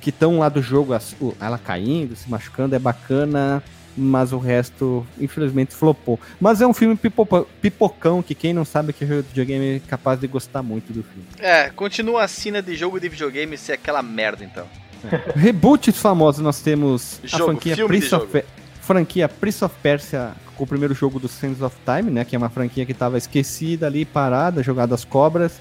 [0.00, 0.94] que estão lá do jogo,
[1.40, 3.62] ela caindo, se machucando, é bacana,
[3.96, 6.18] mas o resto, infelizmente, flopou.
[6.40, 9.76] Mas é um filme pipopa- pipocão, que quem não sabe que é jogo de videogame
[9.76, 11.26] é capaz de gostar muito do filme.
[11.38, 14.66] É, continua a cena de jogo de videogame ser aquela merda, então.
[15.36, 18.26] Reboots famosos, nós temos a Jogo, franquia filme de Prince of.
[18.26, 18.44] Pe-
[18.80, 22.38] franquia Prince of Persia, com o primeiro jogo do Sands of Time, né, que é
[22.38, 25.60] uma franquia que estava esquecida ali, parada, jogada às cobras.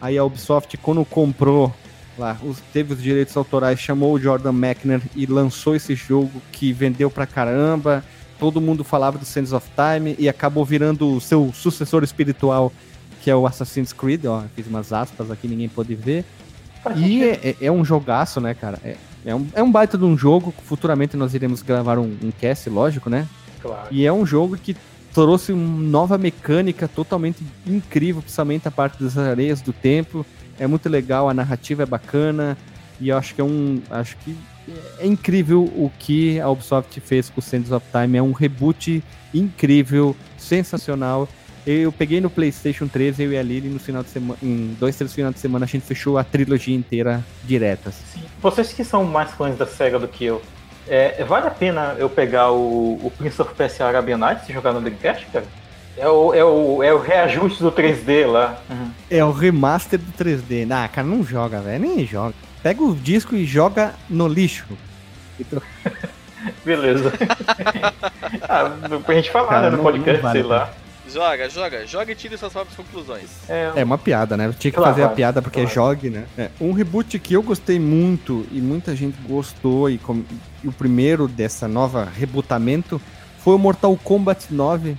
[0.00, 1.74] Aí a Ubisoft, quando comprou
[2.18, 6.72] lá, os- teve os direitos autorais, chamou o Jordan Mechner e lançou esse jogo que
[6.72, 8.04] vendeu pra caramba.
[8.38, 12.72] Todo mundo falava do Sands of Time e acabou virando o seu sucessor espiritual,
[13.22, 14.24] que é o Assassin's Creed.
[14.26, 16.24] Ó, fiz umas aspas aqui, ninguém pôde ver.
[16.96, 18.78] E é, é- é um jogaço, né, cara?
[18.84, 20.54] É, é, um, é um baita de um jogo.
[20.64, 23.26] Futuramente nós iremos gravar um, um cast, lógico, né?
[23.60, 23.88] Claro.
[23.90, 24.76] E é um jogo que
[25.12, 30.24] trouxe uma nova mecânica totalmente incrível, principalmente a parte das areias do templo.
[30.58, 32.56] É muito legal, a narrativa é bacana.
[33.00, 33.82] E eu acho que é um.
[33.90, 34.36] Acho que
[34.98, 38.18] é incrível o que a Ubisoft fez com o Sands of Time.
[38.18, 39.02] É um reboot
[39.34, 41.28] incrível, sensacional.
[41.66, 44.94] Eu peguei no PlayStation 3, eu e a Lily, no final de semana, em dois,
[44.96, 47.94] três finais de semana, a gente fechou a trilogia inteira diretas.
[48.12, 48.22] Sim.
[48.40, 50.40] Vocês que são mais fãs da SEGA do que eu,
[50.86, 54.72] é, vale a pena eu pegar o, o Prince of Persia Arabian Nights e jogar
[54.72, 55.44] no Dreamcast, cara?
[55.96, 58.60] É o, é, o, é o reajuste do 3D lá.
[59.10, 60.70] É o remaster do 3D.
[60.70, 61.80] Ah, cara, não joga, velho.
[61.88, 62.34] Nem joga.
[62.62, 64.66] Pega o disco e joga no lixo.
[66.64, 67.12] Beleza.
[68.42, 68.70] ah,
[69.04, 70.70] pra gente falar Cara, né, no não- podcast, não vale sei lá.
[71.08, 73.30] Joga, joga, joga e tire suas próprias conclusões.
[73.48, 74.46] É, É uma piada, né?
[74.46, 75.74] Eu tinha que Claro, fazer a piada porque claro.
[75.74, 76.24] jogue, né?
[76.36, 80.24] É, Um reboot que eu gostei muito e muita gente gostou e, com-
[80.64, 83.00] e o primeiro dessa nova rebootamento
[83.38, 84.96] foi o Mortal Kombat 9,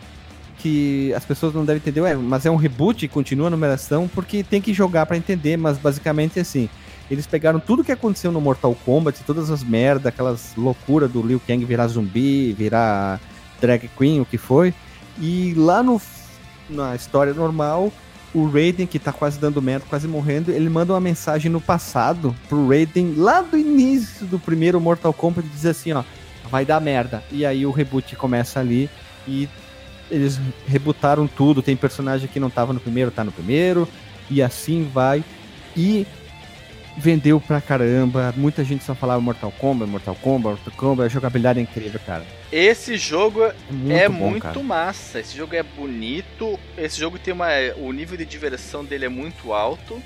[0.59, 4.43] que as pessoas não devem entender, ué, mas é um reboot continua a numeração porque
[4.43, 6.69] tem que jogar pra entender, mas basicamente é assim.
[7.09, 11.41] Eles pegaram tudo que aconteceu no Mortal Kombat, todas as merdas, aquelas loucuras do Liu
[11.45, 13.19] Kang virar zumbi, virar
[13.61, 14.73] drag queen, o que foi,
[15.19, 16.01] e lá no
[16.69, 17.91] na história normal,
[18.33, 22.35] o Raiden, que tá quase dando merda, quase morrendo, ele manda uma mensagem no passado
[22.49, 26.03] pro Raiden, lá do início do primeiro Mortal Kombat, diz assim, ó,
[26.49, 27.23] vai dar merda.
[27.31, 28.89] E aí o reboot começa ali
[29.27, 29.47] e
[30.09, 33.87] eles rebutaram tudo, tem personagem que não tava no primeiro, tá no primeiro,
[34.29, 35.23] e assim vai.
[35.75, 36.05] E
[36.97, 41.59] vendeu pra caramba, muita gente só falava Mortal Kombat, Mortal Kombat, Mortal Kombat, a jogabilidade
[41.59, 42.25] é incrível, cara.
[42.51, 45.19] Esse jogo É muito é bom, muito massa.
[45.19, 46.57] Esse jogo é bonito.
[46.77, 47.47] Esse jogo tem uma.
[47.77, 50.01] O nível de diversão dele é muito alto.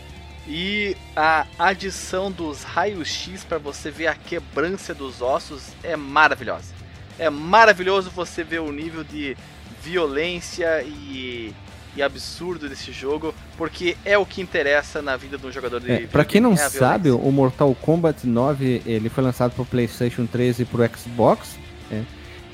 [0.47, 6.73] E a adição dos raios-x para você ver a quebrância dos ossos é maravilhosa.
[7.19, 9.37] É maravilhoso você ver o nível de
[9.81, 11.53] violência e,
[11.95, 15.91] e absurdo desse jogo, porque é o que interessa na vida de um jogador de
[15.91, 17.29] É, pra quem não é sabe, violência.
[17.29, 21.57] o Mortal Kombat 9 ele foi lançado pro PlayStation 3 e pro Xbox.
[21.89, 22.05] né?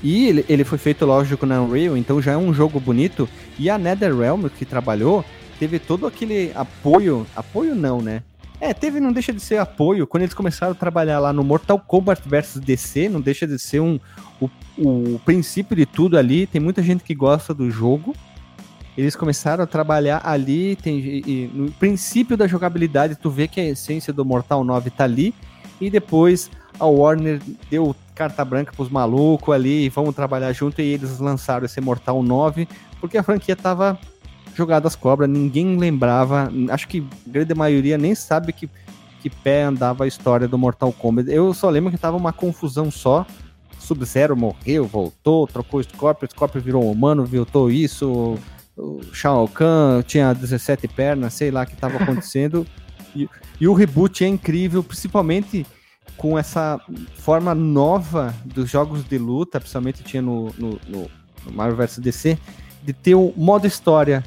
[0.03, 3.27] E ele, ele foi feito, lógico, na Unreal, então já é um jogo bonito.
[3.57, 5.25] E a NetherRealm, que trabalhou,
[5.59, 7.25] teve todo aquele apoio.
[7.35, 8.21] Apoio não, né?
[8.61, 10.05] É, teve, não deixa de ser apoio.
[10.07, 13.79] Quando eles começaram a trabalhar lá no Mortal Kombat vs DC, não deixa de ser
[13.79, 13.99] um,
[14.77, 16.47] o, princípio de tudo ali.
[16.47, 18.15] Tem muita gente que gosta do jogo.
[18.97, 23.65] Eles começaram a trabalhar ali, tem, e no princípio da jogabilidade, tu vê que a
[23.65, 25.35] essência do Mortal 9 tá ali,
[25.79, 26.49] e depois
[26.79, 27.39] a Warner
[27.69, 32.67] deu carta branca pros malucos ali, vamos trabalhar junto, e eles lançaram esse Mortal 9,
[32.99, 33.99] porque a franquia tava
[34.55, 38.67] jogada às cobras, ninguém lembrava, acho que a grande maioria nem sabe que
[39.21, 41.29] que pé andava a história do Mortal Kombat.
[41.29, 43.25] Eu só lembro que tava uma confusão só.
[43.79, 48.37] Sub-Zero morreu, voltou, trocou o Scorpio, o Scorpio virou um humano, voltou isso.
[48.75, 52.65] O Shao Kahn tinha 17 pernas, sei lá o que estava acontecendo.
[53.15, 53.27] e,
[53.59, 55.65] e o reboot é incrível, principalmente
[56.17, 56.79] com essa
[57.15, 61.09] forma nova dos jogos de luta, principalmente tinha no, no, no
[61.51, 62.37] Marvel vs DC,
[62.83, 64.23] de ter o modo história.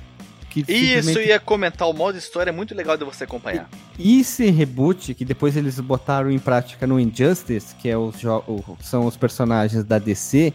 [0.51, 1.28] Que Isso, simplesmente...
[1.28, 3.68] ia comentar, o modo história é muito legal de você acompanhar.
[3.98, 8.16] E esse reboot, que depois eles botaram em prática no Injustice, que é os
[8.81, 10.52] são os personagens da DC,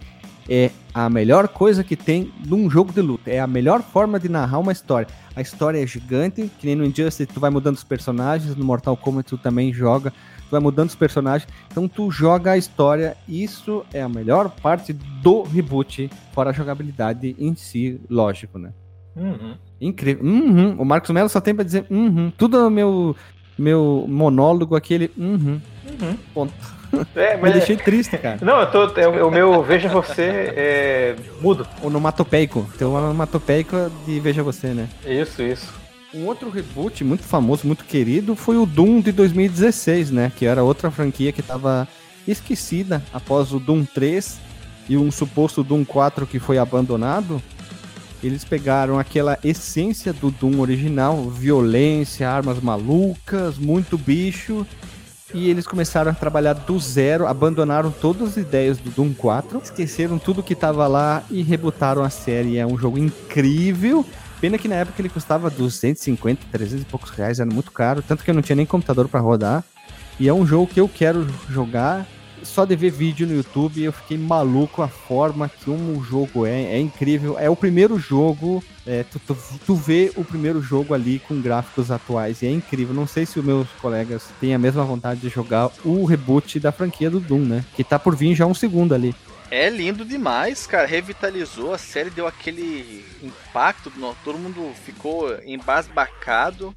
[0.47, 3.31] é a melhor coisa que tem num jogo de luta.
[3.31, 5.07] É a melhor forma de narrar uma história.
[5.35, 8.95] A história é gigante, que nem no Injustice tu vai mudando os personagens, no Mortal
[8.95, 10.13] Kombat tu também joga
[10.45, 13.17] tu vai mudando os personagens, então tu joga a história.
[13.27, 18.71] Isso é a melhor parte do reboot, fora a jogabilidade em si, lógico, né?
[19.15, 19.55] Uhum.
[19.79, 20.23] Incrível.
[20.23, 20.75] Uhum.
[20.77, 22.31] O Marcos Melo só tem pra dizer uhum.
[22.37, 23.15] Tudo no meu,
[23.57, 25.11] meu monólogo aqui, ele.
[25.17, 25.61] Uhum.
[26.01, 26.17] Uhum.
[26.33, 26.53] Ponto.
[27.13, 27.51] É, mas...
[27.51, 28.39] Me deixei triste, cara.
[28.41, 28.99] Não, eu tô.
[28.99, 31.67] É, o meu Veja Você é mudo.
[31.81, 32.65] Onomatopeico.
[32.77, 34.87] Tem o onomatopeico de Veja Você, né?
[35.05, 35.73] Isso, isso.
[36.13, 40.31] Um outro reboot muito famoso, muito querido, foi o Doom de 2016, né?
[40.33, 41.85] Que era outra franquia que estava
[42.25, 44.39] esquecida após o Doom 3
[44.87, 47.41] e um suposto Doom 4 que foi abandonado.
[48.25, 54.65] Eles pegaram aquela essência do Doom original, violência, armas malucas, muito bicho,
[55.33, 60.17] e eles começaram a trabalhar do zero, abandonaram todas as ideias do Doom 4, esqueceram
[60.17, 62.57] tudo que estava lá e rebutaram a série.
[62.57, 64.05] É um jogo incrível
[64.39, 68.23] Pena que na época ele custava 250, 300 e poucos reais, era muito caro, tanto
[68.23, 69.63] que eu não tinha nem computador para rodar.
[70.19, 72.05] E é um jogo que eu quero jogar.
[72.45, 76.63] Só de ver vídeo no YouTube, eu fiquei maluco a forma que um jogo é.
[76.75, 77.37] É incrível.
[77.37, 78.63] É o primeiro jogo.
[78.85, 82.41] É, tu, tu, tu vê o primeiro jogo ali com gráficos atuais.
[82.41, 82.93] E é incrível.
[82.93, 86.71] Não sei se os meus colegas têm a mesma vontade de jogar o reboot da
[86.71, 87.65] franquia do Doom, né?
[87.75, 89.15] Que tá por vir já um segundo ali.
[89.49, 90.87] É lindo demais, cara.
[90.87, 93.91] Revitalizou a série, deu aquele impacto.
[94.23, 96.75] Todo mundo ficou embasbacado.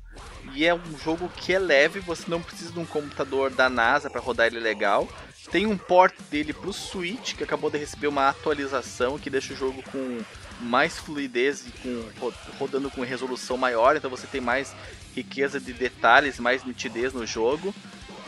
[0.54, 4.08] E é um jogo que é leve, você não precisa de um computador da NASA
[4.08, 5.06] para rodar ele legal.
[5.50, 9.56] Tem um port dele pro Switch, que acabou de receber uma atualização que deixa o
[9.56, 10.20] jogo com
[10.60, 14.74] mais fluidez e com, rodando com resolução maior, então você tem mais
[15.14, 17.74] riqueza de detalhes, mais nitidez no jogo.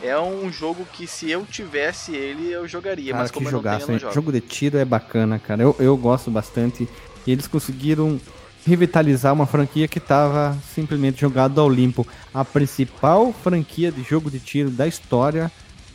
[0.01, 3.61] É um jogo que se eu tivesse ele, eu jogaria, cara, mas como que eu
[3.61, 5.61] não tenho, eu jogo de tiro é bacana, cara.
[5.61, 6.89] Eu, eu gosto bastante.
[7.27, 8.19] E eles conseguiram
[8.65, 12.07] revitalizar uma franquia que estava simplesmente jogada ao limpo.
[12.33, 15.51] A principal franquia de jogo de tiro da história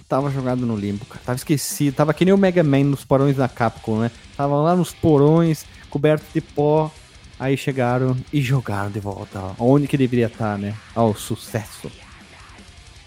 [0.06, 1.20] estava jogado no limpo, cara.
[1.24, 4.10] Tava esquecido, tava que nem o Mega Man nos porões da Capcom, né?
[4.36, 6.90] Tava lá nos porões, coberto de pó.
[7.38, 10.74] Aí chegaram e jogaram de volta, onde que deveria estar, né?
[10.94, 11.92] Ao sucesso.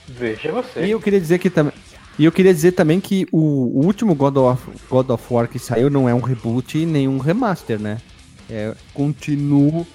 [0.07, 0.85] Veja você.
[0.85, 1.73] E eu queria dizer que também.
[2.17, 3.39] E eu queria dizer também que o,
[3.79, 7.17] o último God of, God of War que saiu não é um reboot nem um
[7.17, 7.97] remaster, né?
[8.49, 9.87] É, continuo.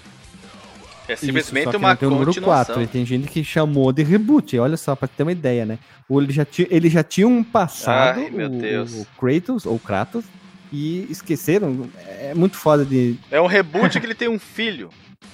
[1.06, 4.58] É simplesmente Isso, uma tem o número 4, e tem gente que chamou de reboot,
[4.58, 5.78] olha só, pra ter uma ideia, né?
[6.08, 10.24] Ou ele já, tinha, ele já tinha um passado, Ai, o, o, Kratos, ou Kratos,
[10.72, 11.88] e esqueceram.
[12.06, 13.16] É muito foda de.
[13.30, 14.90] É um reboot que ele tem um filho.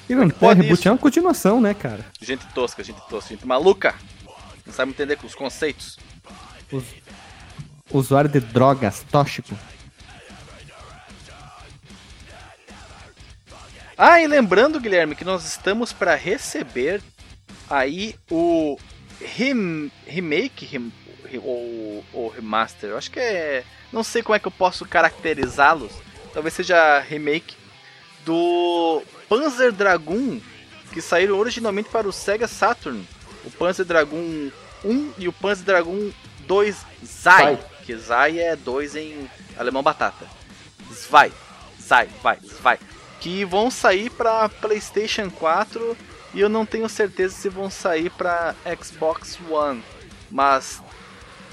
[0.09, 0.89] E não, é, reboot isso?
[0.89, 2.05] é uma continuação, né, cara?
[2.21, 3.95] Gente tosca, gente tosca, gente maluca.
[4.67, 5.99] Não sabe entender com os conceitos.
[6.73, 6.85] Us...
[7.93, 9.57] Usuário de drogas, tóxico.
[14.03, 17.03] Ah, e lembrando, Guilherme, que nós estamos para receber
[17.69, 18.79] aí o
[19.21, 20.91] rem remake rem
[21.43, 22.89] ou, ou remaster.
[22.89, 23.63] Eu acho que é.
[23.93, 25.93] Não sei como é que eu posso caracterizá-los.
[26.33, 27.55] Talvez seja remake
[28.25, 30.41] do Panzer Dragoon
[30.95, 33.07] que saíram originalmente para o Sega Saturn
[33.45, 34.51] o Panzer Dragoon
[34.83, 36.11] 1 e o Panzer Dragoon
[36.47, 40.27] 2 Zai, que Zai é 2 em alemão batata.
[40.91, 41.31] Zwei,
[41.79, 42.79] Zai, vai, Zwei,
[43.21, 45.97] que vão sair para PlayStation 4
[46.33, 49.83] e eu não tenho certeza se vão sair para Xbox One,
[50.31, 50.83] mas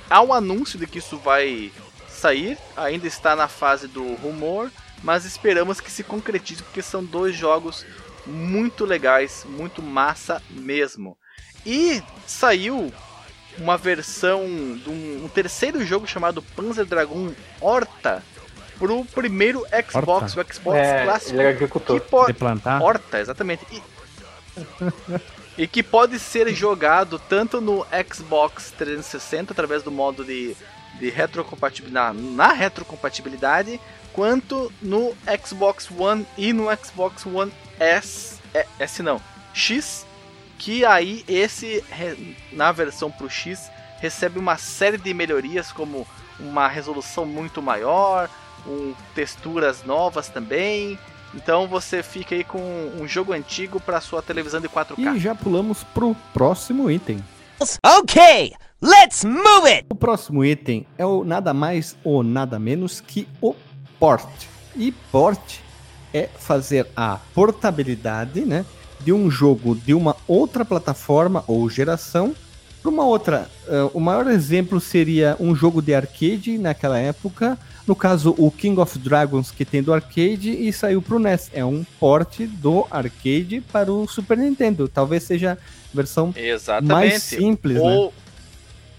[0.10, 1.72] há um anúncio de que isso vai
[2.07, 4.72] sair, ainda está na fase do rumor,
[5.03, 7.85] mas esperamos que se concretize porque são dois jogos
[8.26, 11.18] muito legais, muito massa mesmo.
[11.65, 12.91] E saiu
[13.57, 14.45] uma versão
[14.84, 18.23] de um, um terceiro jogo chamado Panzer Dragon Horta
[18.77, 20.51] pro primeiro Xbox, Horta.
[20.51, 21.35] o Xbox é, clássico.
[21.35, 21.99] Ele é agricultor.
[21.99, 22.33] Que pode...
[22.33, 22.81] De plantar?
[22.81, 23.65] Horta, exatamente.
[23.71, 23.81] E...
[25.57, 30.55] e que pode ser jogado tanto no Xbox 360 através do modo de,
[30.99, 33.79] de retrocompatibilidade na, na retrocompatibilidade,
[34.13, 39.21] quanto no Xbox One e no Xbox One S, é, S não,
[39.53, 40.05] X
[40.57, 41.83] Que aí esse
[42.51, 46.07] na versão pro X recebe uma série de melhorias como
[46.39, 48.29] uma resolução muito maior,
[48.68, 50.98] um, texturas novas também.
[51.34, 52.60] Então você fica aí com
[52.99, 55.15] um jogo antigo para sua televisão de 4K.
[55.15, 57.23] E já pulamos pro próximo item.
[58.02, 59.88] Okay, let's move it!
[59.89, 63.56] O próximo item é o nada mais ou nada menos que o
[63.99, 64.30] port.
[64.76, 65.60] E port
[66.14, 68.65] é fazer a portabilidade, né,
[68.99, 72.35] de um jogo de uma outra plataforma ou geração
[72.81, 73.49] para uma outra.
[73.68, 77.57] Ah, o maior exemplo seria um jogo de arcade naquela época.
[77.88, 81.49] No caso, o King of Dragons que tem do arcade e saiu pro NES.
[81.53, 84.89] É um port do arcade para o Super Nintendo.
[84.89, 86.91] Talvez seja a versão Exatamente.
[86.91, 87.81] mais simples, né?
[87.81, 88.14] ou,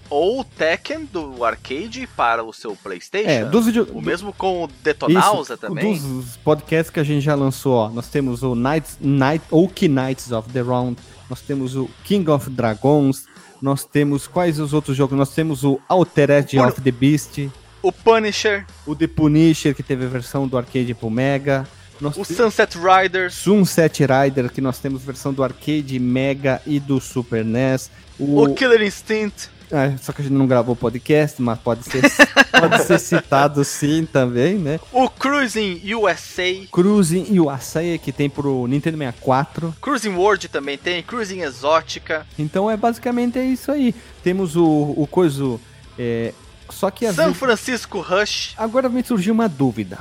[0.08, 3.28] ou o Tekken do arcade para o seu PlayStation.
[3.28, 3.88] É, dos vídeos.
[3.92, 5.98] O mesmo com o Detonausa Isso, também.
[5.98, 10.32] Dos podcasts que a gente já lançou, ó, nós temos o Knights, Night, Oak Knights
[10.32, 10.96] of the Round,
[11.28, 13.26] nós temos o King of Dragons,
[13.60, 15.18] nós temos quais os outros jogos?
[15.18, 17.50] Nós temos o Altered Por- of the Beast,
[17.82, 21.66] O Punisher, o The Punisher, que teve a versão do arcade pro Mega,
[22.00, 26.80] nós o te- Sunset Riders, Sunset Rider, que nós temos versão do arcade Mega e
[26.80, 31.42] do Super NES, o, o, Killer Instinct, ah, só que a gente não gravou podcast,
[31.42, 32.02] mas pode ser,
[32.58, 34.80] pode ser citado sim também, né?
[34.92, 39.74] o Cruising USA, Cruising USA, que tem pro Nintendo 64.
[39.80, 43.94] Cruising World também tem, Cruising Exótica, Então é basicamente é isso aí.
[44.22, 45.60] Temos o, o coisa.
[45.98, 46.32] É,
[46.70, 49.98] só que às São vezes- Francisco Rush, agora me surgiu uma dúvida.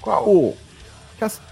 [0.00, 0.28] Qual?
[0.28, 0.56] O,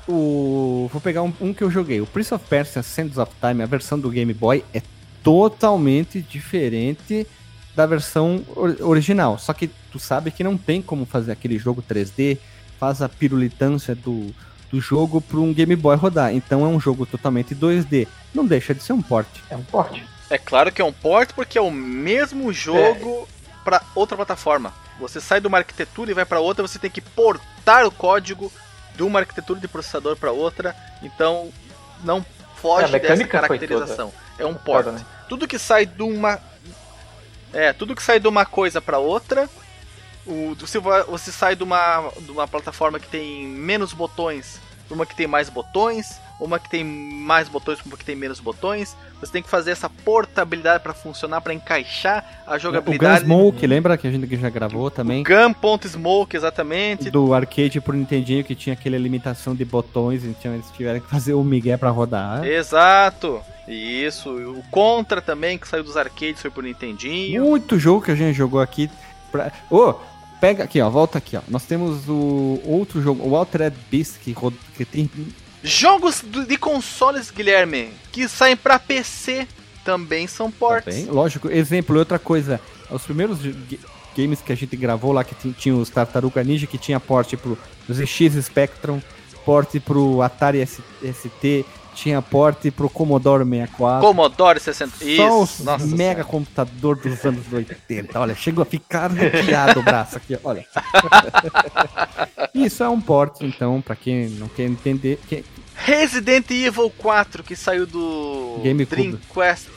[0.08, 2.00] o vou pegar um, um que eu joguei.
[2.00, 4.82] O Prince of Persia: Sands of Time, a versão do Game Boy é
[5.22, 7.26] totalmente diferente
[7.74, 9.38] da versão or- original.
[9.38, 12.38] Só que tu sabe que não tem como fazer aquele jogo 3D,
[12.78, 14.34] faz a pirulitância do,
[14.70, 16.34] do jogo para um Game Boy rodar.
[16.34, 18.06] Então é um jogo totalmente 2D.
[18.34, 19.28] Não deixa de ser um port.
[19.48, 20.02] É um porte.
[20.28, 23.26] É claro que é um port porque é o mesmo jogo
[23.64, 24.72] para outra plataforma.
[24.98, 28.52] Você sai de uma arquitetura e vai para outra, você tem que portar o código
[28.94, 30.76] de uma arquitetura de processador para outra.
[31.02, 31.50] Então
[32.04, 34.12] não É, foge a dessa caracterização.
[34.38, 34.86] É um port.
[34.86, 35.04] né?
[35.28, 36.38] Tudo que sai de uma
[37.52, 39.48] é, tudo que sai de uma coisa para outra,
[40.26, 45.06] o, você, você sai de uma, de uma plataforma que tem menos botões pra uma
[45.06, 48.96] que tem mais botões, uma que tem mais botões uma que tem menos botões.
[49.20, 53.20] Você tem que fazer essa portabilidade para funcionar, para encaixar a O jogabilidade.
[53.20, 55.22] Gunsmoke, lembra que a gente já gravou também?
[55.22, 57.10] Gun.smoke, exatamente.
[57.10, 61.34] Do arcade pro Nintendinho que tinha aquela limitação de botões, então eles tiveram que fazer
[61.34, 62.44] o Miguel pra rodar.
[62.44, 63.40] Exato.
[63.68, 64.30] Isso.
[64.30, 67.44] O Contra também, que saiu dos arcades, foi pro Nintendinho.
[67.44, 68.90] Muito jogo que a gente jogou aqui.
[69.30, 69.52] Pra...
[69.70, 69.94] Ô,
[70.40, 71.40] pega aqui, ó, volta aqui, ó.
[71.48, 74.34] Nós temos o outro jogo, o Altered Beast, que,
[74.76, 75.08] que tem
[75.62, 79.46] Jogos de consoles, Guilherme, que saem pra PC
[79.84, 80.84] também são ports.
[80.94, 81.06] também.
[81.10, 82.60] Lógico, exemplo, outra coisa.
[82.90, 83.78] Os primeiros ga-
[84.16, 87.36] games que a gente gravou lá, que ti- tinha os Tartaruga Ninja, que tinha porte
[87.36, 87.56] pro
[87.90, 89.00] ZX Spectrum,
[89.44, 91.64] porte pro Atari ST,
[91.94, 94.00] tinha porte pro Commodore 64.
[94.06, 94.96] Commodore 60.
[94.98, 95.42] Só Isso.
[95.42, 96.24] os Nossa mega Senhora.
[96.24, 98.18] computador dos anos 80.
[98.20, 100.64] Olha, chegou a ficar arrepiado o braço aqui, olha.
[102.54, 105.18] Isso é um port, então, pra quem não quer entender.
[105.28, 105.44] que-
[105.76, 108.86] Resident Evil 4, que saiu do GameCube.
[108.96, 109.68] Dreamcast,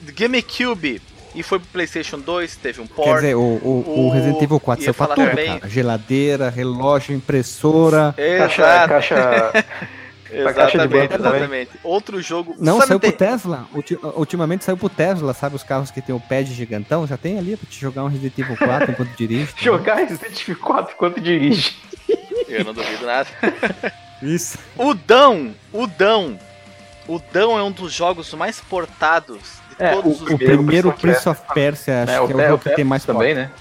[0.00, 1.00] do GameCube
[1.34, 3.14] e foi pro PlayStation 2, teve um Quer port.
[3.16, 5.68] dizer, o, o, o Resident Evil 4 ia saiu pra falar tudo, também- cara.
[5.70, 8.14] Geladeira, relógio, impressora.
[8.16, 9.14] Caixa, Exato, caixa.
[9.62, 9.62] caixa
[10.32, 11.04] de exatamente, também.
[11.36, 11.70] exatamente.
[11.84, 12.54] Outro jogo.
[12.58, 13.66] Não, sabe saiu pro tem- Tesla.
[13.74, 15.56] Ulti- Ultimamente saiu pro Tesla, sabe?
[15.56, 17.06] Os carros que tem o pad gigantão.
[17.06, 19.52] Já tem ali pra te jogar um Resident Evil 4 enquanto dirige.
[19.62, 21.76] Jogar Resident Evil 4 enquanto dirige.
[22.48, 23.28] Eu não duvido nada.
[24.34, 24.58] Isso.
[24.76, 26.38] O Dão, o Dão.
[27.08, 29.38] O Dão é um dos jogos mais portados
[29.70, 32.36] de É, todos o- os O Primeiro primeiro Prince of Persia, acho É, que é
[32.36, 33.46] o jogo que tem mais também, port.
[33.48, 33.52] né?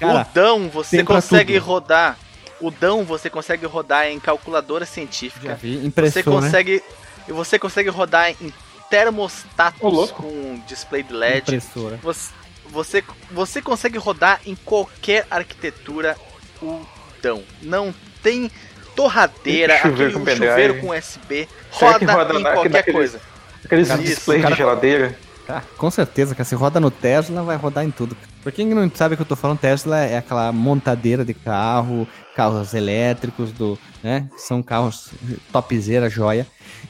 [0.00, 1.64] Cara, o Dão você consegue tudo.
[1.66, 2.18] rodar.
[2.60, 5.54] O Dão você consegue rodar em calculadora já científica.
[5.54, 5.78] vi.
[5.78, 6.42] Você Impressora, né?
[6.42, 6.82] consegue,
[7.28, 8.52] você consegue rodar em
[8.90, 10.22] termostatos louco.
[10.22, 11.42] com display de LED.
[11.42, 11.98] Impressora.
[12.02, 12.30] Você,
[12.66, 16.16] você, você consegue rodar em qualquer arquitetura
[16.60, 16.80] o
[17.22, 17.42] Dão.
[17.62, 18.50] Não tem
[18.94, 21.48] torradeira, chuveiro aquele com chuveiro com USB.
[21.70, 23.20] Roda roda em qualquer naqueles- coisa.
[23.64, 25.16] Aqueles Cara, displays cara- de geladeira.
[25.48, 28.16] Ah, com certeza, que se roda no Tesla, vai rodar em tudo.
[28.42, 32.06] Pra quem não sabe o que eu tô falando, Tesla é aquela montadeira de carro,
[32.34, 34.28] carros elétricos, do, né?
[34.36, 35.10] São carros
[35.52, 36.46] topzera, joia.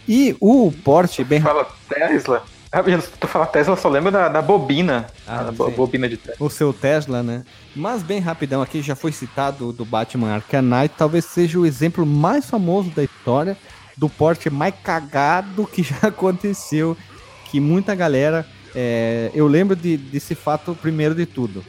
[0.06, 2.42] E o Porsche, bem Fala Tesla.
[2.72, 2.82] Ah,
[3.20, 5.06] tô falando Tesla, eu só lembro da, da bobina.
[5.26, 6.36] Ah, a bo- bobina de Tesla.
[6.46, 7.44] o seu Tesla, né?
[7.76, 12.06] Mas bem rapidão aqui, já foi citado do Batman Arkham Knight, talvez seja o exemplo
[12.06, 13.56] mais famoso da história
[13.94, 16.96] do porte mais cagado que já aconteceu,
[17.50, 18.46] que muita galera.
[18.74, 21.62] é, eu lembro de, desse fato primeiro de tudo.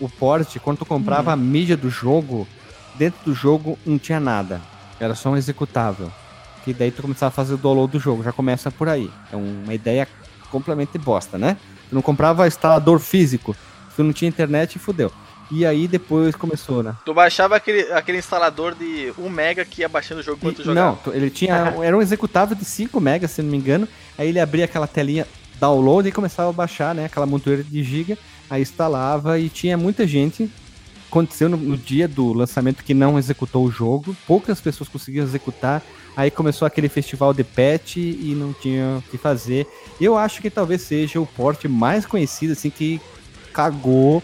[0.00, 2.48] O port, quando tu comprava a mídia do jogo,
[2.96, 4.60] dentro do jogo não tinha nada.
[4.98, 6.10] Era só um executável.
[6.64, 8.22] Que daí tu começava a fazer o download do jogo.
[8.22, 9.10] Já começa por aí.
[9.32, 10.06] É uma ideia
[10.50, 11.56] completamente bosta, né?
[11.88, 13.56] Tu não comprava instalador físico.
[13.96, 15.10] Tu não tinha internet, fudeu.
[15.50, 16.94] E aí depois começou, né?
[17.04, 20.64] Tu baixava aquele, aquele instalador de 1 mega que ia baixando o jogo enquanto E-
[20.64, 20.98] jogava.
[21.06, 21.74] Não, ele tinha.
[21.82, 23.88] Era um executável de 5 megas, se não me engano.
[24.16, 25.26] Aí ele abria aquela telinha
[25.58, 27.06] download e começava a baixar, né?
[27.06, 28.16] Aquela montoeira de giga.
[28.48, 30.48] Aí instalava e tinha muita gente.
[31.08, 34.16] Aconteceu no, no dia do lançamento que não executou o jogo.
[34.28, 35.82] Poucas pessoas conseguiram executar.
[36.16, 39.66] Aí começou aquele festival de patch e não tinha o que fazer.
[40.00, 43.00] Eu acho que talvez seja o porte mais conhecido, assim, que
[43.52, 44.22] cagou,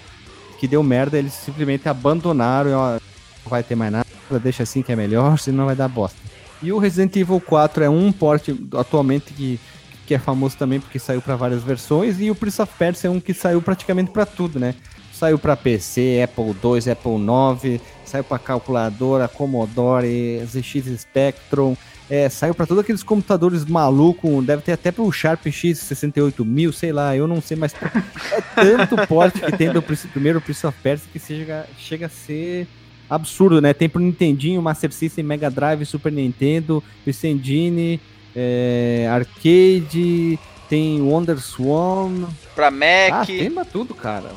[0.59, 1.19] que deu merda.
[1.19, 2.71] Eles simplesmente abandonaram.
[2.73, 4.07] ó, Não vai ter mais nada,
[4.43, 6.19] deixa assim que é melhor, senão vai dar bosta.
[6.63, 9.61] E o Resident Evil 4 é um porte atualmente que,
[10.07, 12.21] que é famoso também porque saiu para várias versões.
[12.21, 14.75] E o Prince of Persia é um que saiu praticamente para tudo, né?
[15.13, 21.77] Saiu para PC, Apple II, Apple 9, saiu para calculadora, Commodore, ZX Spectrum.
[22.09, 27.17] É, saiu para todos aqueles computadores malucos, deve ter até pro Sharp X68000, sei lá,
[27.17, 31.19] eu não sei, mas é tanto porte que tem do primeiro Prince of Persia que
[31.19, 32.69] chega, chega a ser
[33.11, 33.75] absurdo, né?
[33.75, 38.01] Tem pro Nintendinho, Master System, Mega Drive, Super Nintendo, PC Engine,
[38.37, 40.39] é, Arcade,
[40.69, 42.29] tem Wonder Swan.
[42.55, 43.27] Pra Ah, Mac.
[43.27, 44.31] tem pra tudo, cara.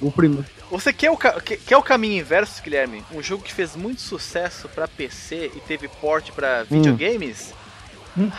[0.00, 0.44] O primeiro.
[0.72, 3.04] Você quer o, quer o caminho inverso, Guilherme?
[3.12, 7.52] Um jogo que fez muito sucesso pra PC e teve port pra videogames?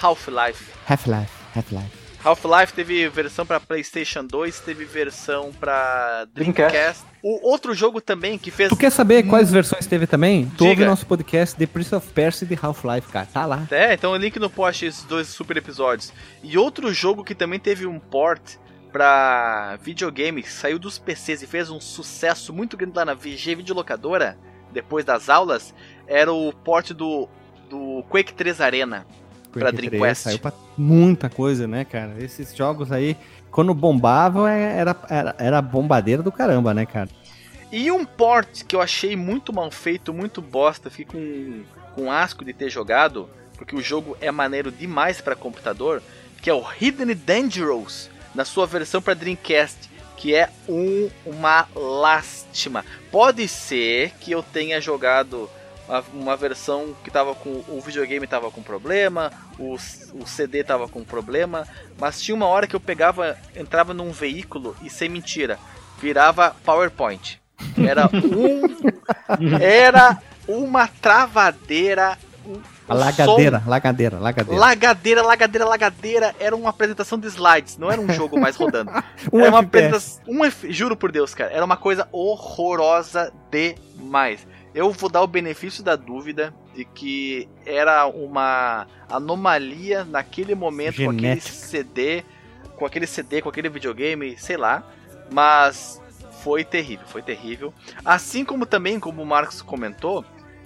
[0.01, 0.65] Half-Life.
[0.89, 2.03] Half-Life, Half-Life.
[2.23, 6.72] Half-Life teve versão pra PlayStation 2, teve versão pra Dreamcast.
[6.72, 7.03] Dreamcast.
[7.22, 8.69] O outro jogo também que fez.
[8.69, 10.51] Tu quer saber quais versões teve também?
[10.57, 13.27] Tu ouve nosso podcast The Prince of Persia e The Half-Life, cara.
[13.31, 13.68] Tá lá.
[13.69, 16.11] É, então o link no post esses dois super episódios.
[16.41, 18.57] E outro jogo que também teve um port
[18.94, 23.56] pra videogame, que saiu dos PCs e fez um sucesso muito grande lá na VG
[23.56, 24.38] Videolocadora,
[24.72, 25.74] depois das aulas,
[26.07, 27.28] era o port do,
[27.70, 29.06] do Quake 3 Arena.
[29.52, 30.24] 3 Dreamcast.
[30.24, 32.15] Saiu pra muita coisa, né, cara?
[32.20, 33.18] Esses jogos aí,
[33.52, 37.10] quando bombavam, é- era, era, era bombadeira do caramba, né, cara?
[37.72, 41.64] E um port que eu achei muito mal feito, muito bosta, fiquei com,
[41.95, 46.02] com asco de ter jogado, porque o jogo é maneiro demais para computador,
[46.41, 52.85] que é o Hidden Dangerous, na sua versão para Dreamcast, que é um, uma lástima.
[53.11, 55.49] Pode ser que eu tenha jogado
[56.14, 61.03] uma versão que tava com o videogame tava com problema, o, o CD tava com
[61.03, 61.68] problema,
[61.99, 65.60] mas tinha uma hora que eu pegava, entrava num veículo e sem mentira,
[65.99, 67.41] virava PowerPoint.
[67.77, 68.61] Era um
[69.61, 72.18] era uma travadeira,
[72.88, 74.60] A lagadeira, lagadeira, som- lagadeira.
[74.60, 78.91] lagadeira, lagadeira, lagadeira, era uma apresentação de slides, não era um jogo mais rodando.
[79.31, 84.45] Um era uma apresentação, um F- juro por Deus, cara, era uma coisa horrorosa demais.
[84.76, 91.10] Eu vou dar o benefício da dúvida de que era uma anomalia naquele momento com
[91.11, 91.53] aquele Genética.
[91.55, 92.23] CD,
[92.76, 94.84] com aquele CD, com aquele videogame, sei lá,
[95.31, 96.01] mas
[96.41, 97.73] foi terrível, foi terrível.
[98.03, 100.26] Assim como também, como o Marcos comentou,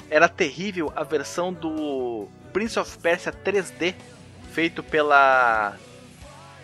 [0.10, 3.94] era terrível a versão do Prince of Persia 3D
[4.52, 5.76] feito pela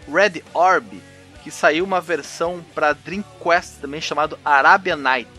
[0.07, 1.01] Red Orb,
[1.43, 5.29] que saiu uma versão para Dreamcast também chamado Arabian Night.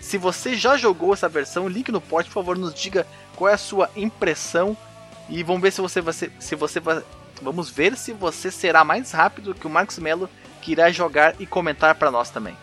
[0.00, 3.06] Se você já jogou essa versão, link no post, por favor, nos diga
[3.36, 4.76] qual é a sua impressão
[5.28, 7.02] e vamos ver se você vai ser- se você vai
[7.40, 11.46] vamos ver se você será mais rápido que o Marcos Melo que irá jogar e
[11.46, 12.56] comentar para nós também.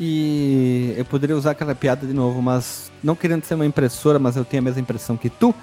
[0.00, 4.36] E eu poderia usar aquela piada de novo, mas não querendo ser uma impressora, mas
[4.36, 5.54] eu tenho a mesma impressão que tu.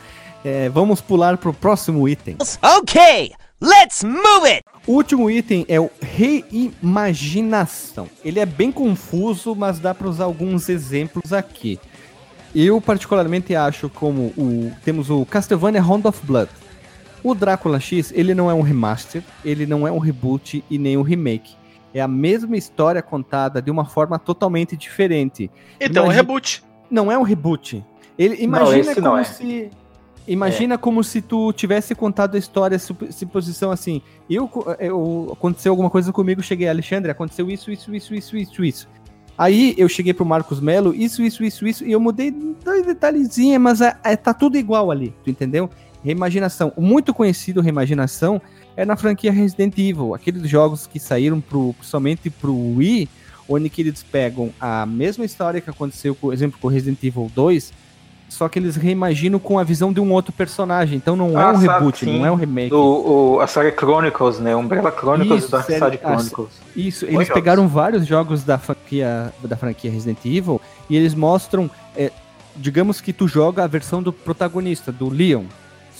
[0.43, 2.37] É, vamos pular pro próximo item.
[2.79, 3.31] Okay,
[3.61, 4.63] let's move it!
[4.87, 8.07] O último item é o reimaginação.
[8.25, 11.79] Ele é bem confuso, mas dá para usar alguns exemplos aqui.
[12.55, 16.49] Eu particularmente acho como o temos o Castlevania Round of Blood.
[17.23, 20.97] O Drácula X, ele não é um remaster, ele não é um reboot e nem
[20.97, 21.60] um remake.
[21.93, 25.49] É a mesma história contada de uma forma totalmente diferente.
[25.79, 26.63] Então, Imagina- reboot.
[26.89, 27.83] Não é um reboot.
[28.17, 29.23] Ele imagina esse como não é.
[29.23, 29.69] se
[30.27, 34.01] imagina como se tu tivesse contado a história sup- se posição assim.
[34.29, 34.49] Eu,
[34.79, 38.87] eu aconteceu alguma coisa comigo, cheguei Alexandre, aconteceu isso, isso, isso, isso, isso, isso.
[39.37, 43.59] Aí eu cheguei pro Marcos Melo, isso, isso, isso, isso, e eu mudei dois detalhezinhos,
[43.61, 45.69] mas é, é- tá tudo igual ali, tu entendeu?
[46.03, 46.71] Reimaginação.
[46.75, 48.41] O muito conhecido Reimaginação
[48.75, 53.09] é na franquia Resident Evil, aqueles jogos que saíram pro, somente pro Wii,
[53.47, 57.73] onde que eles pegam a mesma história que aconteceu, por exemplo, com Resident Evil 2,
[58.29, 60.95] só que eles reimaginam com a visão de um outro personagem.
[60.95, 62.69] Então não é Ah, um sabe, reboot, não é um remake.
[62.69, 62.79] Do,
[63.35, 64.55] o, a série Chronicles, né?
[64.55, 66.49] Umbrella Chronicles Isso, e Dark série- Side a- Chronicles.
[66.73, 67.41] Isso, Bons eles jogos.
[67.41, 72.09] pegaram vários jogos da franquia, da franquia Resident Evil e eles mostram, é,
[72.55, 75.43] digamos que tu joga a versão do protagonista, do Leon.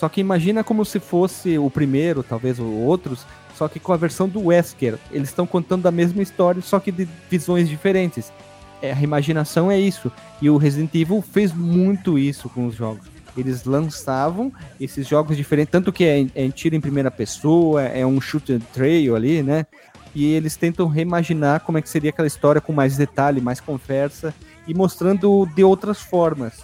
[0.01, 3.23] Só que imagina como se fosse o primeiro, talvez ou outros,
[3.55, 4.97] só que com a versão do Wesker.
[5.11, 8.33] Eles estão contando a mesma história, só que de visões diferentes.
[8.81, 10.11] É, a imaginação é isso.
[10.41, 13.05] E o Resident Evil fez muito isso com os jogos.
[13.37, 18.19] Eles lançavam esses jogos diferentes, tanto que é, é tiro em primeira pessoa, é um
[18.19, 19.67] shoot and trail ali, né?
[20.15, 24.33] e eles tentam reimaginar como é que seria aquela história com mais detalhe, mais conversa
[24.67, 26.63] e mostrando de outras formas.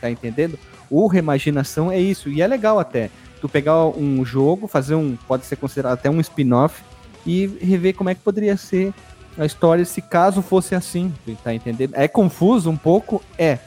[0.00, 0.56] Tá entendendo?
[0.90, 3.10] O reimaginação é isso, e é legal até.
[3.40, 6.82] Tu pegar um jogo, fazer um, pode ser considerado até um spin-off
[7.26, 8.92] e rever como é que poderia ser
[9.38, 11.12] a história se caso fosse assim,
[11.44, 11.92] tá entendendo?
[11.94, 13.58] É confuso um pouco, é,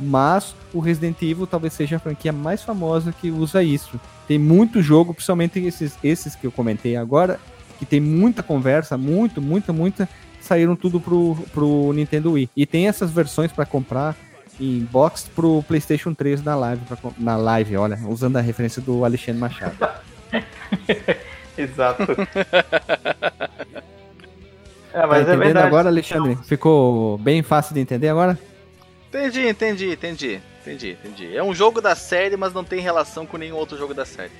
[0.00, 4.00] mas o Resident Evil talvez seja a franquia mais famosa que usa isso.
[4.26, 7.38] Tem muito jogo, principalmente esses, esses que eu comentei agora,
[7.78, 10.08] que tem muita conversa, muito, muita, muita,
[10.40, 12.48] saíram tudo pro, pro Nintendo Wii.
[12.56, 14.16] E tem essas versões para comprar
[14.60, 19.04] em box pro PlayStation 3 na live, pra na live, olha, usando a referência do
[19.04, 19.76] Alexandre Machado.
[21.56, 22.02] Exato.
[24.92, 25.66] é, Tá mas é entendendo verdade.
[25.66, 26.36] agora, Alexandre?
[26.44, 28.38] Ficou bem fácil de entender agora?
[29.08, 31.36] Entendi, entendi, entendi, entendi, entendi.
[31.36, 34.32] É um jogo da série, mas não tem relação com nenhum outro jogo da série.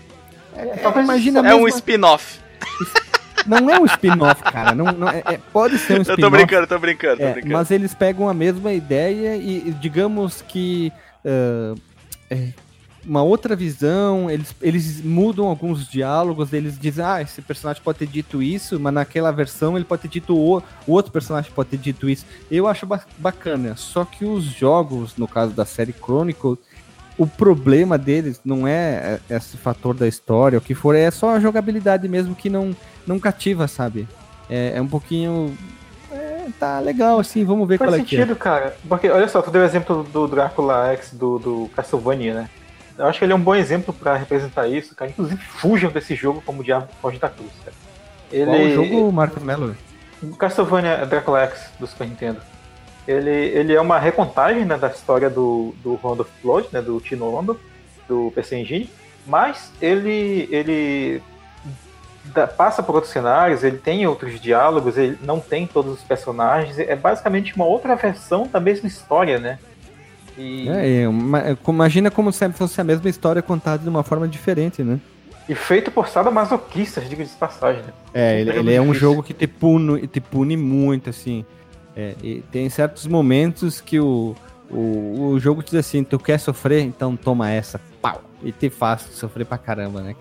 [0.83, 2.39] talvez imagina É um spin-off.
[3.49, 4.75] Não é um spin-off, cara.
[4.75, 6.21] Não, não- é- é- pode ser um Eu spin-off.
[6.23, 7.53] tô brincando, tô brincando, tô É, brincando.
[7.55, 10.93] mas eles pegam a mesma ideia e, digamos que
[11.25, 11.75] é,
[13.05, 18.07] uma outra visão, eles, eles mudam alguns diálogos, eles dizem, ah, esse personagem pode ter
[18.07, 21.79] dito isso, mas naquela versão ele pode ter dito o, o outro personagem pode ter
[21.79, 22.27] dito isso.
[22.51, 26.59] Eu acho ba- bacana, só que os jogos, no caso da série Chronicles,
[27.17, 31.31] o problema deles não é é, esse fator da história, o que for, é só
[31.35, 32.77] a jogabilidade mesmo que não,
[33.09, 34.07] não cativa, sabe?
[34.49, 35.57] É, é um pouquinho.
[36.13, 38.19] é, tá legal, assim, vamos ver Faz qual é que é.
[38.19, 38.77] sentido, cara.
[38.89, 42.51] Porque, olha só, tu deu o exemplo do Drácula X do, do Castlevania, né?
[42.97, 45.11] Eu acho que ele é um bom exemplo pra representar isso, cara.
[45.11, 47.77] Inclusive, fujam desse jogo como o Diabo Foge da Cruz, cara.
[48.31, 49.77] Ele, Qual o jogo, Marcos Mello?
[50.23, 52.41] O Castlevania Drácula X do Super Nintendo.
[53.07, 57.31] Ele, ele é uma recontagem né, da história do, do of Blood, né, do Tino
[57.31, 57.59] Rondo,
[58.07, 58.91] do PC Engine,
[59.27, 61.23] mas ele, ele
[62.35, 66.79] dá- passa por outros cenários, ele tem outros diálogos, ele não tem todos os personagens,
[66.79, 69.59] é basicamente uma outra versão da mesma história, né?
[70.37, 71.03] E, É,
[71.69, 75.01] imagina como se fosse a mesma história contada de uma forma diferente, né?
[75.49, 77.93] e feito por sadomasoquistas, diga de passagem, né?
[78.13, 81.43] É, ele, É ele é um jogo que te pune, te pune muito, assim.
[81.97, 84.37] É, e tem certos momentos que o,
[84.71, 86.83] o, o jogo te diz assim, tu quer sofrer?
[86.83, 88.21] Então toma essa, pau.
[88.43, 90.15] E te faz sofrer pra caramba, né?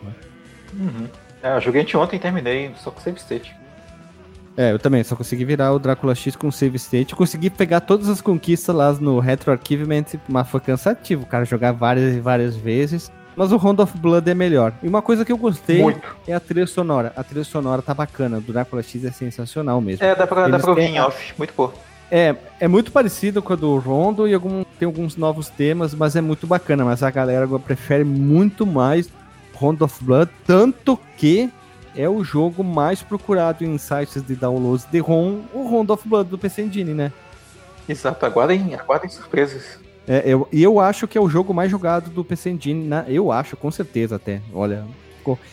[0.73, 1.07] Uhum.
[1.47, 3.55] É, eu joguei anteontem e terminei, só com save state.
[4.57, 7.15] É, eu também, só consegui virar o Drácula X com save state.
[7.15, 12.15] Consegui pegar todas as conquistas lá no Retro Archivement, mas foi cansativo, cara, jogar várias
[12.15, 13.09] e várias vezes.
[13.33, 14.73] Mas o Round of Blood é melhor.
[14.83, 16.17] E uma coisa que eu gostei Muito.
[16.27, 17.13] é a trilha sonora.
[17.15, 20.03] A trilha sonora tá bacana, do Drácula X é sensacional mesmo.
[20.03, 21.71] É, dá pra, dá Eles pra ouvir em off, muito boa.
[22.09, 26.15] É, é muito parecido com a do Rondo e algum, tem alguns novos temas, mas
[26.15, 26.83] é muito bacana.
[26.83, 29.07] Mas a galera agora prefere muito mais
[29.59, 31.49] Round of Blood, tanto que
[31.95, 36.29] é o jogo mais procurado em sites de downloads de ROM, o Round of Blood
[36.29, 37.11] do PC Engine, né?
[37.89, 39.79] Exato, aguardem, aguardem surpresas.
[40.07, 43.05] É, eu, e eu acho que é o jogo mais jogado do PC Engine, na,
[43.07, 44.41] eu acho, com certeza até.
[44.53, 44.85] Olha,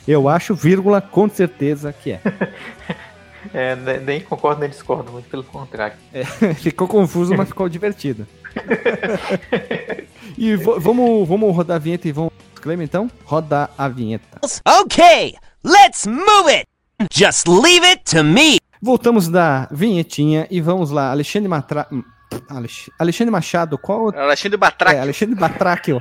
[0.06, 2.20] eu acho, vírgula, com certeza que é.
[3.52, 5.96] É, ne- nem concordo nem discordo, muito pelo contrário.
[6.56, 8.26] ficou confuso, mas ficou divertido.
[10.38, 12.32] e vamos, vamos rodar a vinheta e vamos
[12.64, 13.10] disclaimer então?
[13.26, 14.40] Rodar a vinheta.
[14.82, 16.64] Okay, let's move it!
[17.12, 18.56] Just leave it to me!
[18.80, 21.10] Voltamos da vinhetinha e vamos lá.
[21.10, 21.86] Alexandre Matra...
[21.92, 22.02] hum,
[22.48, 24.96] Alex- Alexandre Machado, qual Alexandre Batrac.
[24.96, 26.00] é, Alexandre Batraquio,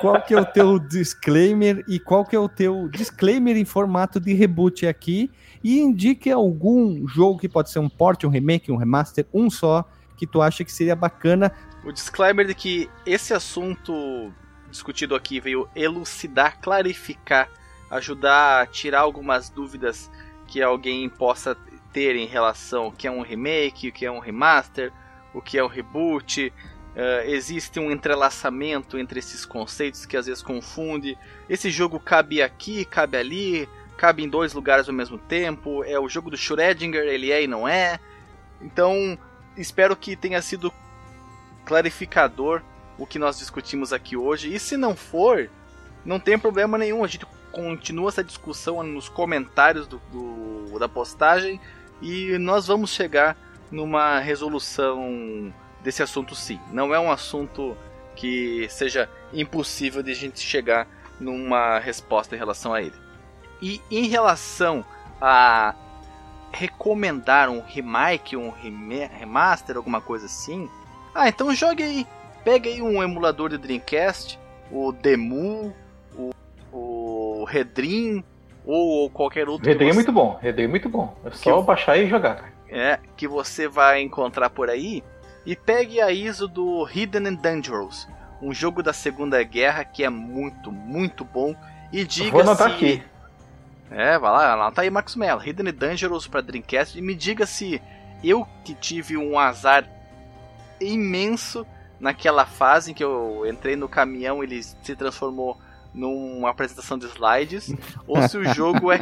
[0.00, 4.20] qual que é o teu disclaimer e qual que é o teu disclaimer em formato
[4.20, 5.30] de reboot aqui
[5.64, 9.84] e indique algum jogo que pode ser um port, um remake, um remaster, um só,
[10.16, 11.50] que tu acha que seria bacana
[11.84, 14.32] O disclaimer de que esse assunto
[14.74, 17.48] discutido aqui veio elucidar, clarificar,
[17.88, 20.10] ajudar a tirar algumas dúvidas
[20.48, 21.56] que alguém possa
[21.92, 24.92] ter em relação ao que é um remake, o que é um remaster,
[25.32, 26.52] o que é um reboot.
[26.96, 31.16] eh, existe um entrelaçamento entre esses conceitos que às vezes confunde.
[31.48, 35.84] Esse jogo cabe aqui, cabe ali, cabe em dois lugares ao mesmo tempo.
[35.84, 37.98] É o jogo do Schrödinger, ele é e não é.
[38.60, 39.18] Então,
[39.56, 40.72] espero que tenha sido
[41.64, 42.62] clarificador
[42.98, 44.54] o que nós discutimos aqui hoje.
[44.54, 45.50] E se não for,
[46.04, 47.04] não tem problema nenhum.
[47.04, 51.60] A gente continua essa discussão nos comentários do, do da postagem
[52.02, 53.36] e nós vamos chegar
[53.70, 55.52] numa resolução
[55.82, 56.60] desse assunto sim.
[56.72, 57.76] Não é um assunto
[58.16, 60.86] que seja impossível de a gente chegar
[61.20, 62.94] numa resposta em relação a ele.
[63.62, 64.84] E em relação
[65.20, 65.74] a
[66.52, 70.68] recomendar um remake, um remaster, alguma coisa assim,
[71.14, 72.06] ah, então jogue aí.
[72.44, 74.38] Pega aí um emulador de Dreamcast,
[74.70, 75.74] o Demu,
[76.14, 76.30] o,
[76.70, 78.22] o Redrim
[78.66, 79.66] ou qualquer outro.
[79.66, 79.94] Redrim é você...
[79.94, 81.16] muito bom, Redrim é muito bom.
[81.24, 81.66] É só que...
[81.66, 82.52] baixar e jogar, cara.
[82.68, 85.02] É, que você vai encontrar por aí.
[85.46, 88.08] E pegue a ISO do Hidden and Dangerous,
[88.40, 91.54] um jogo da Segunda Guerra que é muito, muito bom.
[91.92, 92.74] E diga Vou anotar se...
[92.74, 93.02] aqui.
[93.90, 97.46] É, vai lá, anota aí Max Mello, Hidden and Dangerous para Dreamcast e me diga
[97.46, 97.80] se
[98.22, 99.88] eu que tive um azar
[100.80, 101.66] imenso
[102.04, 105.58] naquela fase em que eu entrei no caminhão, ele se transformou
[105.94, 107.74] numa apresentação de slides,
[108.06, 108.98] ou se o jogo é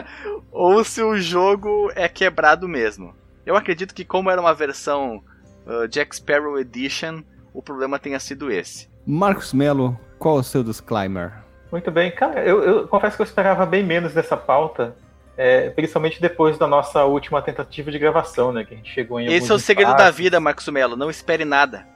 [0.50, 3.14] ou se o jogo é quebrado mesmo.
[3.44, 5.22] Eu acredito que como era uma versão
[5.66, 7.22] uh, Jack Sparrow Edition,
[7.52, 8.88] o problema tenha sido esse.
[9.06, 11.34] Marcos Melo, qual o seu disclaimer?
[11.70, 14.96] Muito bem, cara, eu, eu confesso que eu esperava bem menos dessa pauta,
[15.36, 18.64] é, principalmente depois da nossa última tentativa de gravação, né?
[18.64, 21.44] Que a gente chegou em Esse é o segredo da vida, Marcos Melo, não espere
[21.44, 21.86] nada.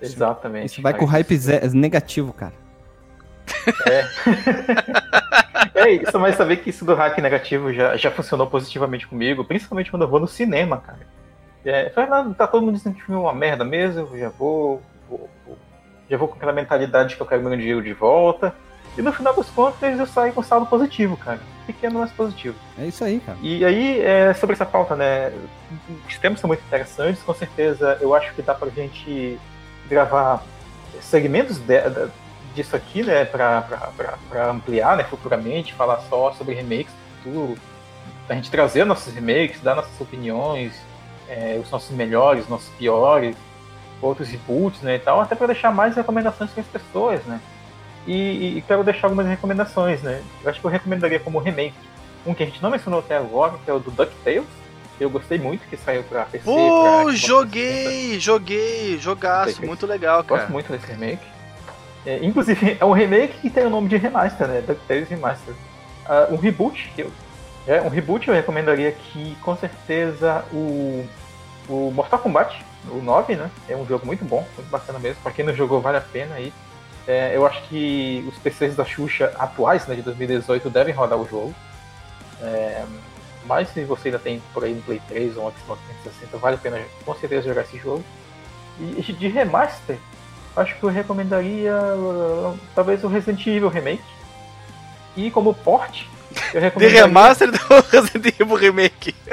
[0.00, 0.66] Exatamente.
[0.66, 1.38] Isso vai com hype
[1.72, 2.54] negativo, cara.
[3.86, 4.04] É.
[5.74, 9.90] é isso, mas saber que isso do hack negativo já, já funcionou positivamente comigo, principalmente
[9.90, 11.00] quando eu vou no cinema, cara.
[11.64, 14.28] É, Fernando, tá todo mundo dizendo que o filme é uma merda mesmo, eu já
[14.30, 15.58] vou, vou, vou,
[16.08, 18.54] já vou com aquela mentalidade que eu quero meu dinheiro de volta.
[18.96, 21.40] E no final das contas eu saio com saldo positivo, cara.
[21.66, 22.56] Pequeno, mas positivo.
[22.78, 23.38] É isso aí, cara.
[23.40, 25.32] E aí, é, sobre essa pauta, né?
[26.08, 29.38] Os temas são muito interessantes, com certeza eu acho que dá pra gente
[29.90, 30.42] gravar
[31.00, 32.10] segmentos de, de,
[32.54, 33.66] disso aqui, né, pra,
[34.50, 37.58] ampliar, né, futuramente, falar só sobre remakes do futuro,
[38.28, 40.72] a gente trazer nossos remakes, dar nossas opiniões,
[41.28, 43.36] é, os nossos melhores, nossos piores,
[44.00, 47.40] outros reboots, né, e tal, até para deixar mais recomendações para as pessoas, né.
[48.06, 50.22] E, e, quero deixar algumas recomendações, né.
[50.42, 51.74] Eu acho que eu recomendaria como remake
[52.26, 54.46] um que a gente não mencionou até agora, que é o do DuckTales,
[55.00, 56.44] eu gostei muito que saiu pra PC.
[56.44, 60.42] Pô, pra joguei, joguei, jogaço, muito legal, cara.
[60.42, 61.26] Gosto muito desse remake.
[62.04, 64.62] É, inclusive, é um remake que tem o nome de remaster, né?
[64.66, 65.54] DuckTales Remaster.
[66.06, 67.12] Uh, um reboot, que eu,
[67.66, 71.06] é, um reboot eu recomendaria que, com certeza, o,
[71.68, 73.50] o Mortal Kombat, o 9, né?
[73.68, 75.22] É um jogo muito bom, muito bacana mesmo.
[75.22, 76.52] Pra quem não jogou, vale a pena aí.
[77.06, 81.28] É, eu acho que os PCs da Xuxa atuais, né, de 2018, devem rodar o
[81.28, 81.54] jogo.
[82.42, 82.84] É,
[83.50, 86.54] mas se você ainda tem por aí no Play 3 ou um Xbox 360, vale
[86.54, 88.04] a pena com certeza jogar esse jogo.
[88.78, 89.98] E de remaster,
[90.56, 91.74] acho que eu recomendaria
[92.72, 94.04] talvez o Resident Evil Remake.
[95.16, 96.04] E como port,
[96.54, 97.00] eu recomendaria...
[97.00, 97.58] De remaster do
[97.90, 99.16] Resident Evil Remake.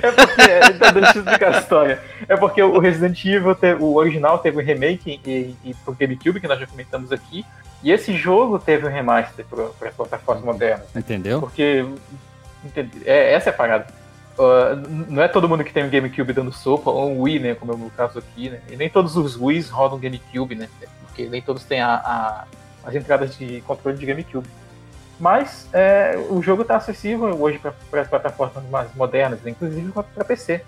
[0.00, 0.42] é porque,
[0.76, 2.00] então, deixa eu explicar a história.
[2.28, 6.46] É porque o Resident Evil, o original teve um remake e, e pro GameCube, que
[6.46, 7.44] nós já comentamos aqui,
[7.82, 10.86] e esse jogo teve um remaster para as plataformas modernas.
[10.94, 11.40] Entendeu?
[11.40, 11.86] Porque
[13.04, 13.86] é, essa é a parada.
[14.38, 14.76] Uh,
[15.08, 17.72] não é todo mundo que tem um GameCube dando sopa, ou um Wii, né, como
[17.72, 18.60] é o meu caso aqui, né?
[18.68, 20.68] E nem todos os Wii's rodam GameCube, né?
[21.06, 22.44] Porque nem todos têm a, a,
[22.84, 24.46] as entradas de controle de GameCube.
[25.18, 30.62] Mas é, o jogo está acessível hoje para as plataformas mais modernas, inclusive para PC.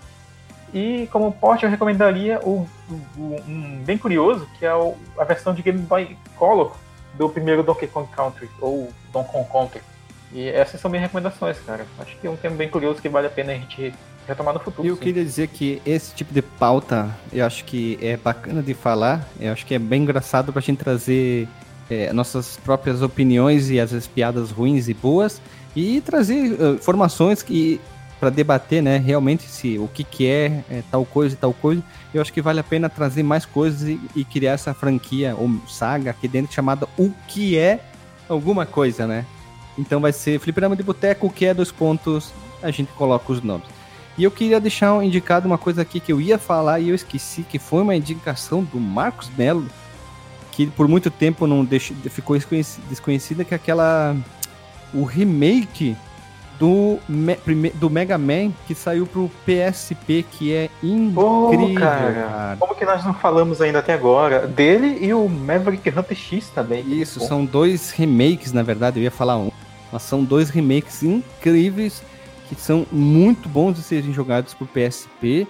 [0.73, 5.53] E como porte eu recomendaria o, o, um bem curioso, que é o, a versão
[5.53, 6.71] de Game Boy Color
[7.15, 9.81] do primeiro Donkey Kong Country, ou Donkey Kong Country.
[10.33, 11.85] E essas são minhas recomendações, cara.
[11.99, 13.93] Acho que é um tema bem curioso que vale a pena a gente
[14.27, 14.87] retomar no futuro.
[14.87, 15.01] E eu sim.
[15.01, 19.51] queria dizer que esse tipo de pauta, eu acho que é bacana de falar, eu
[19.51, 21.47] acho que é bem engraçado pra gente trazer
[21.89, 25.41] é, nossas próprias opiniões e às vezes piadas ruins e boas,
[25.75, 27.79] e trazer uh, informações que
[28.21, 31.83] para debater, né, realmente se o que, que é, é, tal coisa e tal coisa.
[32.13, 35.49] Eu acho que vale a pena trazer mais coisas e, e, criar essa franquia ou
[35.67, 37.79] saga aqui dentro chamada O que é
[38.29, 39.25] alguma coisa, né?
[39.75, 42.31] Então vai ser Fliperama de Boteco, o que é dois pontos,
[42.61, 43.65] a gente coloca os nomes.
[44.15, 47.41] E eu queria deixar indicado uma coisa aqui que eu ia falar e eu esqueci,
[47.41, 49.65] que foi uma indicação do Marcos Melo,
[50.51, 54.15] que por muito tempo não deixou, ficou desconhecida, que é aquela
[54.93, 55.97] o remake
[56.61, 56.99] do,
[57.73, 61.73] do Mega Man que saiu pro PSP, que é incrível.
[61.73, 62.13] cara.
[62.13, 62.57] cara.
[62.59, 64.45] Como que nós não falamos ainda até agora?
[64.45, 66.83] Dele e o Maverick Hunter X também.
[66.87, 69.51] Isso, são dois remakes, na verdade, eu ia falar um.
[69.91, 72.03] Mas são dois remakes incríveis
[72.47, 75.47] que são muito bons de serem jogados pro PSP.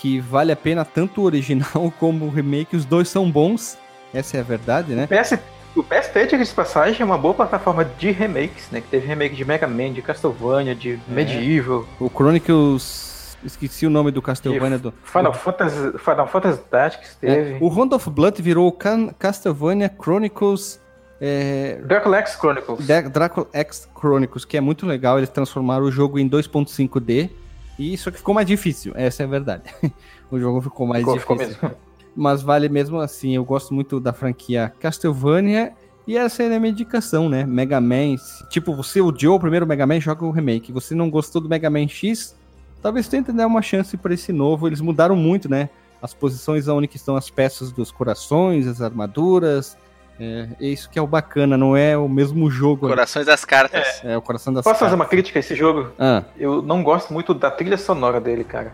[0.00, 3.78] que vale a pena tanto o original como o remake, os dois são bons,
[4.12, 5.06] essa é a verdade, né?
[5.06, 5.38] PS,
[5.76, 8.80] o PS3, diga de passagem, é uma boa plataforma de remakes, né?
[8.80, 13.16] Que teve remake de Mega Man, de Castlevania, de Medieval, O Chronicles.
[13.44, 14.92] Esqueci o nome do Castlevania do.
[15.04, 17.52] Final Fantasy, Final Fantasy Tactics teve.
[17.54, 20.80] É, o Round of Blood virou Can- Castlevania Chronicles.
[21.20, 21.80] É,
[22.18, 22.84] X Chronicles.
[22.84, 25.18] Da- Dracula X Chronicles, que é muito legal.
[25.18, 27.30] Eles transformaram o jogo em 2.5D.
[27.78, 29.62] E isso aqui ficou mais difícil, essa é a verdade.
[30.32, 31.58] o jogo ficou mais Ficou, ficou difícil.
[31.62, 31.76] mesmo.
[32.20, 33.36] Mas vale mesmo assim.
[33.36, 35.72] Eu gosto muito da franquia Castlevania.
[36.06, 37.44] E essa é a minha indicação, né?
[37.44, 38.16] Mega Man.
[38.16, 40.72] se- Tipo, você odiou o primeiro Mega Man, joga o remake.
[40.72, 42.34] Você não gostou do Mega Man X,
[42.82, 44.66] talvez tente dar uma chance para esse novo.
[44.66, 45.68] Eles mudaram muito, né?
[46.00, 49.76] As posições onde estão as peças dos corações, as armaduras.
[50.18, 52.88] É, é isso que é o bacana, não é o mesmo jogo.
[52.88, 54.00] Corações das cartas.
[54.02, 55.10] É o coração das Posso fazer uma cartas.
[55.10, 55.90] crítica a esse jogo?
[55.98, 58.72] Ah, Eu não gosto muito da trilha sonora dele, cara.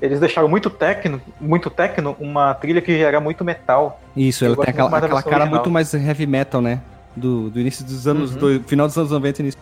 [0.00, 4.00] Eles deixaram muito techno, muito techno, uma trilha que era muito metal.
[4.16, 5.48] isso, ela tem aquela, aquela cara original.
[5.48, 6.80] muito mais heavy metal, né?
[7.14, 8.58] Do, do início dos anos, Uhum.
[8.58, 9.60] do final dos anos 90 e início.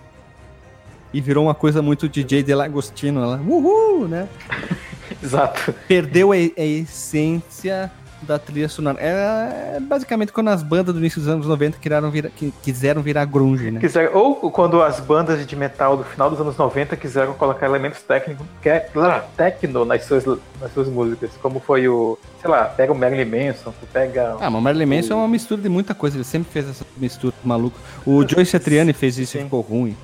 [1.12, 4.28] E virou uma coisa muito DJ Delagostino, ela, uhul, né?
[5.22, 5.72] Exato.
[5.86, 7.90] Perdeu a, a essência
[8.24, 8.98] da trilha sonora.
[9.00, 13.24] É, basicamente quando as bandas do início dos anos 90 criaram vira, que, quiseram virar
[13.24, 13.80] grunge, né?
[13.80, 18.02] Quiseram, ou quando as bandas de metal do final dos anos 90 quiseram colocar elementos
[18.02, 18.88] técnicos, que é,
[19.36, 20.24] techno nas suas,
[20.60, 21.30] nas suas músicas.
[21.40, 24.36] Como foi o, sei lá, pega o Marilyn Manson, pega.
[24.40, 27.34] Ah, mas Marilyn Manson é uma mistura de muita coisa, ele sempre fez essa mistura
[27.44, 27.76] maluca.
[28.06, 29.44] O Joe Satriani fez isso e Sim.
[29.44, 29.96] ficou ruim.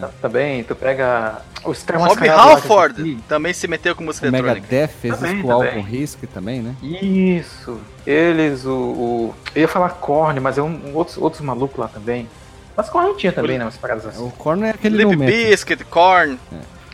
[0.00, 4.66] Tá- Também, tu pega os Rob Halford também se meteu com música O eletrônica.
[4.70, 6.74] Megadeth fez Também, isso com o Risk também, né?
[6.82, 7.80] Isso.
[8.06, 11.88] Eles, o, o- Eu ia falar Korn, mas é um, um outros, outros malucos lá
[11.88, 12.28] também.
[12.76, 13.64] Mas Korn tinha também, né?
[13.64, 14.22] Umas paradas assim.
[14.22, 15.26] O Korn é aquele metal.
[15.26, 16.38] Bizkit, Korn.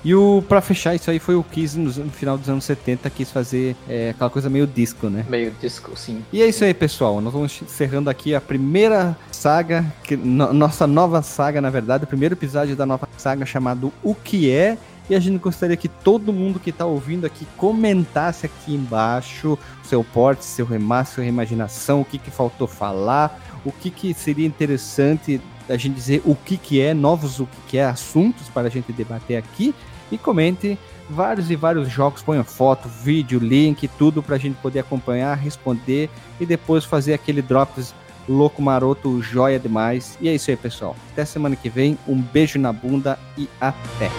[0.03, 3.09] E o, pra fechar isso aí foi o Kiss no, no final dos anos 70,
[3.11, 5.27] quis fazer é, aquela coisa meio disco, né?
[5.29, 6.23] Meio disco, sim.
[6.33, 7.21] E é isso aí, pessoal.
[7.21, 12.07] Nós vamos encerrando aqui a primeira saga, que, no- nossa nova saga, na verdade, o
[12.07, 14.79] primeiro episódio da nova saga chamado O Que É.
[15.09, 20.05] E a gente gostaria que todo mundo que está ouvindo aqui comentasse aqui embaixo seu
[20.05, 25.41] porte, seu remaster, sua imaginação, o que, que faltou falar, o que, que seria interessante
[25.69, 28.71] a gente dizer o que, que é, novos o que, que é, assuntos para a
[28.71, 29.75] gente debater aqui.
[30.11, 30.79] E comente
[31.09, 36.09] vários e vários jogos, ponha foto, vídeo, link, tudo pra gente poder acompanhar, responder
[36.41, 37.95] e depois fazer aquele drops
[38.29, 40.17] louco, maroto, joia demais.
[40.21, 40.97] E é isso aí, pessoal.
[41.13, 41.99] Até semana que vem.
[42.07, 44.11] Um beijo na bunda e até.